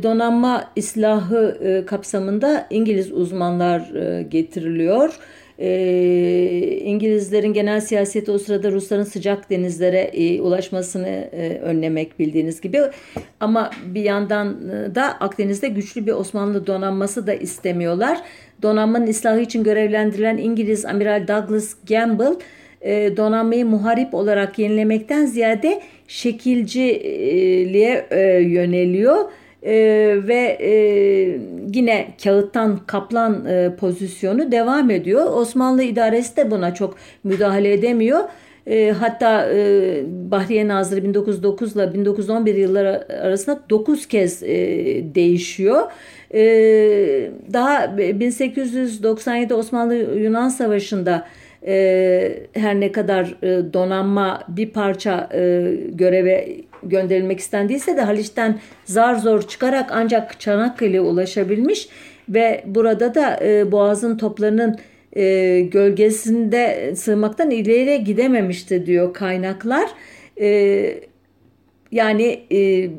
Donanma 0.02 0.70
islahı 0.76 1.84
kapsamında 1.86 2.66
İngiliz 2.70 3.12
uzmanlar 3.12 3.80
getiriliyor. 4.30 5.18
E, 5.60 6.80
İngilizlerin 6.84 7.52
genel 7.52 7.80
siyaseti 7.80 8.30
o 8.30 8.38
sırada 8.38 8.72
Rusların 8.72 9.04
sıcak 9.04 9.50
denizlere 9.50 9.98
e, 9.98 10.40
ulaşmasını 10.40 11.08
e, 11.08 11.58
önlemek 11.62 12.18
bildiğiniz 12.18 12.60
gibi. 12.60 12.80
Ama 13.40 13.70
bir 13.86 14.02
yandan 14.02 14.56
e, 14.70 14.94
da 14.94 15.04
Akdeniz'de 15.04 15.68
güçlü 15.68 16.06
bir 16.06 16.12
Osmanlı 16.12 16.66
donanması 16.66 17.26
da 17.26 17.34
istemiyorlar. 17.34 18.18
Donanmanın 18.62 19.06
ıslahı 19.06 19.40
için 19.40 19.64
görevlendirilen 19.64 20.36
İngiliz 20.36 20.84
Amiral 20.84 21.28
Douglas 21.28 21.74
Gamble 21.88 22.36
e, 22.80 23.16
donanmayı 23.16 23.66
muharip 23.66 24.14
olarak 24.14 24.58
yenilemekten 24.58 25.26
ziyade 25.26 25.80
şekilciliğe 26.08 28.06
e, 28.10 28.20
yöneliyor 28.42 29.16
e, 29.62 29.72
ve 30.28 30.58
yine 31.74 32.08
kağıttan 32.24 32.80
kaplan 32.86 33.46
pozisyonu 33.80 34.52
devam 34.52 34.90
ediyor. 34.90 35.32
Osmanlı 35.32 35.82
idaresi 35.82 36.36
de 36.36 36.50
buna 36.50 36.74
çok 36.74 36.96
müdahale 37.24 37.72
edemiyor. 37.72 38.20
Hatta 38.98 39.48
Bahriye 40.30 40.68
Nazırı 40.68 41.04
1909 41.04 41.76
ile 41.76 41.94
1911 41.94 42.54
yılları 42.54 43.06
arasında 43.22 43.60
9 43.70 44.06
kez 44.06 44.42
değişiyor. 45.14 45.82
Daha 47.52 47.98
1897 47.98 49.54
Osmanlı-Yunan 49.54 50.48
Savaşı'nda 50.48 51.26
e, 51.66 52.46
her 52.52 52.80
ne 52.80 52.92
kadar 52.92 53.34
e, 53.42 53.72
donanma 53.72 54.42
bir 54.48 54.70
parça 54.70 55.28
e, 55.34 55.74
göreve 55.88 56.56
gönderilmek 56.82 57.40
istendiyse 57.40 57.96
de 57.96 58.00
Haliç'ten 58.00 58.60
zar 58.84 59.14
zor 59.14 59.42
çıkarak 59.42 59.90
ancak 59.92 60.40
Çanakkale'ye 60.40 61.00
ulaşabilmiş 61.00 61.88
ve 62.28 62.64
burada 62.66 63.14
da 63.14 63.44
e, 63.44 63.72
Boğaz'ın 63.72 64.16
toplarının 64.16 64.78
e, 65.16 65.60
gölgesinde 65.60 66.92
sığmaktan 66.96 67.50
ileriye 67.50 67.96
gidememişti 67.96 68.86
diyor 68.86 69.14
kaynaklar. 69.14 69.90
E, 70.40 71.00
yani 71.92 72.40
e, 72.52 72.90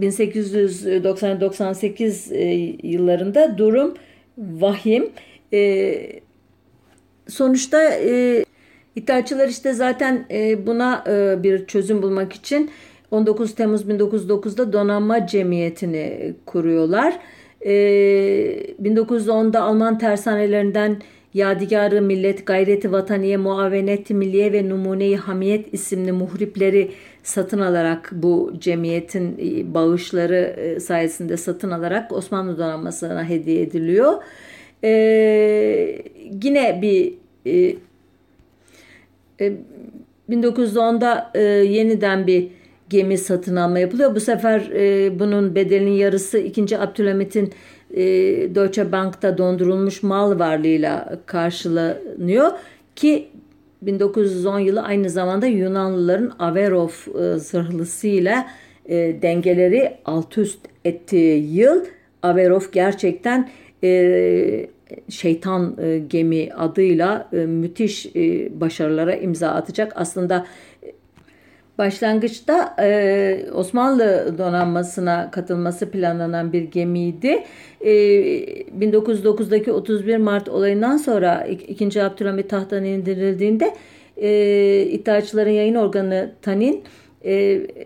1890-98 0.00 2.34
e, 2.34 2.76
yıllarında 2.88 3.58
durum 3.58 3.94
vahim. 4.38 5.10
E, 5.52 6.20
sonuçta 7.30 7.82
e, 7.82 8.44
İttihatçılar 8.96 9.48
işte 9.48 9.72
zaten 9.72 10.26
e, 10.30 10.66
buna 10.66 11.04
e, 11.08 11.42
bir 11.42 11.66
çözüm 11.66 12.02
bulmak 12.02 12.32
için 12.32 12.70
19 13.10 13.54
Temmuz 13.54 13.82
1909'da 13.82 14.72
Donanma 14.72 15.26
Cemiyeti'ni 15.26 16.34
kuruyorlar. 16.46 17.18
1910'da 17.62 19.58
ee, 19.58 19.62
Alman 19.62 19.98
tersanelerinden 19.98 21.02
Yadigarı 21.34 22.02
Millet, 22.02 22.46
Gayreti 22.46 22.92
Vataniye, 22.92 23.36
Muavenet 23.36 24.10
Milliye 24.10 24.52
ve 24.52 24.68
Numune-i 24.68 25.16
Hamiyet 25.16 25.74
isimli 25.74 26.12
muhripleri 26.12 26.90
satın 27.22 27.60
alarak 27.60 28.10
bu 28.12 28.52
cemiyetin 28.58 29.38
e, 29.38 29.74
bağışları 29.74 30.54
e, 30.56 30.80
sayesinde 30.80 31.36
satın 31.36 31.70
alarak 31.70 32.12
Osmanlı 32.12 32.58
donanmasına 32.58 33.24
hediye 33.24 33.62
ediliyor. 33.62 34.12
Ee, 34.84 36.02
yine 36.42 36.82
bir 36.82 37.14
e, 37.46 37.74
1910'da 40.30 41.30
e, 41.34 41.42
yeniden 41.42 42.26
bir 42.26 42.48
gemi 42.90 43.18
satın 43.18 43.56
alma 43.56 43.78
yapılıyor. 43.78 44.14
Bu 44.14 44.20
sefer 44.20 44.60
e, 44.60 45.18
bunun 45.18 45.54
bedelinin 45.54 45.90
yarısı 45.90 46.38
2. 46.38 46.78
Abdülhamit'in 46.78 47.52
e, 47.94 48.02
Deutsche 48.54 48.92
Bank'ta 48.92 49.38
dondurulmuş 49.38 50.02
mal 50.02 50.38
varlığıyla 50.38 51.18
karşılanıyor 51.26 52.50
ki 52.96 53.28
1910 53.82 54.58
yılı 54.58 54.82
aynı 54.82 55.10
zamanda 55.10 55.46
Yunanlıların 55.46 56.32
Averov 56.38 56.88
e, 56.88 57.38
zırhlısıyla 57.38 58.46
e, 58.88 59.22
dengeleri 59.22 59.96
alt 60.04 60.38
üst 60.38 60.60
ettiği 60.84 61.56
yıl 61.56 61.84
Averov 62.22 62.62
gerçekten 62.72 63.50
e, 63.84 64.66
şeytan 65.08 65.76
e, 65.82 65.98
gemi 65.98 66.52
adıyla 66.52 67.28
e, 67.32 67.36
müthiş 67.36 68.06
e, 68.06 68.60
başarılara 68.60 69.14
imza 69.14 69.48
atacak. 69.48 69.92
Aslında 69.96 70.46
Başlangıçta 71.78 72.76
Osmanlı 73.54 74.34
donanmasına 74.38 75.30
katılması 75.30 75.90
planlanan 75.90 76.52
bir 76.52 76.62
gemiydi. 76.62 77.44
E, 77.80 77.92
1909'daki 78.80 79.72
31 79.72 80.16
Mart 80.16 80.48
olayından 80.48 80.96
sonra 80.96 81.44
2. 81.44 82.02
Abdülhamit 82.02 82.50
tahttan 82.50 82.84
indirildiğinde 82.84 83.74
e, 84.16 84.28
yayın 85.50 85.74
organı 85.74 86.32
TANİN 86.42 86.84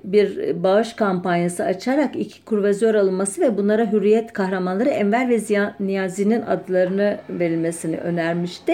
bir 0.05 0.55
bağış 0.63 0.93
kampanyası 0.93 1.65
açarak 1.65 2.17
iki 2.17 2.45
kurvazör 2.45 2.95
alınması 2.95 3.41
ve 3.41 3.57
bunlara 3.57 3.93
hürriyet 3.93 4.33
kahramanları 4.33 4.89
Enver 4.89 5.29
ve 5.29 5.39
Ziya, 5.39 5.77
Niyazi'nin 5.81 6.43
adlarını 6.43 7.19
verilmesini 7.29 7.97
önermişti. 7.97 8.73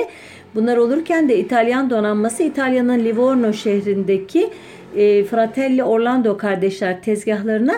Bunlar 0.55 0.77
olurken 0.77 1.29
de 1.29 1.39
İtalyan 1.39 1.91
donanması 1.91 2.43
İtalya'nın 2.43 2.99
Livorno 2.99 3.53
şehrindeki 3.53 4.51
e, 4.97 5.25
Fratelli 5.25 5.85
Orlando 5.85 6.37
kardeşler 6.37 7.03
tezgahlarına 7.03 7.75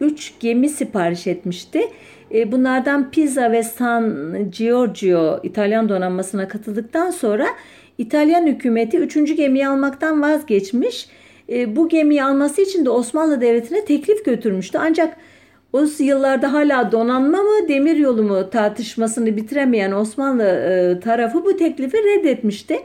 3 0.00 0.32
gemi 0.40 0.68
sipariş 0.68 1.26
etmişti. 1.26 1.80
E, 2.34 2.52
bunlardan 2.52 3.10
Pisa 3.10 3.52
ve 3.52 3.62
San 3.62 4.36
Giorgio 4.50 5.40
İtalyan 5.42 5.88
donanmasına 5.88 6.48
katıldıktan 6.48 7.10
sonra 7.10 7.46
İtalyan 7.98 8.46
hükümeti 8.46 8.98
3. 8.98 9.36
gemiyi 9.36 9.68
almaktan 9.68 10.22
vazgeçmiş. 10.22 11.08
E, 11.50 11.76
bu 11.76 11.88
gemiyi 11.88 12.24
alması 12.24 12.62
için 12.62 12.84
de 12.84 12.90
Osmanlı 12.90 13.40
Devleti'ne 13.40 13.84
teklif 13.84 14.24
götürmüştü. 14.24 14.78
Ancak 14.80 15.16
o 15.72 15.84
yıllarda 15.98 16.52
hala 16.52 16.92
donanma 16.92 17.38
mı 17.42 17.68
demir 17.68 17.96
yolu 17.96 18.22
mu 18.22 18.50
tartışmasını 18.50 19.36
bitiremeyen 19.36 19.92
Osmanlı 19.92 20.44
e, 20.44 21.00
tarafı 21.00 21.44
bu 21.44 21.56
teklifi 21.56 21.96
reddetmişti. 21.96 22.78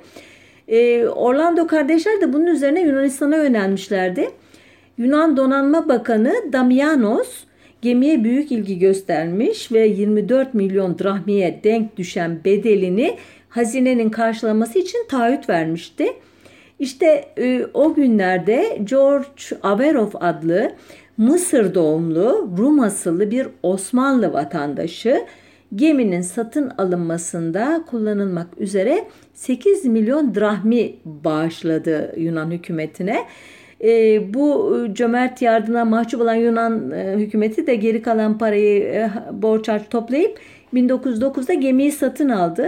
Orlando 1.15 1.67
kardeşler 1.67 2.21
de 2.21 2.33
bunun 2.33 2.45
üzerine 2.45 2.81
Yunanistan'a 2.81 3.35
yönelmişlerdi. 3.35 4.29
Yunan 4.97 5.37
Donanma 5.37 5.89
Bakanı 5.89 6.33
Damianos 6.53 7.43
gemiye 7.81 8.23
büyük 8.23 8.51
ilgi 8.51 8.79
göstermiş 8.79 9.71
ve 9.71 9.87
24 9.87 10.53
milyon 10.53 10.99
drahmiye 10.99 11.59
denk 11.63 11.97
düşen 11.97 12.39
bedelini 12.45 13.17
hazinenin 13.49 14.09
karşılaması 14.09 14.79
için 14.79 15.07
taahhüt 15.09 15.49
vermişti. 15.49 16.07
İşte 16.79 17.25
e, 17.37 17.65
o 17.73 17.93
günlerde 17.93 18.79
George 18.83 19.43
Averov 19.63 20.09
adlı 20.13 20.71
Mısır 21.17 21.73
doğumlu 21.75 22.49
Rum 22.57 22.79
asıllı 22.79 23.31
bir 23.31 23.47
Osmanlı 23.63 24.33
vatandaşı 24.33 25.25
geminin 25.75 26.21
satın 26.21 26.71
alınmasında 26.77 27.83
kullanılmak 27.87 28.47
üzere 28.57 29.07
8 29.33 29.85
milyon 29.85 30.35
drahmi 30.35 30.93
bağışladı 31.05 32.13
Yunan 32.17 32.51
hükümetine. 32.51 33.17
E, 33.83 34.33
bu 34.33 34.77
cömert 34.93 35.41
yardıma 35.41 35.85
mahcup 35.85 36.21
olan 36.21 36.35
Yunan 36.35 36.91
e, 36.91 37.13
hükümeti 37.17 37.67
de 37.67 37.75
geri 37.75 38.01
kalan 38.01 38.37
parayı 38.37 38.83
e, 38.83 39.09
borç 39.31 39.67
harç 39.67 39.89
toplayıp 39.89 40.39
1909'da 40.73 41.53
gemiyi 41.53 41.91
satın 41.91 42.29
aldı. 42.29 42.67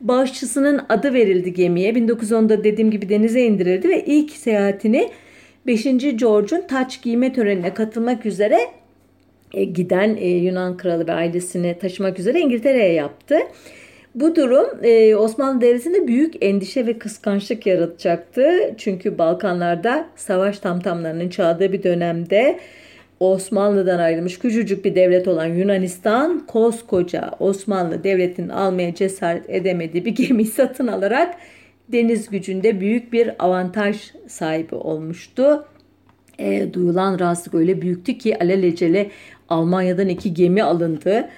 Bağışçısının 0.00 0.80
adı 0.88 1.14
verildi 1.14 1.52
gemiye. 1.52 1.92
1910'da 1.92 2.64
dediğim 2.64 2.90
gibi 2.90 3.08
denize 3.08 3.42
indirildi 3.42 3.88
ve 3.88 4.04
ilk 4.04 4.30
seyahatini 4.30 5.10
5. 5.66 5.84
George'un 6.16 6.66
taç 6.68 7.02
giyme 7.02 7.32
törenine 7.32 7.74
katılmak 7.74 8.26
üzere 8.26 8.58
e, 9.54 9.64
giden 9.64 10.16
e, 10.16 10.28
Yunan 10.28 10.76
kralı 10.76 11.06
ve 11.06 11.12
ailesini 11.12 11.78
taşımak 11.78 12.18
üzere 12.18 12.40
İngiltere'ye 12.40 12.92
yaptı. 12.92 13.38
Bu 14.14 14.36
durum 14.36 14.66
e, 14.82 15.16
Osmanlı 15.16 15.60
Devleti'nde 15.60 16.08
büyük 16.08 16.44
endişe 16.44 16.86
ve 16.86 16.98
kıskançlık 16.98 17.66
yaratacaktı. 17.66 18.74
Çünkü 18.78 19.18
Balkanlarda 19.18 20.08
savaş 20.16 20.58
tamtamlarının 20.58 21.28
çağdığı 21.28 21.72
bir 21.72 21.82
dönemde 21.82 22.58
Osmanlı'dan 23.20 23.98
ayrılmış 23.98 24.38
küçücük 24.38 24.84
bir 24.84 24.94
devlet 24.94 25.28
olan 25.28 25.46
Yunanistan 25.46 26.46
koskoca 26.46 27.30
Osmanlı 27.38 28.04
Devleti'nin 28.04 28.48
almaya 28.48 28.94
cesaret 28.94 29.50
edemediği 29.50 30.04
bir 30.04 30.14
gemi 30.14 30.44
satın 30.44 30.86
alarak 30.86 31.34
deniz 31.88 32.30
gücünde 32.30 32.80
büyük 32.80 33.12
bir 33.12 33.44
avantaj 33.44 34.12
sahibi 34.26 34.74
olmuştu. 34.74 35.66
E, 36.38 36.72
duyulan 36.72 37.18
rahatsızlık 37.18 37.54
öyle 37.54 37.82
büyüktü 37.82 38.18
ki 38.18 38.38
alelacele 38.38 39.10
Almanya'dan 39.48 40.08
iki 40.08 40.34
gemi 40.34 40.62
alındı. 40.62 41.28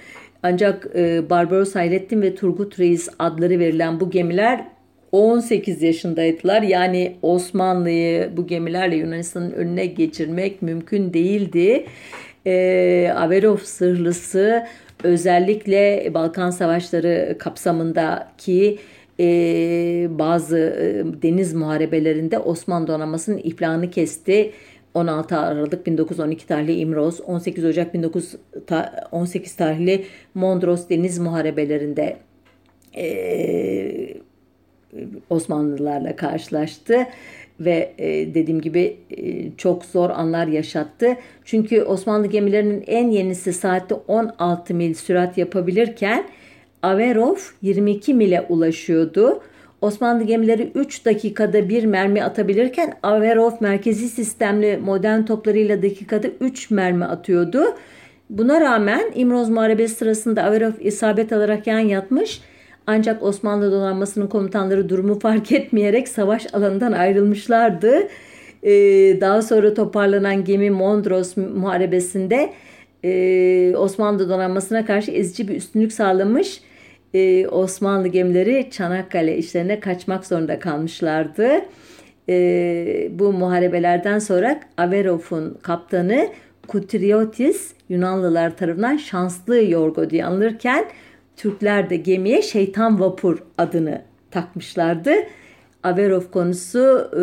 Ancak 0.43 0.87
e, 0.95 1.29
Barbaros 1.29 1.75
Hayrettin 1.75 2.21
ve 2.21 2.35
Turgut 2.35 2.79
Reis 2.79 3.09
adları 3.19 3.59
verilen 3.59 3.99
bu 3.99 4.09
gemiler 4.09 4.67
18 5.11 5.83
yaşındaydılar. 5.83 6.61
Yani 6.61 7.15
Osmanlı'yı 7.21 8.29
bu 8.37 8.47
gemilerle 8.47 8.95
Yunanistan'ın 8.95 9.51
önüne 9.51 9.85
geçirmek 9.85 10.61
mümkün 10.61 11.13
değildi. 11.13 11.85
E, 12.45 13.13
Averov 13.15 13.57
sırlısı 13.57 14.65
özellikle 15.03 16.11
Balkan 16.13 16.49
Savaşları 16.49 17.35
kapsamındaki 17.39 18.79
e, 19.19 19.27
bazı 20.09 20.57
e, 20.57 21.21
deniz 21.21 21.53
muharebelerinde 21.53 22.39
Osmanlı 22.39 22.87
donanmasının 22.87 23.37
iflahını 23.37 23.91
kesti. 23.91 24.51
16 24.93 25.37
Aralık 25.37 25.85
1912 25.85 26.47
tarihli 26.47 26.75
İmroz, 26.75 27.21
18 27.21 27.65
Ocak 27.65 27.93
1918 27.93 29.55
tarihli 29.55 30.05
Mondros 30.33 30.89
deniz 30.89 31.19
muharebelerinde 31.19 32.17
e, 32.97 34.13
Osmanlılarla 35.29 36.15
karşılaştı 36.15 37.07
ve 37.59 37.93
e, 37.97 38.33
dediğim 38.33 38.61
gibi 38.61 38.97
e, 39.17 39.51
çok 39.57 39.85
zor 39.85 40.09
anlar 40.09 40.47
yaşattı. 40.47 41.15
Çünkü 41.45 41.81
Osmanlı 41.81 42.27
gemilerinin 42.27 42.83
en 42.87 43.09
yenisi 43.09 43.53
saatte 43.53 43.95
16 44.07 44.73
mil 44.73 44.93
sürat 44.93 45.37
yapabilirken 45.37 46.25
Averov 46.83 47.35
22 47.61 48.13
mile 48.13 48.45
ulaşıyordu. 48.49 49.41
Osmanlı 49.81 50.23
gemileri 50.23 50.71
3 50.75 51.05
dakikada 51.05 51.69
bir 51.69 51.85
mermi 51.85 52.23
atabilirken 52.23 52.93
Averov 53.03 53.51
merkezi 53.59 54.09
sistemli 54.09 54.77
modern 54.77 55.23
toplarıyla 55.23 55.83
dakikada 55.83 56.27
3 56.39 56.71
mermi 56.71 57.05
atıyordu. 57.05 57.63
Buna 58.29 58.61
rağmen 58.61 59.11
İmroz 59.15 59.49
Muharebesi 59.49 59.95
sırasında 59.95 60.43
Averov 60.43 60.71
isabet 60.79 61.33
alarak 61.33 61.67
yan 61.67 61.79
yatmış 61.79 62.41
ancak 62.89 63.23
Osmanlı 63.23 63.71
donanmasının 63.71 64.27
komutanları 64.27 64.89
durumu 64.89 65.19
fark 65.19 65.51
etmeyerek 65.51 66.07
savaş 66.07 66.53
alanından 66.53 66.91
ayrılmışlardı. 66.91 68.07
Ee, 68.63 68.71
daha 69.21 69.41
sonra 69.41 69.73
toparlanan 69.73 70.43
gemi 70.43 70.69
Mondros 70.69 71.37
Muharebesi'nde 71.37 72.53
e, 73.03 73.73
Osmanlı 73.77 74.29
donanmasına 74.29 74.85
karşı 74.85 75.11
ezici 75.11 75.47
bir 75.47 75.55
üstünlük 75.55 75.93
sağlamış 75.93 76.61
e, 77.13 77.47
Osmanlı 77.47 78.07
gemileri 78.07 78.67
Çanakkale 78.71 79.37
işlerine 79.37 79.79
kaçmak 79.79 80.25
zorunda 80.25 80.59
kalmışlardı. 80.59 81.49
E, 82.29 83.07
bu 83.11 83.33
muharebelerden 83.33 84.19
sonra 84.19 84.59
Averov'un 84.77 85.57
kaptanı 85.61 86.27
Kutriotis 86.67 87.73
Yunanlılar 87.89 88.57
tarafından 88.57 88.97
şanslı 88.97 89.63
yorgo 89.63 90.09
diye 90.09 90.25
anılırken 90.25 90.85
Türkler 91.39 91.89
de 91.89 91.95
gemiye 91.95 92.41
şeytan 92.41 92.99
vapur 92.99 93.43
adını 93.57 94.01
takmışlardı. 94.31 95.13
Averov 95.83 96.21
konusu 96.21 97.09
e, 97.13 97.19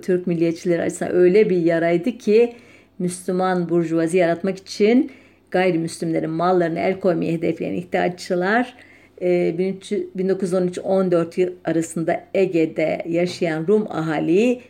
Türk 0.00 0.26
milliyetçileri 0.26 0.82
açısından 0.82 1.14
öyle 1.14 1.50
bir 1.50 1.56
yaraydı 1.56 2.18
ki 2.18 2.52
Müslüman 2.98 3.68
burjuvazi 3.68 4.16
yaratmak 4.16 4.58
için 4.58 5.10
gayrimüslimlerin 5.50 6.30
mallarını 6.30 6.78
el 6.78 7.00
koymaya 7.00 7.32
hedefleyen 7.32 7.74
ihtiyaççılar 7.74 8.74
1913-14 9.20 11.40
yıl 11.40 11.52
arasında 11.64 12.24
Ege'de 12.34 13.02
yaşayan 13.08 13.66
Rum 13.66 13.86
ahaliyi 13.90 14.62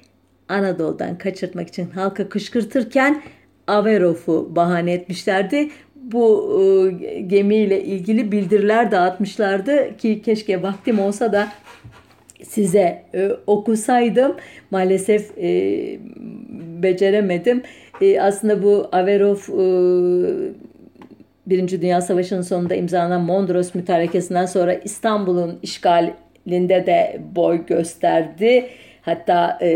Anadolu'dan 0.49 1.19
kaçırtmak 1.19 1.69
için 1.69 1.91
halka 1.91 2.29
kışkırtırken 2.29 3.23
Averov'u 3.67 4.57
bahane 4.57 4.93
etmişlerdi. 4.93 5.71
Bu 6.13 6.61
e, 6.63 7.21
gemiyle 7.21 7.85
ilgili 7.85 8.33
bildiriler 8.33 8.91
dağıtmışlardı 8.91 9.97
ki 9.97 10.23
keşke 10.23 10.63
vaktim 10.63 11.01
olsa 11.01 11.33
da 11.33 11.49
size 12.43 13.03
e, 13.15 13.31
okusaydım. 13.47 14.37
Maalesef 14.71 15.39
e, 15.39 15.99
beceremedim. 16.83 17.63
E, 18.01 18.21
aslında 18.21 18.63
bu 18.63 18.89
Averov 18.93 19.37
e, 19.37 19.65
Birinci 21.47 21.83
Dünya 21.83 22.01
Savaşı'nın 22.01 22.43
sonunda 22.43 22.75
imzalanan 22.75 23.21
Mondros 23.21 23.75
Mütarekesi'nden 23.75 24.47
sonra 24.47 24.75
İstanbul'un 24.75 25.59
işgalinde 25.63 26.87
de 26.87 27.21
boy 27.37 27.67
gösterdi. 27.67 28.67
Hatta 29.03 29.59
e, 29.63 29.71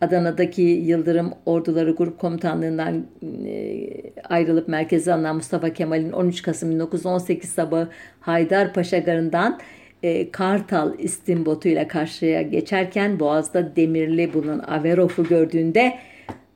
Adana'daki 0.00 0.62
Yıldırım 0.62 1.32
Orduları 1.46 1.90
Grup 1.90 2.18
Komutanlığından 2.18 3.06
e, 3.46 3.88
ayrılıp 4.28 4.68
merkeze 4.68 5.12
alınan 5.12 5.36
Mustafa 5.36 5.72
Kemal'in 5.72 6.12
13 6.12 6.42
Kasım 6.42 6.70
1918 6.70 7.50
sabahı 7.50 7.88
Haydarpaşa 8.20 8.98
Garı'ndan 8.98 9.60
e, 10.02 10.30
Kartal 10.30 10.98
istimbotu 10.98 11.68
ile 11.68 11.88
karşıya 11.88 12.42
geçerken 12.42 13.20
Boğaz'da 13.20 13.76
demirli 13.76 14.34
bulunan 14.34 14.58
Averov'u 14.58 15.24
gördüğünde 15.24 15.98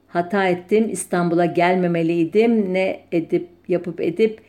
hata 0.09 0.49
ettim 0.49 0.89
İstanbul'a 0.91 1.45
gelmemeliydim 1.45 2.75
ne 2.75 3.01
edip 3.13 3.49
yapıp 3.69 4.01
edip 4.01 4.41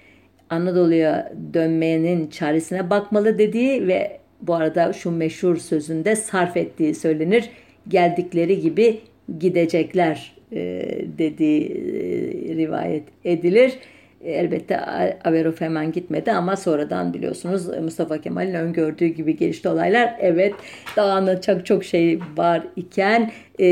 Anadolu'ya 0.49 1.33
dönmeyenin 1.53 2.27
çaresine 2.27 2.89
bakmalı 2.89 3.37
dediği 3.37 3.87
ve 3.87 4.19
bu 4.41 4.55
arada 4.55 4.93
şu 4.93 5.11
meşhur 5.11 5.57
sözünde 5.57 6.15
sarf 6.15 6.57
ettiği 6.57 6.95
söylenir. 6.95 7.49
Geldikleri 7.87 8.61
gibi 8.61 8.99
gidecekler 9.39 10.35
dediği 11.17 11.69
rivayet 12.57 13.03
edilir. 13.25 13.73
Elbette 14.25 14.79
Averov 15.25 15.53
hemen 15.59 15.91
gitmedi 15.91 16.31
ama 16.31 16.55
sonradan 16.55 17.13
biliyorsunuz 17.13 17.67
Mustafa 17.67 18.21
Kemal'in 18.21 18.53
öngördüğü 18.53 19.05
gibi 19.07 19.37
gelişti 19.37 19.69
olaylar. 19.69 20.15
Evet 20.19 20.53
daha 20.95 21.41
çok 21.41 21.65
çok 21.65 21.83
şey 21.83 22.19
var 22.37 22.67
iken 22.75 23.31
e, 23.59 23.67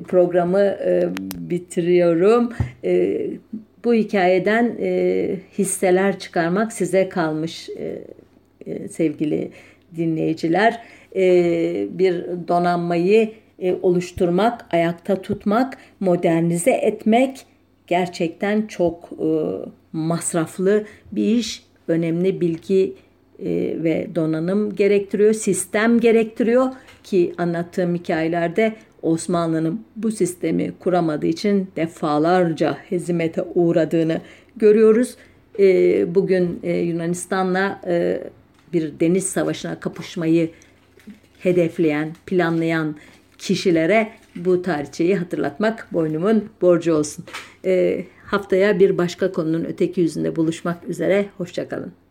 programı 0.00 0.60
e, 0.60 1.08
bitiriyorum. 1.38 2.52
E, 2.84 3.20
bu 3.84 3.94
hikayeden 3.94 4.76
e, 4.80 5.28
hisseler 5.58 6.18
çıkarmak 6.18 6.72
size 6.72 7.08
kalmış 7.08 7.68
e, 7.68 7.98
e, 8.66 8.88
sevgili 8.88 9.50
dinleyiciler. 9.96 10.80
E, 11.16 11.88
bir 11.90 12.24
donanmayı 12.48 13.32
e, 13.58 13.74
oluşturmak, 13.82 14.66
ayakta 14.74 15.22
tutmak, 15.22 15.76
modernize 16.00 16.70
etmek 16.70 17.46
gerçekten 17.86 18.66
çok 18.66 19.10
e, 19.12 19.28
masraflı 19.92 20.84
bir 21.12 21.24
iş. 21.24 21.64
Önemli 21.88 22.40
bilgi 22.40 22.94
ve 23.82 24.08
donanım 24.14 24.74
gerektiriyor, 24.74 25.32
sistem 25.32 26.00
gerektiriyor 26.00 26.66
ki 27.02 27.34
anlattığım 27.38 27.94
hikayelerde 27.94 28.74
Osmanlı'nın 29.02 29.84
bu 29.96 30.10
sistemi 30.10 30.72
kuramadığı 30.78 31.26
için 31.26 31.68
defalarca 31.76 32.78
hezimete 32.88 33.42
uğradığını 33.54 34.20
görüyoruz. 34.56 35.16
Bugün 36.14 36.60
Yunanistan'la 36.62 37.80
bir 38.72 39.00
deniz 39.00 39.26
savaşına 39.26 39.80
kapışmayı 39.80 40.50
hedefleyen, 41.44 42.12
planlayan 42.26 42.96
kişilere 43.38 44.12
bu 44.36 44.62
tarihçeyi 44.62 45.16
hatırlatmak 45.16 45.88
boynumun 45.92 46.48
borcu 46.62 46.94
olsun. 46.94 47.24
E, 47.64 48.04
haftaya 48.26 48.78
bir 48.78 48.98
başka 48.98 49.32
konunun 49.32 49.64
öteki 49.64 50.00
yüzünde 50.00 50.36
buluşmak 50.36 50.88
üzere. 50.88 51.26
Hoşçakalın. 51.36 52.03